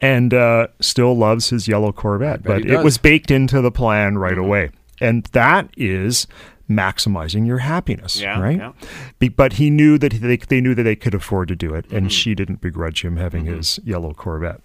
and 0.01 0.33
uh, 0.33 0.67
still 0.79 1.15
loves 1.15 1.49
his 1.49 1.67
yellow 1.67 1.91
Corvette. 1.91 2.43
But 2.43 2.65
it 2.65 2.83
was 2.83 2.97
baked 2.97 3.31
into 3.31 3.61
the 3.61 3.71
plan 3.71 4.17
right 4.17 4.33
Mm-hmm. 4.33 4.41
away, 4.43 4.69
and 5.01 5.23
that 5.33 5.69
is 5.77 6.25
maximizing 6.69 7.47
your 7.47 7.57
happiness, 7.59 8.19
Yeah, 8.21 8.39
right? 8.39 8.57
yeah. 8.57 8.71
Be, 9.17 9.29
but 9.29 9.53
he 9.53 9.69
knew 9.69 9.97
that 9.97 10.13
they, 10.13 10.37
they 10.37 10.61
knew 10.61 10.75
that 10.75 10.83
they 10.83 10.95
could 10.95 11.13
afford 11.15 11.47
to 11.47 11.55
do 11.55 11.73
it, 11.73 11.87
Mm-hmm. 11.87 11.95
and 11.97 12.13
she 12.13 12.35
didn't 12.35 12.61
begrudge 12.61 13.03
him 13.03 13.17
having 13.17 13.45
his 13.45 13.79
yellow 13.83 14.13
Corvette. 14.13 14.59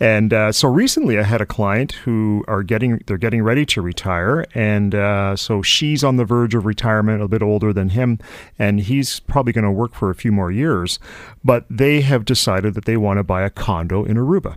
And 0.00 0.32
uh, 0.32 0.52
so 0.52 0.68
recently, 0.68 1.18
I 1.18 1.22
had 1.22 1.40
a 1.40 1.46
client 1.46 1.92
who 2.04 2.44
are 2.48 2.62
getting 2.62 3.02
they're 3.06 3.18
getting 3.18 3.42
ready 3.42 3.66
to 3.66 3.82
retire, 3.82 4.46
and 4.54 4.94
uh, 4.94 5.36
so 5.36 5.60
she's 5.62 6.02
on 6.02 6.16
the 6.16 6.24
verge 6.24 6.54
of 6.54 6.64
retirement, 6.64 7.22
a 7.22 7.28
bit 7.28 7.42
older 7.42 7.72
than 7.72 7.90
him, 7.90 8.18
and 8.58 8.80
he's 8.80 9.20
probably 9.20 9.52
going 9.52 9.64
to 9.64 9.70
work 9.70 9.94
for 9.94 10.08
a 10.10 10.14
few 10.14 10.32
more 10.32 10.50
years. 10.50 10.98
But 11.44 11.66
they 11.68 12.00
have 12.00 12.24
decided 12.24 12.74
that 12.74 12.84
they 12.86 12.96
want 12.96 13.18
to 13.18 13.22
buy 13.24 13.42
a 13.42 13.50
condo 13.50 14.04
in 14.04 14.16
Aruba. 14.16 14.56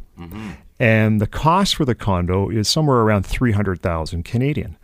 And 0.80 1.22
the 1.22 1.28
cost 1.28 1.76
for 1.76 1.86
the 1.86 1.96
condo 1.96 2.50
is 2.50 2.68
somewhere 2.68 2.98
around 2.98 3.26
300,000 3.26 4.24
Canadian. 4.24 4.76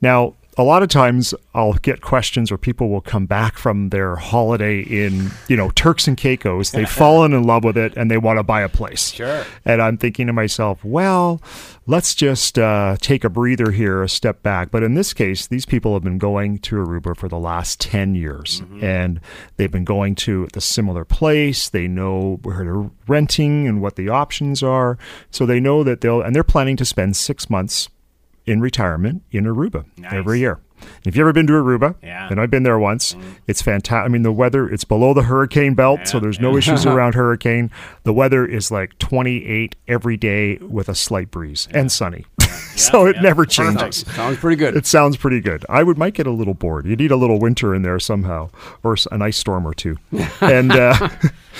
Now, 0.00 0.34
a 0.60 0.62
lot 0.62 0.82
of 0.82 0.90
times 0.90 1.32
I'll 1.54 1.72
get 1.72 2.02
questions 2.02 2.52
or 2.52 2.58
people 2.58 2.90
will 2.90 3.00
come 3.00 3.24
back 3.24 3.56
from 3.56 3.88
their 3.88 4.16
holiday 4.16 4.80
in, 4.80 5.30
you 5.48 5.56
know, 5.56 5.70
Turks 5.70 6.06
and 6.06 6.18
Caicos. 6.18 6.72
They've 6.72 6.88
fallen 7.04 7.32
in 7.32 7.44
love 7.44 7.64
with 7.64 7.78
it 7.78 7.94
and 7.96 8.10
they 8.10 8.18
want 8.18 8.38
to 8.38 8.42
buy 8.42 8.60
a 8.60 8.68
place. 8.68 9.12
Sure. 9.12 9.44
And 9.64 9.80
I'm 9.80 9.96
thinking 9.96 10.26
to 10.26 10.34
myself, 10.34 10.84
well, 10.84 11.40
let's 11.86 12.14
just 12.14 12.58
uh, 12.58 12.96
take 13.00 13.24
a 13.24 13.30
breather 13.30 13.70
here, 13.70 14.02
a 14.02 14.08
step 14.08 14.42
back. 14.42 14.70
But 14.70 14.82
in 14.82 14.94
this 14.94 15.14
case, 15.14 15.46
these 15.46 15.64
people 15.64 15.94
have 15.94 16.04
been 16.04 16.18
going 16.18 16.58
to 16.58 16.76
Aruba 16.76 17.16
for 17.16 17.28
the 17.28 17.38
last 17.38 17.80
10 17.80 18.14
years 18.14 18.62
and 18.82 19.18
they've 19.56 19.72
been 19.72 19.84
going 19.84 20.14
to 20.16 20.46
the 20.52 20.60
similar 20.60 21.06
place. 21.06 21.70
They 21.70 21.88
know 21.88 22.38
where 22.42 22.64
they're 22.64 22.90
renting 23.08 23.66
and 23.66 23.80
what 23.80 23.96
the 23.96 24.10
options 24.10 24.62
are. 24.62 24.98
So 25.30 25.46
they 25.46 25.58
know 25.58 25.82
that 25.84 26.02
they'll, 26.02 26.20
and 26.20 26.36
they're 26.36 26.44
planning 26.44 26.76
to 26.76 26.84
spend 26.84 27.16
six 27.16 27.48
months 27.48 27.88
in 28.50 28.60
retirement 28.60 29.22
in 29.30 29.44
Aruba 29.44 29.84
Nice. 29.96 30.12
every 30.12 30.40
year. 30.40 30.58
If 31.04 31.14
you've 31.14 31.20
ever 31.20 31.32
been 31.32 31.46
to 31.46 31.52
Aruba, 31.52 31.94
Yeah. 32.02 32.26
and 32.30 32.40
I've 32.40 32.50
been 32.50 32.62
there 32.62 32.78
once, 32.78 33.14
mm-hmm. 33.14 33.32
it's 33.46 33.62
fantastic. 33.62 34.04
I 34.04 34.08
mean, 34.08 34.22
the 34.22 34.32
weather, 34.32 34.68
it's 34.68 34.84
below 34.84 35.12
the 35.14 35.22
hurricane 35.22 35.74
belt, 35.74 36.08
so 36.08 36.18
there's 36.18 36.40
no 36.40 36.56
issues 36.56 36.84
around 36.92 37.14
hurricane. 37.14 37.70
The 38.04 38.12
weather 38.12 38.44
is 38.46 38.70
like 38.70 38.98
28 38.98 39.76
every 39.86 40.16
day 40.16 40.56
with 40.56 40.88
a 40.88 40.94
slight 40.94 41.30
breeze 41.30 41.68
and 41.72 41.92
sunny. 41.92 42.24
So 42.84 43.06
it 43.06 43.16
never 43.22 43.44
changes. 43.46 43.98
Sounds 44.14 44.38
pretty 44.38 44.56
good. 44.56 44.76
It 44.76 44.86
sounds 44.86 45.16
pretty 45.16 45.40
good. 45.40 45.64
I 45.68 45.82
would 45.82 45.98
might 45.98 46.14
get 46.14 46.26
a 46.26 46.30
little 46.30 46.54
bored. 46.54 46.86
You 46.86 46.96
need 46.96 47.10
a 47.10 47.16
little 47.16 47.38
winter 47.38 47.74
in 47.74 47.82
there 47.82 47.98
somehow, 48.00 48.50
or 48.82 48.94
s- 48.94 49.06
an 49.12 49.22
ice 49.22 49.36
storm 49.36 49.66
or 49.66 49.74
two. 49.74 49.96
And 50.40 50.72
uh, 50.72 51.08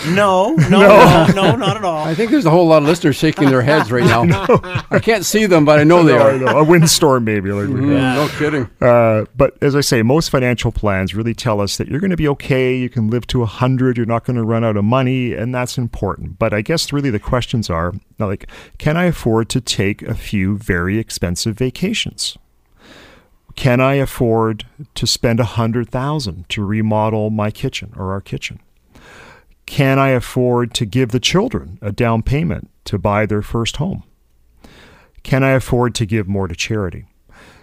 No, 0.09 0.55
no, 0.71 0.79
no, 0.81 1.27
no, 1.35 1.57
not 1.57 1.77
at 1.77 1.85
all. 1.85 2.05
I 2.07 2.15
think 2.15 2.31
there's 2.31 2.47
a 2.47 2.51
whole 2.51 2.67
lot 2.69 2.83
of 2.83 2.89
listeners 2.89 3.17
shaking 3.17 3.51
their 3.51 3.61
heads 3.61 3.91
right 3.93 4.05
now. 4.29 4.47
I 4.91 4.99
can't 4.99 5.25
see 5.27 5.45
them, 5.47 5.65
but 5.65 5.79
I 5.79 5.85
know 5.85 6.03
they 6.05 6.17
I 6.17 6.31
are. 6.35 6.39
know, 6.39 6.47
a 6.59 6.65
windstorm 6.65 7.25
maybe. 7.25 7.51
Like, 7.53 7.69
Mm, 7.69 8.15
No 8.15 8.29
kidding. 8.39 8.71
Uh, 8.81 9.27
but 9.37 9.59
as 9.63 9.77
I 9.77 9.81
say, 9.83 10.03
most 10.03 10.31
financial 10.31 10.73
plans 10.73 11.15
really 11.15 11.35
tell 11.35 11.61
us 11.61 11.77
that 11.77 11.89
you're 11.89 12.01
going 12.01 12.11
to 12.13 12.17
be 12.17 12.29
okay. 12.29 12.77
You 12.77 12.89
can 12.89 13.09
live 13.11 13.27
to 13.29 13.41
100. 13.41 13.97
You're 13.99 14.07
not 14.07 14.25
going 14.25 14.37
to 14.37 14.45
run 14.45 14.65
out 14.65 14.77
of 14.79 14.85
money, 14.85 15.35
and 15.35 15.55
that's 15.55 15.77
important. 15.77 16.39
But 16.39 16.55
I 16.55 16.63
guess 16.63 16.93
really 16.93 17.11
the 17.11 17.19
questions 17.19 17.69
are 17.69 17.93
like, 18.27 18.49
can 18.79 18.97
I 18.97 19.05
afford 19.05 19.49
to 19.51 19.61
take 19.61 20.03
a 20.03 20.15
few 20.15 20.57
very 20.59 20.99
expensive 20.99 21.57
vacations? 21.57 22.37
Can 23.57 23.81
I 23.81 23.95
afford 23.95 24.67
to 24.95 25.07
spend 25.07 25.41
a 25.41 25.45
hundred 25.45 25.91
thousand 25.91 26.49
to 26.51 26.65
remodel 26.65 27.31
my 27.31 27.51
kitchen 27.51 27.93
or 27.97 28.13
our 28.13 28.21
kitchen? 28.21 28.61
Can 29.67 29.99
I 29.99 30.09
afford 30.09 30.73
to 30.75 30.87
give 30.87 31.11
the 31.11 31.21
children 31.21 31.79
a 31.81 31.93
down 31.93 32.23
payment 32.23 32.71
to 32.85 32.99
buy 32.99 33.27
their 33.27 33.43
first 33.43 33.77
home? 33.77 34.03
Can 35.23 35.45
I 35.45 35.51
afford 35.51 35.95
to 35.97 36.07
give 36.07 36.27
more 36.27 36.49
to 36.49 36.55
charity? 36.55 37.07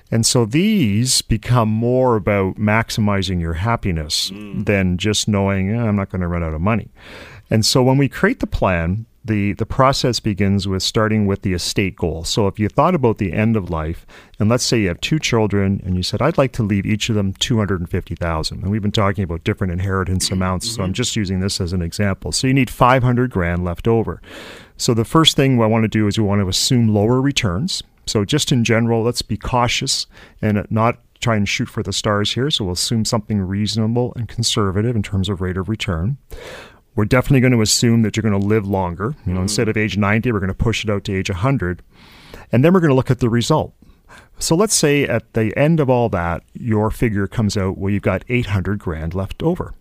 And 0.10 0.26
so 0.26 0.45
these 0.45 1.22
become 1.22 1.68
more 1.68 2.16
about 2.16 2.55
maximizing 2.55 3.41
your 3.41 3.55
happiness 3.55 4.32
than 4.55 4.97
just 4.97 5.28
knowing 5.28 5.70
"Eh, 5.70 5.82
I'm 5.82 5.97
not 5.97 6.10
going 6.10 6.22
to 6.22 6.28
run 6.30 6.43
out 6.43 6.53
of 6.53 6.62
money. 6.62 6.89
And 7.49 7.66
so 7.66 7.84
when 7.84 7.97
we 7.97 8.08
create 8.08 8.39
the 8.39 8.47
plan, 8.47 9.05
the, 9.28 9.54
the 9.54 9.66
process 9.66 10.20
begins 10.20 10.68
with 10.68 10.82
starting 10.82 11.28
with 11.28 11.42
the 11.42 11.54
estate 11.54 11.96
goal. 11.96 12.24
So 12.24 12.48
if 12.48 12.60
you 12.60 12.70
thought 12.70 12.96
about 12.96 13.18
the 13.18 13.34
end 13.34 13.56
of 13.56 13.70
life, 13.70 14.06
and 14.40 14.50
let's 14.50 14.64
say 14.64 14.82
you 14.82 14.88
have 14.88 15.02
two 15.02 15.20
children, 15.20 15.82
and 15.86 15.96
you 15.96 16.04
said, 16.04 16.22
I'd 16.22 16.38
like 16.38 16.54
to 16.54 16.64
leave 16.64 16.86
each 16.86 17.10
of 17.10 17.16
them 17.16 17.34
250000 17.34 18.62
And 18.62 18.72
we've 18.72 18.82
been 18.82 18.92
talking 18.92 19.24
about 19.24 19.44
different 19.44 19.74
inheritance 19.74 20.26
mm-hmm. 20.26 20.36
amounts, 20.36 20.74
so 20.74 20.82
I'm 20.82 20.88
mm-hmm. 20.88 20.94
just 20.94 21.16
using 21.16 21.40
this 21.40 21.62
as 21.62 21.74
an 21.74 21.82
example. 21.82 22.32
So 22.32 22.48
you 22.48 22.54
need 22.54 22.70
500 22.70 23.30
grand 23.30 23.64
left 23.64 23.88
over. 23.88 24.22
So 24.78 24.94
the 24.94 25.06
first 25.06 25.36
thing 25.36 25.62
I 25.62 25.66
want 25.66 25.84
to 25.84 25.90
do 25.90 26.08
is 26.08 26.18
we 26.18 26.24
want 26.24 26.42
to 26.42 26.48
assume 26.48 26.88
lower 26.88 27.22
returns. 27.22 27.84
So 28.06 28.24
just 28.24 28.52
in 28.52 28.64
general, 28.64 29.04
let's 29.04 29.22
be 29.22 29.38
cautious 29.38 30.08
and 30.42 30.66
not 30.70 31.00
try 31.20 31.36
and 31.36 31.50
shoot 31.50 31.68
for 31.68 31.84
the 31.84 31.94
stars 31.94 32.34
here. 32.34 32.50
So 32.50 32.66
we'll 32.66 32.74
assume 32.74 33.06
something 33.06 33.42
reasonable 33.42 34.14
and 34.16 34.28
conservative 34.28 34.96
in 34.96 35.04
terms 35.04 35.30
of 35.30 35.42
rate 35.42 35.58
of 35.58 35.68
return. 35.68 36.18
We're 36.98 37.06
definitely 37.06 37.41
going 37.41 37.54
to 37.54 37.62
assume 37.62 38.02
that 38.02 38.18
you're 38.18 38.24
going 38.24 38.39
to 38.39 38.45
live 38.45 38.68
longer. 38.68 39.16
You 39.28 39.34
know, 39.34 39.41
instead 39.43 39.70
of 39.70 39.78
age 39.78 39.98
90, 39.98 40.32
we're 40.32 40.39
going 40.39 40.48
to 40.48 40.56
push 40.56 40.84
it 40.84 40.89
out 40.89 41.04
to 41.04 41.16
age 41.16 41.30
100. 41.30 41.84
And 42.52 42.66
then 42.66 42.74
we're 42.74 42.80
going 42.80 42.89
to 42.89 42.95
look 42.95 43.12
at 43.12 43.20
the 43.20 43.30
result. 43.30 43.74
So 44.39 44.56
let's 44.56 44.76
say 44.76 45.04
at 45.04 45.34
the 45.34 45.56
end 45.56 45.80
of 45.80 45.91
all 45.91 46.10
that, 46.10 46.41
your 46.54 46.89
figure 46.89 47.28
comes 47.28 47.56
out 47.56 47.78
where 47.78 47.91
you've 47.91 48.02
got 48.02 48.24
800 48.30 48.80
grand 48.80 49.14
left 49.14 49.43
over. 49.43 49.76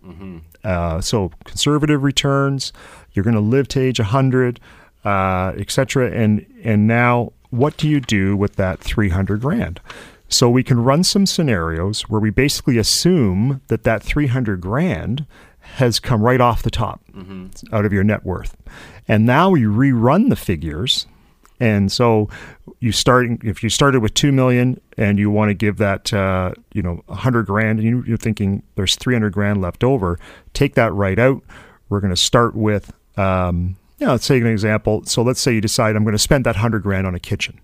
Uh, 0.63 1.01
so 1.01 1.31
conservative 1.43 2.03
returns, 2.03 2.71
you're 3.13 3.23
going 3.23 3.35
to 3.35 3.41
live 3.41 3.67
to 3.69 3.79
age 3.81 3.99
100, 3.99 4.59
uh, 5.03 5.53
et 5.57 5.71
cetera. 5.71 6.11
And, 6.11 6.45
and 6.63 6.85
now 6.85 7.33
what 7.49 7.77
do 7.77 7.89
you 7.89 7.99
do 7.99 8.37
with 8.37 8.57
that 8.57 8.79
300 8.79 9.41
grand? 9.41 9.79
So 10.29 10.49
we 10.49 10.63
can 10.63 10.83
run 10.83 11.03
some 11.03 11.25
scenarios 11.25 12.01
where 12.09 12.21
we 12.21 12.29
basically 12.29 12.77
assume 12.77 13.61
that 13.69 13.83
that 13.85 14.03
300 14.03 14.61
grand 14.61 15.25
has 15.75 15.99
come 15.99 16.21
right 16.21 16.41
off 16.41 16.63
the 16.63 16.71
top 16.71 17.01
out 17.71 17.85
of 17.85 17.93
your 17.93 18.03
net 18.03 18.25
worth. 18.25 18.55
And 19.07 19.25
now 19.25 19.49
we 19.49 19.61
rerun 19.63 20.29
the 20.29 20.35
figures. 20.35 21.05
And 21.59 21.91
so 21.91 22.29
you 22.79 22.91
starting 22.91 23.39
if 23.43 23.63
you 23.63 23.69
started 23.69 24.01
with 24.01 24.13
2 24.13 24.31
million 24.31 24.79
and 24.97 25.17
you 25.17 25.31
want 25.31 25.49
to 25.49 25.53
give 25.53 25.77
that 25.77 26.13
uh, 26.13 26.53
you 26.73 26.81
know 26.83 27.01
100 27.07 27.45
grand 27.47 27.79
and 27.79 27.87
you, 27.87 28.03
you're 28.07 28.17
thinking 28.17 28.61
there's 28.75 28.95
300 28.95 29.33
grand 29.33 29.61
left 29.61 29.83
over, 29.83 30.19
take 30.53 30.75
that 30.75 30.93
right 30.93 31.17
out. 31.17 31.41
We're 31.89 31.99
going 31.99 32.13
to 32.13 32.21
start 32.21 32.55
with 32.55 32.93
um, 33.17 33.75
yeah, 33.97 34.11
let's 34.11 34.27
take 34.27 34.41
an 34.41 34.47
example. 34.47 35.03
So 35.05 35.23
let's 35.23 35.39
say 35.39 35.53
you 35.53 35.61
decide 35.61 35.95
I'm 35.95 36.03
going 36.03 36.13
to 36.13 36.19
spend 36.19 36.45
that 36.45 36.55
100 36.55 36.83
grand 36.83 37.07
on 37.07 37.15
a 37.15 37.19
kitchen 37.19 37.59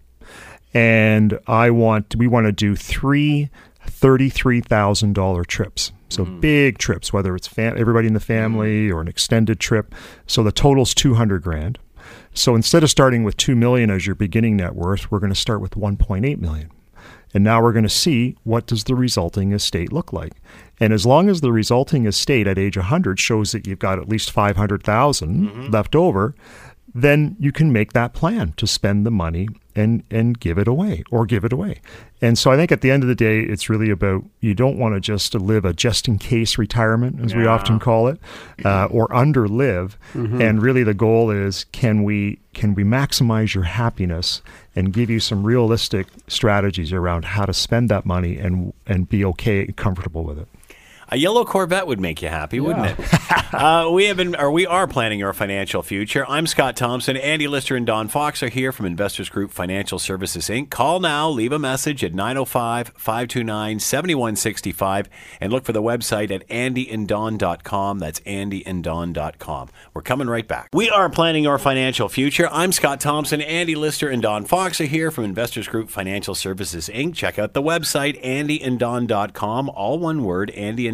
and 0.74 1.39
I 1.47 1.70
want 1.70 2.16
we 2.16 2.28
want 2.28 2.47
to 2.47 2.51
do 2.51 2.76
three 2.76 3.49
thirty-three 3.86 4.62
thousand 4.62 5.14
dollar 5.14 5.43
trips. 5.43 5.91
So 6.14 6.26
hmm. 6.26 6.39
big 6.39 6.78
trips, 6.78 7.11
whether 7.11 7.36
it's 7.36 7.47
fam- 7.47 7.78
everybody 7.78 8.07
in 8.07 8.14
the 8.14 8.20
hmm. 8.20 8.26
family 8.26 8.91
or 8.91 9.01
an 9.01 9.07
extended 9.07 9.59
trip. 9.59 9.93
So 10.28 10.43
the 10.43 10.51
total's 10.51 10.93
two 10.93 11.16
hundred 11.16 11.43
grand. 11.43 11.80
So 12.34 12.55
instead 12.55 12.84
of 12.84 12.89
starting 12.89 13.24
with 13.24 13.38
two 13.38 13.55
million 13.55 13.89
as 13.89 14.05
your 14.05 14.16
beginning 14.16 14.57
net 14.57 14.76
worth, 14.76 15.11
we're 15.11 15.20
going 15.20 15.34
to 15.34 15.39
start 15.39 15.61
with 15.61 15.76
one 15.76 15.97
point 15.97 16.26
eight 16.26 16.39
million. 16.39 16.72
And 17.34 17.43
now 17.43 17.61
we're 17.61 17.74
going 17.74 17.84
to 17.84 17.89
see 17.89 18.38
what 18.43 18.68
does 18.68 18.84
the 18.84 18.95
resulting 18.95 19.53
estate 19.53 19.91
look 19.91 20.14
like. 20.14 20.34
And 20.80 20.93
as 20.93 21.05
long 21.05 21.30
as 21.30 21.41
the 21.41 21.51
resulting 21.51 22.05
estate 22.05 22.45
at 22.45 22.59
age 22.59 22.78
100 22.78 23.20
shows 23.20 23.51
that 23.53 23.66
you've 23.66 23.80
got 23.80 23.97
at 23.97 24.07
least 24.07 24.32
500,000 24.32 25.49
mm-hmm. 25.49 25.72
left 25.72 25.95
over, 25.95 26.36
then 26.96 27.36
you 27.39 27.52
can 27.52 27.72
make 27.72 27.94
that 27.94 28.14
plan 28.14 28.54
to 28.58 28.68
spend 28.68 29.06
the 29.06 29.12
money 29.12 29.48
and 29.76 30.04
and 30.12 30.39
give 30.39 30.58
it 30.60 30.68
away 30.68 31.04
or 31.10 31.26
give 31.26 31.44
it 31.44 31.52
away. 31.52 31.82
And 32.22 32.38
so 32.38 32.52
I 32.52 32.56
think 32.56 32.72
at 32.72 32.82
the 32.82 32.91
end 32.91 33.04
of 33.04 33.10
the 33.10 33.16
day 33.16 33.41
it's 33.41 33.70
really 33.70 33.89
about 33.89 34.24
you 34.39 34.54
don't 34.54 34.78
want 34.78 34.94
to 34.96 35.02
just 35.02 35.34
live 35.34 35.66
a 35.66 35.74
just 35.74 36.08
in 36.08 36.20
case 36.20 36.58
retirement 36.58 37.20
as 37.26 37.34
we 37.34 37.46
often 37.48 37.80
call 37.80 38.08
it 38.08 38.20
uh, 38.64 38.86
or 38.86 39.08
underlive 39.08 39.96
and 40.41 40.62
really 40.62 40.84
the 40.84 40.94
goal 40.94 41.32
is 41.32 41.66
can 41.72 42.04
we 42.04 42.39
can 42.54 42.76
we 42.76 42.84
maximize 42.84 43.56
your 43.56 43.64
happiness 43.64 44.41
and 44.76 44.94
give 44.94 45.10
you 45.10 45.20
some 45.20 45.44
realistic 45.44 46.08
strategies 46.28 46.94
around 46.94 47.26
how 47.26 47.46
to 47.46 47.54
spend 47.54 47.89
that 47.89 48.06
money 48.06 48.38
and 48.38 48.74
and 48.86 49.10
be 49.10 49.26
okay 49.26 49.62
and 49.62 49.76
comfortable 49.76 50.24
with 50.24 50.38
it. 50.38 50.48
A 51.14 51.16
yellow 51.16 51.45
Corvette 51.45 51.86
would 51.86 51.99
make 51.99 52.24
you 52.24 52.28
happy, 52.28 52.59
wouldn't 52.59 52.88
it? 52.88 52.99
uh, 53.53 53.88
we 53.91 54.05
have 54.05 54.18
been, 54.18 54.36
or 54.36 54.51
we 54.51 54.66
are 54.66 54.88
planning 54.88 55.20
your 55.20 55.32
financial 55.32 55.84
future. 55.84 56.26
I'm 56.28 56.47
Scott 56.47 56.76
Thompson. 56.76 57.16
Andy 57.18 57.47
Lister 57.47 57.76
and 57.76 57.86
Don 57.86 58.07
Fox 58.07 58.41
are 58.41 58.49
here 58.49 58.72
from 58.72 58.88
Investors 58.88 59.30
Group 59.30 59.51
Financial 59.51 59.99
Services 59.99 60.49
Inc. 60.49 60.72
Call 60.72 60.99
now, 60.99 61.30
leave 61.30 61.51
a 61.51 61.59
message 61.59 62.03
at 62.03 62.16
905 62.16 62.93
529 62.95 63.80
7165, 63.80 65.09
and 65.39 65.53
look 65.53 65.66
for 65.66 65.72
the 65.72 65.84
website 65.84 66.32
at 66.32 66.47
andyanddon.com. 66.47 67.99
That's 67.99 68.20
andyanddon.com. 68.22 69.70
We're 69.93 70.01
coming 70.01 70.28
right 70.28 70.47
back. 70.47 70.70
We 70.74 70.89
are 70.89 71.11
planning 71.11 71.43
your 71.43 71.59
financial 71.59 72.09
future. 72.09 72.49
I'm 72.51 72.72
Scott 72.72 72.99
Thompson. 72.99 73.39
Andy 73.39 73.76
Lister 73.76 74.09
and 74.09 74.24
Don 74.24 74.45
Fox 74.45 74.82
are 74.82 74.86
here 74.86 75.11
from 75.11 75.26
Investors 75.26 75.68
Group 75.68 75.91
Financial 75.91 76.34
Services 76.34 76.89
Inc. 76.91 77.14
Check 77.14 77.38
out 77.38 77.53
the 77.53 77.61
website, 77.61 78.20
andyanddon.com, 78.24 79.70
all 79.70 79.99
one 79.99 80.24
word, 80.24 80.51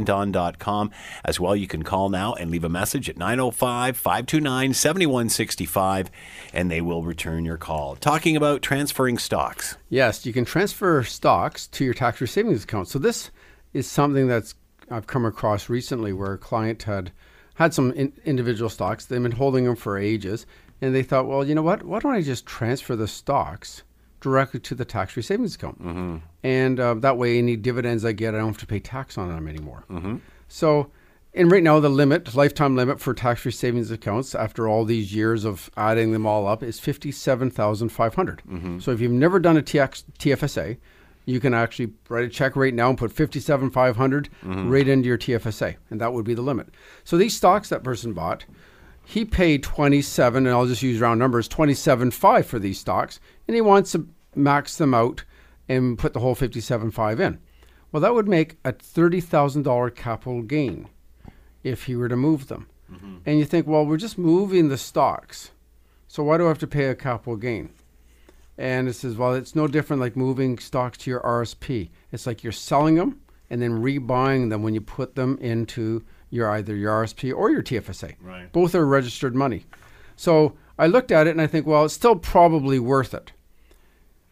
andyanddon.com. 0.09 0.91
As 1.23 1.39
well, 1.39 1.55
you 1.55 1.67
can 1.67 1.83
call 1.83 2.09
now 2.09 2.33
and 2.33 2.51
leave 2.51 2.63
a 2.63 2.69
message 2.69 3.09
at 3.09 3.17
905 3.17 3.97
529 3.97 4.73
7165, 4.73 6.11
and 6.53 6.69
they 6.69 6.81
will 6.81 7.03
return 7.03 7.45
your 7.45 7.57
call. 7.57 7.95
Talking 7.95 8.35
about 8.35 8.61
transferring 8.61 9.17
stocks. 9.17 9.77
Yes, 9.89 10.25
you 10.25 10.33
can 10.33 10.45
transfer 10.45 11.03
stocks 11.03 11.67
to 11.67 11.85
your 11.85 11.93
tax-free 11.93 12.27
savings 12.27 12.63
account. 12.63 12.87
So 12.87 12.99
this 12.99 13.31
is 13.73 13.89
something 13.89 14.27
that's 14.27 14.55
I've 14.91 15.07
come 15.07 15.25
across 15.25 15.69
recently, 15.69 16.13
where 16.13 16.33
a 16.33 16.37
client 16.37 16.83
had 16.83 17.11
had 17.55 17.73
some 17.73 17.91
in, 17.91 18.13
individual 18.25 18.69
stocks. 18.69 19.05
They've 19.05 19.21
been 19.21 19.33
holding 19.33 19.65
them 19.65 19.75
for 19.75 19.97
ages, 19.97 20.45
and 20.81 20.95
they 20.95 21.03
thought, 21.03 21.27
well, 21.27 21.45
you 21.45 21.53
know 21.53 21.61
what? 21.61 21.83
Why 21.83 21.99
don't 21.99 22.13
I 22.13 22.21
just 22.21 22.45
transfer 22.45 22.95
the 22.95 23.07
stocks 23.07 23.83
directly 24.21 24.59
to 24.61 24.75
the 24.75 24.85
tax-free 24.85 25.23
savings 25.23 25.55
account? 25.55 25.81
Mm-hmm. 25.81 26.17
And 26.43 26.79
uh, 26.79 26.93
that 26.95 27.17
way, 27.17 27.37
any 27.37 27.55
dividends 27.55 28.05
I 28.05 28.11
get, 28.11 28.33
I 28.33 28.37
don't 28.37 28.47
have 28.47 28.57
to 28.57 28.67
pay 28.67 28.79
tax 28.79 29.17
on 29.17 29.29
them 29.29 29.47
anymore. 29.47 29.83
Mm-hmm. 29.89 30.17
So, 30.47 30.91
and 31.33 31.51
right 31.51 31.61
now, 31.61 31.79
the 31.79 31.89
limit, 31.89 32.33
lifetime 32.35 32.75
limit 32.75 32.99
for 32.99 33.13
tax-free 33.13 33.51
savings 33.51 33.91
accounts, 33.91 34.33
after 34.33 34.67
all 34.67 34.83
these 34.83 35.13
years 35.13 35.45
of 35.45 35.69
adding 35.77 36.11
them 36.11 36.25
all 36.25 36.47
up, 36.47 36.63
is 36.63 36.79
fifty-seven 36.79 37.51
thousand 37.51 37.89
five 37.89 38.15
mm-hmm. 38.15 38.79
So, 38.79 38.91
if 38.91 38.99
you've 38.99 39.11
never 39.11 39.39
done 39.39 39.57
a 39.57 39.61
TX, 39.61 40.03
TFSA, 40.17 40.77
you 41.25 41.39
can 41.39 41.53
actually 41.53 41.93
write 42.07 42.25
a 42.25 42.29
check 42.29 42.55
right 42.55 42.73
now 42.73 42.89
and 42.89 42.97
put 42.97 43.11
fifty-seven 43.11 43.69
five 43.69 43.95
hundred 43.95 44.29
right 44.43 44.87
into 44.87 45.07
your 45.07 45.17
TFSA, 45.17 45.75
and 45.91 46.01
that 46.01 46.13
would 46.13 46.25
be 46.25 46.33
the 46.33 46.41
limit. 46.41 46.69
So, 47.03 47.15
these 47.17 47.35
stocks 47.35 47.69
that 47.69 47.83
person 47.83 48.13
bought, 48.13 48.45
he 49.09 49.25
paid 49.25 49.63
twenty-seven, 49.63 50.45
and 50.45 50.55
I'll 50.55 50.67
just 50.67 50.83
use 50.83 50.99
round 50.99 51.19
numbers, 51.19 51.47
twenty-seven 51.47 52.11
five 52.11 52.45
for 52.45 52.59
these 52.59 52.79
stocks, 52.79 53.19
and 53.47 53.55
he 53.55 53.61
wants 53.61 53.91
to 53.93 54.07
max 54.35 54.77
them 54.77 54.93
out 54.93 55.23
and 55.67 55.97
put 55.97 56.13
the 56.13 56.19
whole 56.19 56.35
fifty-seven 56.35 56.91
five 56.91 57.19
in. 57.19 57.39
Well, 57.91 58.01
that 58.01 58.13
would 58.13 58.27
make 58.27 58.57
a 58.63 58.71
thirty 58.71 59.19
thousand 59.19 59.63
dollar 59.63 59.89
capital 59.89 60.43
gain 60.43 60.89
if 61.63 61.85
he 61.85 61.95
were 61.95 62.07
to 62.07 62.15
move 62.15 62.49
them. 62.49 62.67
Mm-hmm. 62.91 63.17
And 63.25 63.39
you 63.39 63.45
think, 63.45 63.65
well, 63.65 63.83
we're 63.83 63.97
just 63.97 64.19
moving 64.19 64.69
the 64.69 64.77
stocks, 64.77 65.49
so 66.07 66.21
why 66.21 66.37
do 66.37 66.45
I 66.45 66.49
have 66.49 66.59
to 66.59 66.67
pay 66.67 66.85
a 66.85 66.93
capital 66.93 67.35
gain? 67.35 67.71
And 68.59 68.87
it 68.87 68.93
says, 68.93 69.15
well, 69.15 69.33
it's 69.33 69.55
no 69.55 69.65
different 69.65 70.03
like 70.03 70.15
moving 70.15 70.59
stocks 70.59 70.99
to 70.99 71.09
your 71.09 71.21
RSP. 71.21 71.89
It's 72.11 72.27
like 72.27 72.43
you're 72.43 72.51
selling 72.51 72.93
them 72.93 73.21
and 73.49 73.59
then 73.59 73.81
rebuying 73.81 74.51
them 74.51 74.61
when 74.61 74.75
you 74.75 74.81
put 74.81 75.15
them 75.15 75.39
into 75.41 76.03
your 76.29 76.49
either 76.49 76.75
your 76.75 77.03
RSP 77.03 77.33
or 77.33 77.49
your 77.49 77.63
TFSA. 77.63 78.15
Right. 78.21 78.51
Both 78.51 78.75
are 78.75 78.85
registered 78.85 79.35
money. 79.35 79.65
So 80.15 80.55
I 80.77 80.87
looked 80.87 81.11
at 81.11 81.27
it 81.27 81.31
and 81.31 81.41
I 81.41 81.47
think, 81.47 81.65
well, 81.65 81.85
it's 81.85 81.93
still 81.93 82.15
probably 82.15 82.79
worth 82.79 83.13
it. 83.13 83.31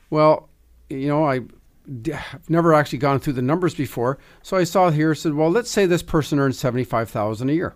Well, 0.10 0.50
you 0.90 1.08
know, 1.08 1.26
I 1.26 1.42
I've 1.88 2.50
never 2.50 2.74
actually 2.74 3.00
gone 3.00 3.20
through 3.20 3.34
the 3.34 3.42
numbers 3.42 3.74
before, 3.74 4.18
so 4.42 4.58
I 4.58 4.66
saw 4.66 4.90
here 4.90 5.16
said, 5.16 5.34
well, 5.34 5.50
let's 5.50 5.72
say 5.72 5.86
this 5.86 6.04
person 6.04 6.40
earns 6.40 6.60
seventy 6.60 6.84
five 6.84 7.10
thousand 7.10 7.50
a 7.50 7.54
year. 7.54 7.76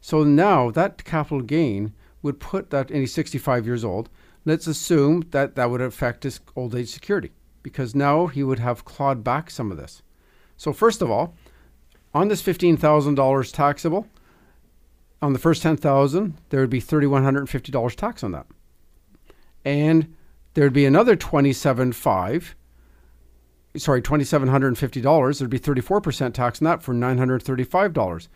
So 0.00 0.22
now 0.22 0.70
that 0.70 1.04
capital 1.04 1.40
gain 1.40 1.94
would 2.22 2.38
put 2.38 2.70
that, 2.70 2.90
and 2.90 3.00
he's 3.00 3.12
sixty 3.12 3.38
five 3.38 3.66
years 3.66 3.84
old. 3.84 4.08
Let's 4.44 4.66
assume 4.66 5.24
that 5.30 5.56
that 5.56 5.70
would 5.70 5.80
affect 5.80 6.22
his 6.22 6.40
old 6.56 6.74
age 6.74 6.88
security 6.88 7.32
because 7.62 7.94
now 7.94 8.28
he 8.28 8.42
would 8.42 8.60
have 8.60 8.84
clawed 8.84 9.22
back 9.24 9.50
some 9.50 9.70
of 9.70 9.76
this. 9.76 10.02
So 10.56 10.72
first 10.72 11.02
of 11.02 11.10
all, 11.10 11.34
on 12.14 12.28
this 12.28 12.42
fifteen 12.42 12.76
thousand 12.76 13.14
dollars 13.14 13.52
taxable, 13.52 14.06
on 15.20 15.32
the 15.32 15.38
first 15.38 15.62
ten 15.62 15.76
thousand, 15.76 16.34
there 16.50 16.60
would 16.60 16.70
be 16.70 16.80
thirty 16.80 17.06
one 17.06 17.24
hundred 17.24 17.40
and 17.40 17.50
fifty 17.50 17.72
dollars 17.72 17.94
tax 17.96 18.22
on 18.22 18.32
that, 18.32 18.46
and 19.64 20.14
there'd 20.54 20.72
be 20.72 20.86
another 20.86 21.16
twenty 21.16 21.52
seven 21.52 21.92
five. 21.92 22.54
Sorry, 23.76 24.00
twenty 24.00 24.24
seven 24.24 24.48
hundred 24.48 24.68
and 24.68 24.78
fifty 24.78 25.00
dollars. 25.00 25.38
There'd 25.38 25.50
be 25.50 25.58
thirty 25.58 25.80
four 25.80 26.00
percent 26.00 26.34
tax 26.34 26.60
on 26.60 26.66
that 26.66 26.82
for 26.82 26.94
nine 26.94 27.18
hundred 27.18 27.42
thirty 27.42 27.64
five 27.64 27.92
dollars. 27.92 28.28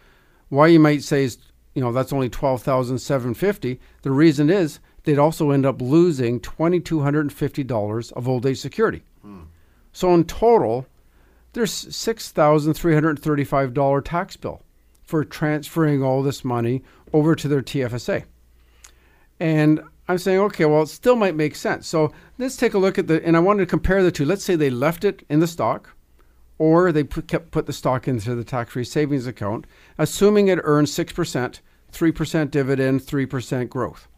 Why 0.49 0.67
you 0.67 0.79
might 0.79 1.03
say 1.03 1.25
is 1.25 1.39
you 1.75 1.81
know 1.81 1.93
that's 1.93 2.13
only 2.13 2.29
twelve 2.29 2.63
thousand 2.63 2.99
seven 2.99 3.35
fifty. 3.35 3.81
The 4.03 4.11
reason 4.11 4.51
is 4.51 4.79
they'd 5.05 5.19
also 5.19 5.51
end 5.51 5.65
up 5.65 5.81
losing 5.81 6.41
twenty 6.41 6.79
two 6.79 7.01
hundred 7.01 7.21
and 7.23 7.33
fifty 7.33 7.65
dollars 7.65 8.13
of 8.13 8.29
old 8.29 8.45
age 8.45 8.61
security. 8.61 9.03
Hmm. 9.23 9.43
So 9.93 10.15
in 10.15 10.25
total, 10.25 10.87
there's 11.53 11.73
six 11.73 12.31
thousand 12.31 12.75
three 12.75 12.95
hundred 12.95 13.19
thirty 13.19 13.45
five 13.45 13.75
dollar 13.75 14.01
tax 14.01 14.37
bill 14.37 14.63
for 15.03 15.25
transferring 15.25 16.03
all 16.03 16.23
this 16.23 16.45
money 16.45 16.83
over 17.13 17.35
to 17.35 17.49
their 17.49 17.63
TFSA. 17.63 18.25
And 19.39 19.83
I'm 20.09 20.19
saying, 20.19 20.39
okay, 20.41 20.65
well, 20.65 20.83
it 20.83 20.89
still 20.89 21.17
might 21.17 21.35
make 21.35 21.55
sense. 21.55 21.87
So 21.87 22.13
let's 22.39 22.57
take 22.57 22.75
a 22.75 22.79
look 22.79 22.99
at 22.99 23.07
the, 23.07 23.25
and 23.25 23.37
I 23.37 23.41
wanted 23.41 23.61
to 23.61 23.71
compare 23.71 24.03
the 24.03 24.11
two. 24.11 24.25
Let's 24.25 24.45
say 24.45 24.57
they 24.57 24.71
left 24.71 25.05
it 25.05 25.25
in 25.29 25.41
the 25.41 25.47
stock, 25.47 25.95
or 26.59 26.93
they 26.93 27.05
put, 27.05 27.29
kept 27.29 27.51
put 27.51 27.67
the 27.67 27.73
stock 27.73 28.09
into 28.09 28.35
the 28.35 28.45
tax-free 28.45 28.85
savings 28.85 29.27
account, 29.27 29.67
assuming 29.99 30.49
it 30.49 30.61
percent, 31.15 31.61
three 31.91 32.13
percent 32.13 32.51
dividend, 32.51 33.03
three 33.03 33.27
percent 33.27 33.71
growth. 33.71 34.09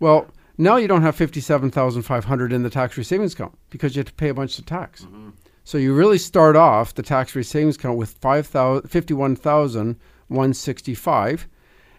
Well, 0.00 0.28
now 0.56 0.76
you 0.76 0.88
don't 0.88 1.02
have 1.02 1.16
fifty-seven 1.16 1.70
thousand 1.70 2.02
five 2.02 2.24
hundred 2.26 2.52
in 2.52 2.62
the 2.62 2.70
tax-free 2.70 3.04
savings 3.04 3.34
account 3.34 3.58
because 3.70 3.94
you 3.94 4.00
have 4.00 4.06
to 4.06 4.14
pay 4.14 4.28
a 4.28 4.34
bunch 4.34 4.58
of 4.58 4.66
tax. 4.66 5.02
Mm-hmm. 5.02 5.23
So 5.64 5.78
you 5.78 5.94
really 5.94 6.18
start 6.18 6.56
off 6.56 6.94
the 6.94 7.02
tax-free 7.02 7.42
savings 7.42 7.76
account 7.76 7.96
with 7.96 8.18
5,000 8.18 8.86
51,165. 8.88 11.48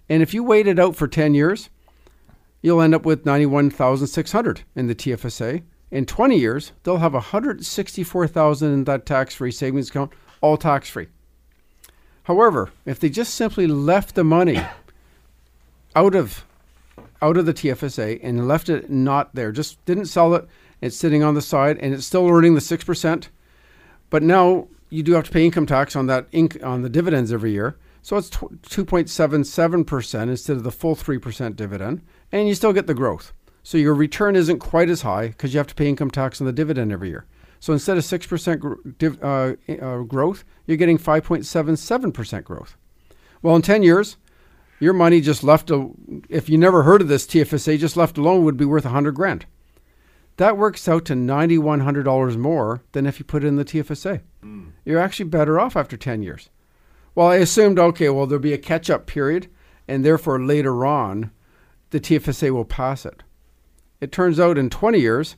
And 0.08 0.22
if 0.22 0.36
you 0.36 0.44
wait 0.44 0.68
it 0.68 0.78
out 0.78 0.96
for 0.96 1.08
10 1.08 1.34
years, 1.34 1.72
you'll 2.62 2.82
end 2.82 2.94
up 2.94 3.06
with 3.06 3.26
91,600 3.26 4.62
in 4.76 4.86
the 4.86 4.94
TFSA. 4.94 5.64
In 5.90 6.06
20 6.06 6.38
years, 6.38 6.74
they'll 6.84 6.98
have 6.98 7.14
164,000 7.14 8.72
in 8.72 8.84
that 8.84 9.08
tax-free 9.08 9.52
savings 9.52 9.90
account, 9.90 10.12
all 10.42 10.58
tax-free. 10.58 11.08
However, 12.24 12.70
if 12.86 13.00
they 13.00 13.10
just 13.10 13.34
simply 13.34 13.66
left 13.66 14.14
the 14.16 14.24
money 14.24 14.62
out 15.96 16.16
of 16.16 16.46
out 17.22 17.38
of 17.38 17.46
the 17.46 17.54
TFSA 17.54 18.20
and 18.22 18.48
left 18.48 18.70
it 18.70 18.90
not 18.90 19.34
there, 19.34 19.52
just 19.52 19.84
didn't 19.86 20.06
sell 20.06 20.36
it, 20.36 20.48
it's 20.82 20.98
sitting 20.98 21.24
on 21.24 21.34
the 21.34 21.42
side 21.42 21.78
and 21.80 21.94
it's 21.94 22.06
still 22.06 22.28
earning 22.28 22.54
the 22.54 22.60
6%, 22.60 23.28
but 24.10 24.24
now 24.24 24.68
you 24.90 25.04
do 25.04 25.14
have 25.14 25.26
to 25.26 25.32
pay 25.32 25.46
income 25.46 25.66
tax 25.66 25.96
on 25.96 26.08
that 26.08 26.30
inc- 26.32 26.64
on 26.64 26.82
the 26.82 26.90
dividends 26.90 27.32
every 27.32 27.52
year. 27.52 27.78
So 28.02 28.18
it's 28.18 28.30
tw- 28.30 28.62
2.77% 28.62 30.22
instead 30.30 30.58
of 30.58 30.64
the 30.64 30.72
full 30.72 30.96
3% 30.96 31.56
dividend, 31.56 32.02
and 32.32 32.48
you 32.48 32.54
still 32.54 32.74
get 32.74 32.88
the 32.88 32.94
growth. 32.94 33.34
So 33.64 33.80
your 33.80 33.96
return 33.96 34.36
isn't 34.36 34.60
quite 34.60 34.90
as 34.90 35.02
high 35.02 35.30
because 35.30 35.54
you 35.54 35.58
have 35.58 35.68
to 35.68 35.76
pay 35.76 35.90
income 35.90 36.12
tax 36.12 36.40
on 36.40 36.46
the 36.46 36.54
dividend 36.54 36.92
every 36.92 37.10
year. 37.10 37.26
So 37.60 37.74
instead 37.74 37.98
of 37.98 38.04
6% 38.04 38.60
gr- 38.60 38.90
div- 39.00 39.24
uh, 39.24 39.54
uh, 39.82 40.04
growth, 40.04 40.44
you're 40.68 40.78
getting 40.78 41.00
5.77% 41.00 42.44
growth. 42.44 42.78
Well, 43.42 43.56
in 43.56 43.64
10 43.64 43.82
years, 43.82 44.18
your 44.80 44.94
money 44.94 45.20
just 45.20 45.44
left, 45.44 45.72
a, 45.72 45.90
if 46.30 46.48
you 46.48 46.60
never 46.60 46.84
heard 46.84 47.02
of 47.02 47.08
this 47.08 47.26
TFSA, 47.26 47.80
just 47.80 47.98
left 47.98 48.20
alone 48.20 48.44
would 48.44 48.58
be 48.58 48.66
worth 48.66 48.86
100 48.86 49.14
grand. 49.16 49.48
That 50.38 50.58
works 50.58 50.88
out 50.88 51.06
to 51.06 51.14
$9,100 51.14 52.38
more 52.38 52.82
than 52.92 53.06
if 53.06 53.20
you 53.20 53.26
put 53.26 53.44
it 53.44 53.48
in 53.48 53.56
the 53.56 53.66
TFSA. 53.66 54.22
You're 54.84 55.00
actually 55.00 55.30
better 55.30 55.60
off 55.60 55.76
after 55.76 55.96
10 55.98 56.22
years. 56.24 56.50
Well, 57.14 57.28
I 57.28 57.36
assumed, 57.36 57.80
okay, 57.80 58.10
well, 58.10 58.26
there'll 58.28 58.42
be 58.42 58.54
a 58.54 58.58
catch 58.58 58.90
up 58.90 59.06
period, 59.06 59.48
and 59.88 60.04
therefore 60.04 60.44
later 60.44 60.86
on, 60.86 61.32
the 61.92 62.00
TFSA 62.02 62.52
will 62.52 62.66
pass 62.66 63.06
it. 63.06 63.24
It 64.02 64.12
turns 64.12 64.40
out 64.40 64.58
in 64.58 64.70
20 64.70 65.00
years, 65.00 65.38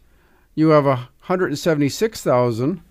you 0.56 0.70
have 0.70 0.88
a 0.88 1.10
176,000, 1.28 2.82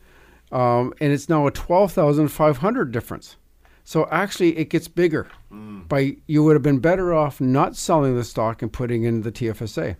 um, 0.52 0.94
and 1.00 1.12
it's 1.12 1.28
now 1.28 1.48
a 1.48 1.50
12,500 1.50 2.92
difference. 2.92 3.36
So 3.82 4.08
actually, 4.12 4.56
it 4.58 4.70
gets 4.70 4.86
bigger. 4.88 5.26
By 5.88 6.16
you 6.26 6.44
would 6.44 6.54
have 6.54 6.62
been 6.62 6.78
better 6.78 7.12
off 7.14 7.40
not 7.40 7.76
selling 7.76 8.16
the 8.16 8.24
stock 8.24 8.62
and 8.62 8.72
putting 8.72 9.04
in 9.04 9.22
the 9.22 9.32
TFSA, 9.32 9.96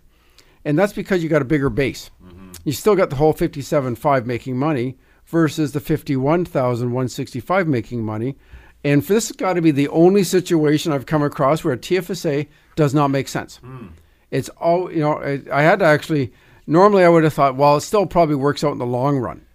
and 0.67 0.77
that's 0.77 0.91
because 0.91 1.23
you 1.23 1.29
got 1.29 1.41
a 1.41 1.45
bigger 1.45 1.69
base. 1.69 2.11
Mm-hmm. 2.21 2.51
You 2.65 2.73
still 2.73 2.97
got 2.97 3.09
the 3.09 3.15
whole 3.15 3.33
57.5 3.33 4.25
making 4.25 4.57
money 4.57 4.97
versus 5.25 5.71
the 5.71 5.79
51,165 5.79 7.67
making 7.69 8.03
money. 8.03 8.35
And 8.83 9.05
for 9.05 9.13
this 9.13 9.29
has 9.29 9.37
got 9.37 9.53
to 9.53 9.61
be 9.61 9.71
the 9.71 9.87
only 9.87 10.25
situation 10.25 10.91
I've 10.91 11.05
come 11.05 11.23
across 11.23 11.63
where 11.63 11.73
a 11.73 11.77
TFSA 11.77 12.49
does 12.75 12.93
not 12.93 13.07
make 13.07 13.29
sense. 13.29 13.55
Hmm. 13.57 13.87
It's 14.29 14.49
all 14.49 14.91
you 14.91 14.99
know. 14.99 15.19
I, 15.19 15.41
I 15.51 15.61
had 15.61 15.79
to 15.79 15.85
actually. 15.85 16.33
Normally, 16.69 17.05
I 17.05 17.09
would 17.09 17.23
have 17.23 17.33
thought, 17.33 17.55
well, 17.55 17.77
it 17.77 17.81
still 17.81 18.05
probably 18.05 18.35
works 18.35 18.61
out 18.61 18.73
in 18.73 18.77
the 18.77 18.85
long 18.85 19.19
run 19.19 19.45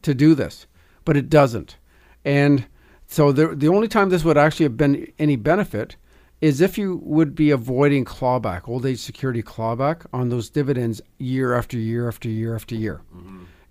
to 0.00 0.14
do 0.14 0.34
this, 0.34 0.66
but 1.04 1.14
it 1.18 1.28
doesn't. 1.28 1.76
And 2.24 2.64
so 3.06 3.30
the 3.30 3.48
the 3.48 3.68
only 3.68 3.88
time 3.88 4.08
this 4.08 4.24
would 4.24 4.38
actually 4.38 4.64
have 4.64 4.78
been 4.78 5.12
any 5.18 5.36
benefit 5.36 5.96
is 6.40 6.60
if 6.60 6.76
you 6.76 7.00
would 7.02 7.34
be 7.34 7.50
avoiding 7.50 8.04
clawback, 8.04 8.68
old 8.68 8.84
age 8.84 8.98
security 8.98 9.42
clawback 9.42 10.04
on 10.12 10.28
those 10.28 10.50
dividends 10.50 11.00
year 11.18 11.54
after 11.54 11.78
year 11.78 12.08
after 12.08 12.28
year 12.28 12.54
after 12.54 12.74
year. 12.74 13.00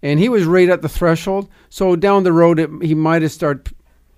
And 0.02 0.20
he 0.20 0.30
was 0.30 0.46
right 0.46 0.70
at 0.70 0.82
the 0.82 0.90
threshold, 0.90 1.50
so 1.70 1.96
down 1.96 2.24
the 2.24 2.34
road 2.34 2.60
it, 2.60 2.70
he 2.82 2.96
might 2.96 3.22
have 3.22 3.32
started 3.32 3.74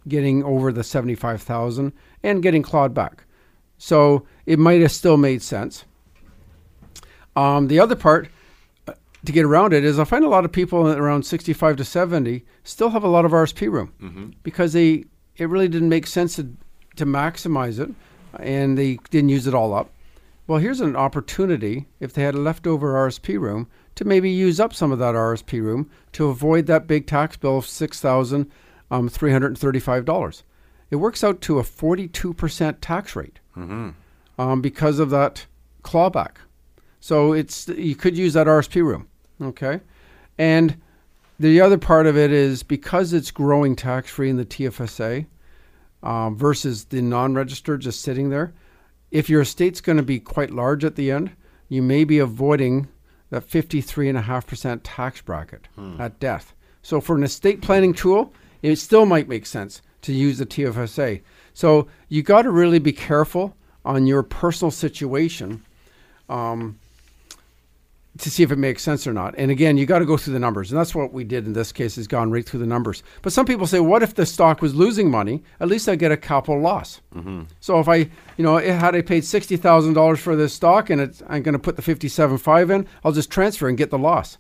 getting 0.08 0.44
over 0.44 0.72
the 0.72 0.84
seventy 0.84 1.16
five 1.16 1.42
thousand 1.42 1.94
and 2.24 2.42
getting 2.42 2.62
clawed 2.64 2.94
back. 2.94 3.26
So 3.78 4.26
it 4.46 4.60
might 4.60 4.82
have 4.82 4.92
still 4.92 5.18
made 5.18 5.42
sense. 5.42 5.86
Um, 7.36 7.68
the 7.68 7.80
other 7.80 7.96
part 7.96 8.30
uh, 8.88 8.94
to 9.26 9.32
get 9.32 9.46
around 9.46 9.74
it 9.74 9.84
is 9.84 10.00
I 10.00 10.04
find 10.04 10.26
a 10.26 10.30
lot 10.30 10.44
of 10.46 10.52
people 10.52 10.88
around 10.88 11.24
65 11.24 11.76
to 11.76 11.86
70 11.86 12.44
still 12.64 12.90
have 12.90 13.04
a 13.04 13.08
lot 13.08 13.26
of 13.26 13.32
RSP 13.32 13.72
room 13.72 13.94
because 14.42 14.74
they 14.74 15.06
it 15.36 15.48
really 15.48 15.68
didn't 15.68 15.90
make 15.90 16.08
sense 16.08 16.36
to, 16.38 16.52
to 16.96 17.06
maximize 17.06 17.80
it 17.80 17.92
and 18.40 18.78
they 18.78 19.00
didn't 19.10 19.30
use 19.30 19.48
it 19.48 19.54
all 19.54 19.74
up. 19.74 19.92
Well, 20.48 20.60
here's 20.60 20.80
an 20.80 20.96
opportunity 20.96 21.88
if 22.00 22.14
they 22.14 22.24
had 22.24 22.36
a 22.36 22.40
leftover 22.40 22.94
RSP 22.94 23.40
room 23.40 23.68
to 23.96 24.06
maybe 24.06 24.30
use 24.30 24.60
up 24.60 24.74
some 24.74 24.92
of 24.92 25.00
that 25.00 25.16
RSP 25.16 25.62
room 25.62 25.90
to 26.14 26.28
avoid 26.28 26.68
that 26.68 26.88
big 26.88 27.06
tax 27.06 27.36
bill 27.36 27.58
of 27.58 27.66
six 27.66 28.00
thousand 28.00 28.50
um, 28.90 29.10
three 29.10 29.32
hundred 29.32 29.48
and 29.48 29.58
thirty-five 29.58 30.06
dollars. 30.06 30.44
It 30.90 30.98
works 30.98 31.24
out 31.24 31.42
to 31.42 31.60
a 31.60 31.64
forty-two 31.64 32.34
percent 32.34 32.82
tax 32.82 33.16
rate 33.16 33.40
um, 34.38 34.62
because 34.62 35.00
of 35.00 35.10
that 35.10 35.46
clawback. 35.84 36.38
So 37.00 37.34
it's 37.34 37.68
you 37.68 37.96
could 37.96 38.18
use 38.18 38.34
that 38.34 38.48
RSP 38.48 38.84
room, 38.84 39.08
okay? 39.42 39.82
And 40.38 40.80
the 41.40 41.60
other 41.62 41.78
part 41.78 42.08
of 42.08 42.18
it 42.18 42.32
is 42.32 42.64
because 42.64 43.14
it's 43.14 43.32
growing 43.32 43.76
tax 43.76 44.10
free 44.10 44.30
in 44.30 44.38
the 44.38 44.46
TFSA 44.46 45.26
um, 46.04 46.38
versus 46.38 46.86
the 46.86 47.02
non-registered 47.02 47.82
just 47.82 48.02
sitting 48.02 48.30
there. 48.30 48.54
If 49.12 49.30
your 49.30 49.42
estate's 49.42 49.82
going 49.82 49.98
to 49.98 50.04
be 50.04 50.20
quite 50.20 50.52
large 50.52 50.84
at 50.84 50.96
the 50.96 51.12
end, 51.12 51.32
you 51.70 51.82
may 51.82 52.04
be 52.04 52.20
avoiding 52.20 52.88
that 53.30 53.44
fifty-three 53.44 54.08
and 54.08 54.18
a 54.18 54.22
half 54.22 54.48
percent 54.48 54.84
tax 54.84 55.22
bracket 55.22 55.68
at 56.00 56.20
death. 56.20 56.54
So 56.82 57.02
for 57.02 57.16
an 57.16 57.24
estate 57.24 57.62
planning 57.62 57.94
tool, 57.94 58.34
it 58.62 58.78
still 58.78 59.06
might 59.06 59.28
make 59.28 59.46
sense 59.46 59.82
to 60.04 60.14
use 60.14 60.38
the 60.38 60.46
TFSA. 60.46 61.22
So 61.54 61.88
you 62.08 62.24
got 62.24 62.44
to 62.44 62.52
really 62.52 62.80
be 62.80 62.94
careful 62.94 63.56
on 63.84 64.08
your 64.08 64.24
personal 64.24 64.72
situation. 64.72 65.64
Um, 66.30 66.80
to 68.20 68.32
see 68.32 68.44
if 68.44 68.52
it 68.52 68.58
makes 68.58 68.84
sense 68.84 69.06
or 69.06 69.14
not. 69.14 69.36
And 69.38 69.52
again, 69.52 69.78
you 69.78 69.86
got 69.86 70.00
to 70.00 70.06
go 70.06 70.18
through 70.18 70.34
the 70.34 70.40
numbers, 70.40 70.72
and 70.72 70.80
that's 70.80 70.96
what 70.96 71.14
we 71.14 71.24
did 71.24 71.46
in 71.46 71.54
this 71.54 71.72
case. 71.72 71.98
Is 71.98 72.08
gone 72.08 72.32
right 72.32 72.46
through 72.46 72.60
the 72.60 72.66
numbers. 72.66 73.04
But 73.22 73.34
some 73.34 73.46
people 73.46 73.68
say, 73.68 73.80
what 73.80 74.04
if 74.04 74.16
the 74.16 74.26
stock 74.26 74.62
was 74.62 74.76
losing 74.76 75.10
money? 75.10 75.44
At 75.60 75.68
least 75.68 75.88
I 75.90 75.96
get 75.96 76.12
a 76.12 76.18
capital 76.18 76.60
loss. 76.60 77.02
Mm-hmm. 77.16 77.44
So 77.60 77.80
if 77.80 77.88
I, 77.88 77.96
you 77.96 78.44
know, 78.44 78.58
had 78.58 78.96
I 78.96 79.02
paid 79.02 79.26
sixty 79.26 79.58
thousand 79.58 79.94
dollars 79.94 80.20
for 80.20 80.36
this 80.36 80.54
stock, 80.54 80.90
and 80.90 81.02
it's, 81.02 81.22
I'm 81.28 81.44
going 81.44 81.54
to 81.54 81.60
put 81.60 81.76
the 81.76 81.82
fifty-seven 81.82 82.38
five 82.38 82.70
in, 82.70 82.88
I'll 83.04 83.12
just 83.12 83.32
transfer 83.32 83.68
and 83.68 83.78
get 83.78 83.90
the 83.90 83.98
loss. 83.98 84.38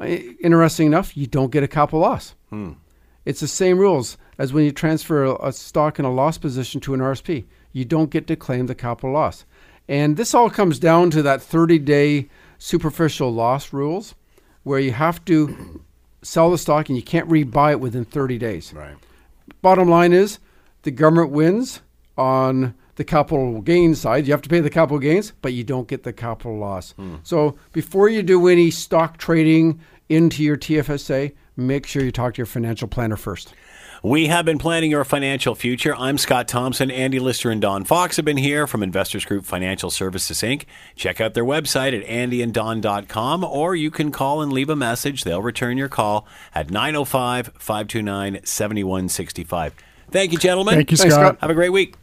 Interesting 0.00 0.86
enough, 0.86 1.16
you 1.16 1.26
don't 1.26 1.52
get 1.52 1.62
a 1.62 1.68
capital 1.68 2.00
loss. 2.00 2.34
Hmm. 2.48 2.72
It's 3.26 3.40
the 3.40 3.48
same 3.48 3.78
rules 3.78 4.16
as 4.38 4.52
when 4.52 4.64
you 4.64 4.72
transfer 4.72 5.24
a, 5.24 5.48
a 5.48 5.52
stock 5.52 5.98
in 5.98 6.04
a 6.04 6.12
loss 6.12 6.38
position 6.38 6.80
to 6.80 6.94
an 6.94 7.00
RSP. 7.00 7.44
You 7.72 7.84
don't 7.84 8.10
get 8.10 8.26
to 8.28 8.36
claim 8.36 8.66
the 8.66 8.74
capital 8.74 9.12
loss. 9.12 9.44
And 9.88 10.16
this 10.16 10.34
all 10.34 10.50
comes 10.50 10.78
down 10.78 11.10
to 11.10 11.22
that 11.22 11.42
30 11.42 11.78
day 11.80 12.28
superficial 12.60 13.32
loss 13.32 13.72
rules 13.72 14.14
where 14.62 14.78
you 14.78 14.92
have 14.92 15.24
to 15.24 15.82
sell 16.22 16.50
the 16.50 16.58
stock 16.58 16.88
and 16.88 16.96
you 16.96 17.02
can't 17.02 17.28
rebuy 17.28 17.72
it 17.72 17.80
within 17.80 18.04
30 18.04 18.38
days. 18.38 18.72
Right. 18.72 18.94
Bottom 19.62 19.88
line 19.88 20.12
is 20.12 20.38
the 20.82 20.90
government 20.90 21.30
wins 21.30 21.80
on 22.16 22.74
the 22.96 23.04
capital 23.04 23.62
gains 23.62 24.02
side. 24.02 24.26
You 24.26 24.32
have 24.32 24.42
to 24.42 24.48
pay 24.48 24.60
the 24.60 24.70
capital 24.70 24.98
gains, 24.98 25.32
but 25.40 25.54
you 25.54 25.64
don't 25.64 25.88
get 25.88 26.02
the 26.02 26.12
capital 26.12 26.58
loss. 26.58 26.92
Hmm. 26.92 27.16
So 27.22 27.56
before 27.72 28.10
you 28.10 28.22
do 28.22 28.46
any 28.46 28.70
stock 28.70 29.16
trading 29.16 29.80
into 30.10 30.42
your 30.42 30.58
TFSA, 30.58 31.32
make 31.56 31.86
sure 31.86 32.04
you 32.04 32.12
talk 32.12 32.34
to 32.34 32.38
your 32.38 32.46
financial 32.46 32.88
planner 32.88 33.16
first. 33.16 33.54
We 34.02 34.28
have 34.28 34.46
been 34.46 34.56
planning 34.56 34.90
your 34.90 35.04
financial 35.04 35.54
future. 35.54 35.94
I'm 35.94 36.16
Scott 36.16 36.48
Thompson. 36.48 36.90
Andy 36.90 37.18
Lister 37.18 37.50
and 37.50 37.60
Don 37.60 37.84
Fox 37.84 38.16
have 38.16 38.24
been 38.24 38.38
here 38.38 38.66
from 38.66 38.82
Investors 38.82 39.26
Group 39.26 39.44
Financial 39.44 39.90
Services 39.90 40.38
Inc. 40.38 40.64
Check 40.96 41.20
out 41.20 41.34
their 41.34 41.44
website 41.44 41.94
at 41.94 42.06
andyanddon.com 42.06 43.44
or 43.44 43.76
you 43.76 43.90
can 43.90 44.10
call 44.10 44.40
and 44.40 44.54
leave 44.54 44.70
a 44.70 44.76
message. 44.76 45.24
They'll 45.24 45.42
return 45.42 45.76
your 45.76 45.90
call 45.90 46.26
at 46.54 46.70
905 46.70 47.50
529 47.58 48.40
7165. 48.42 49.74
Thank 50.10 50.32
you, 50.32 50.38
gentlemen. 50.38 50.76
Thank 50.76 50.90
you, 50.92 50.96
Scott. 50.96 51.36
Have 51.42 51.50
a 51.50 51.54
great 51.54 51.68
week. 51.68 51.94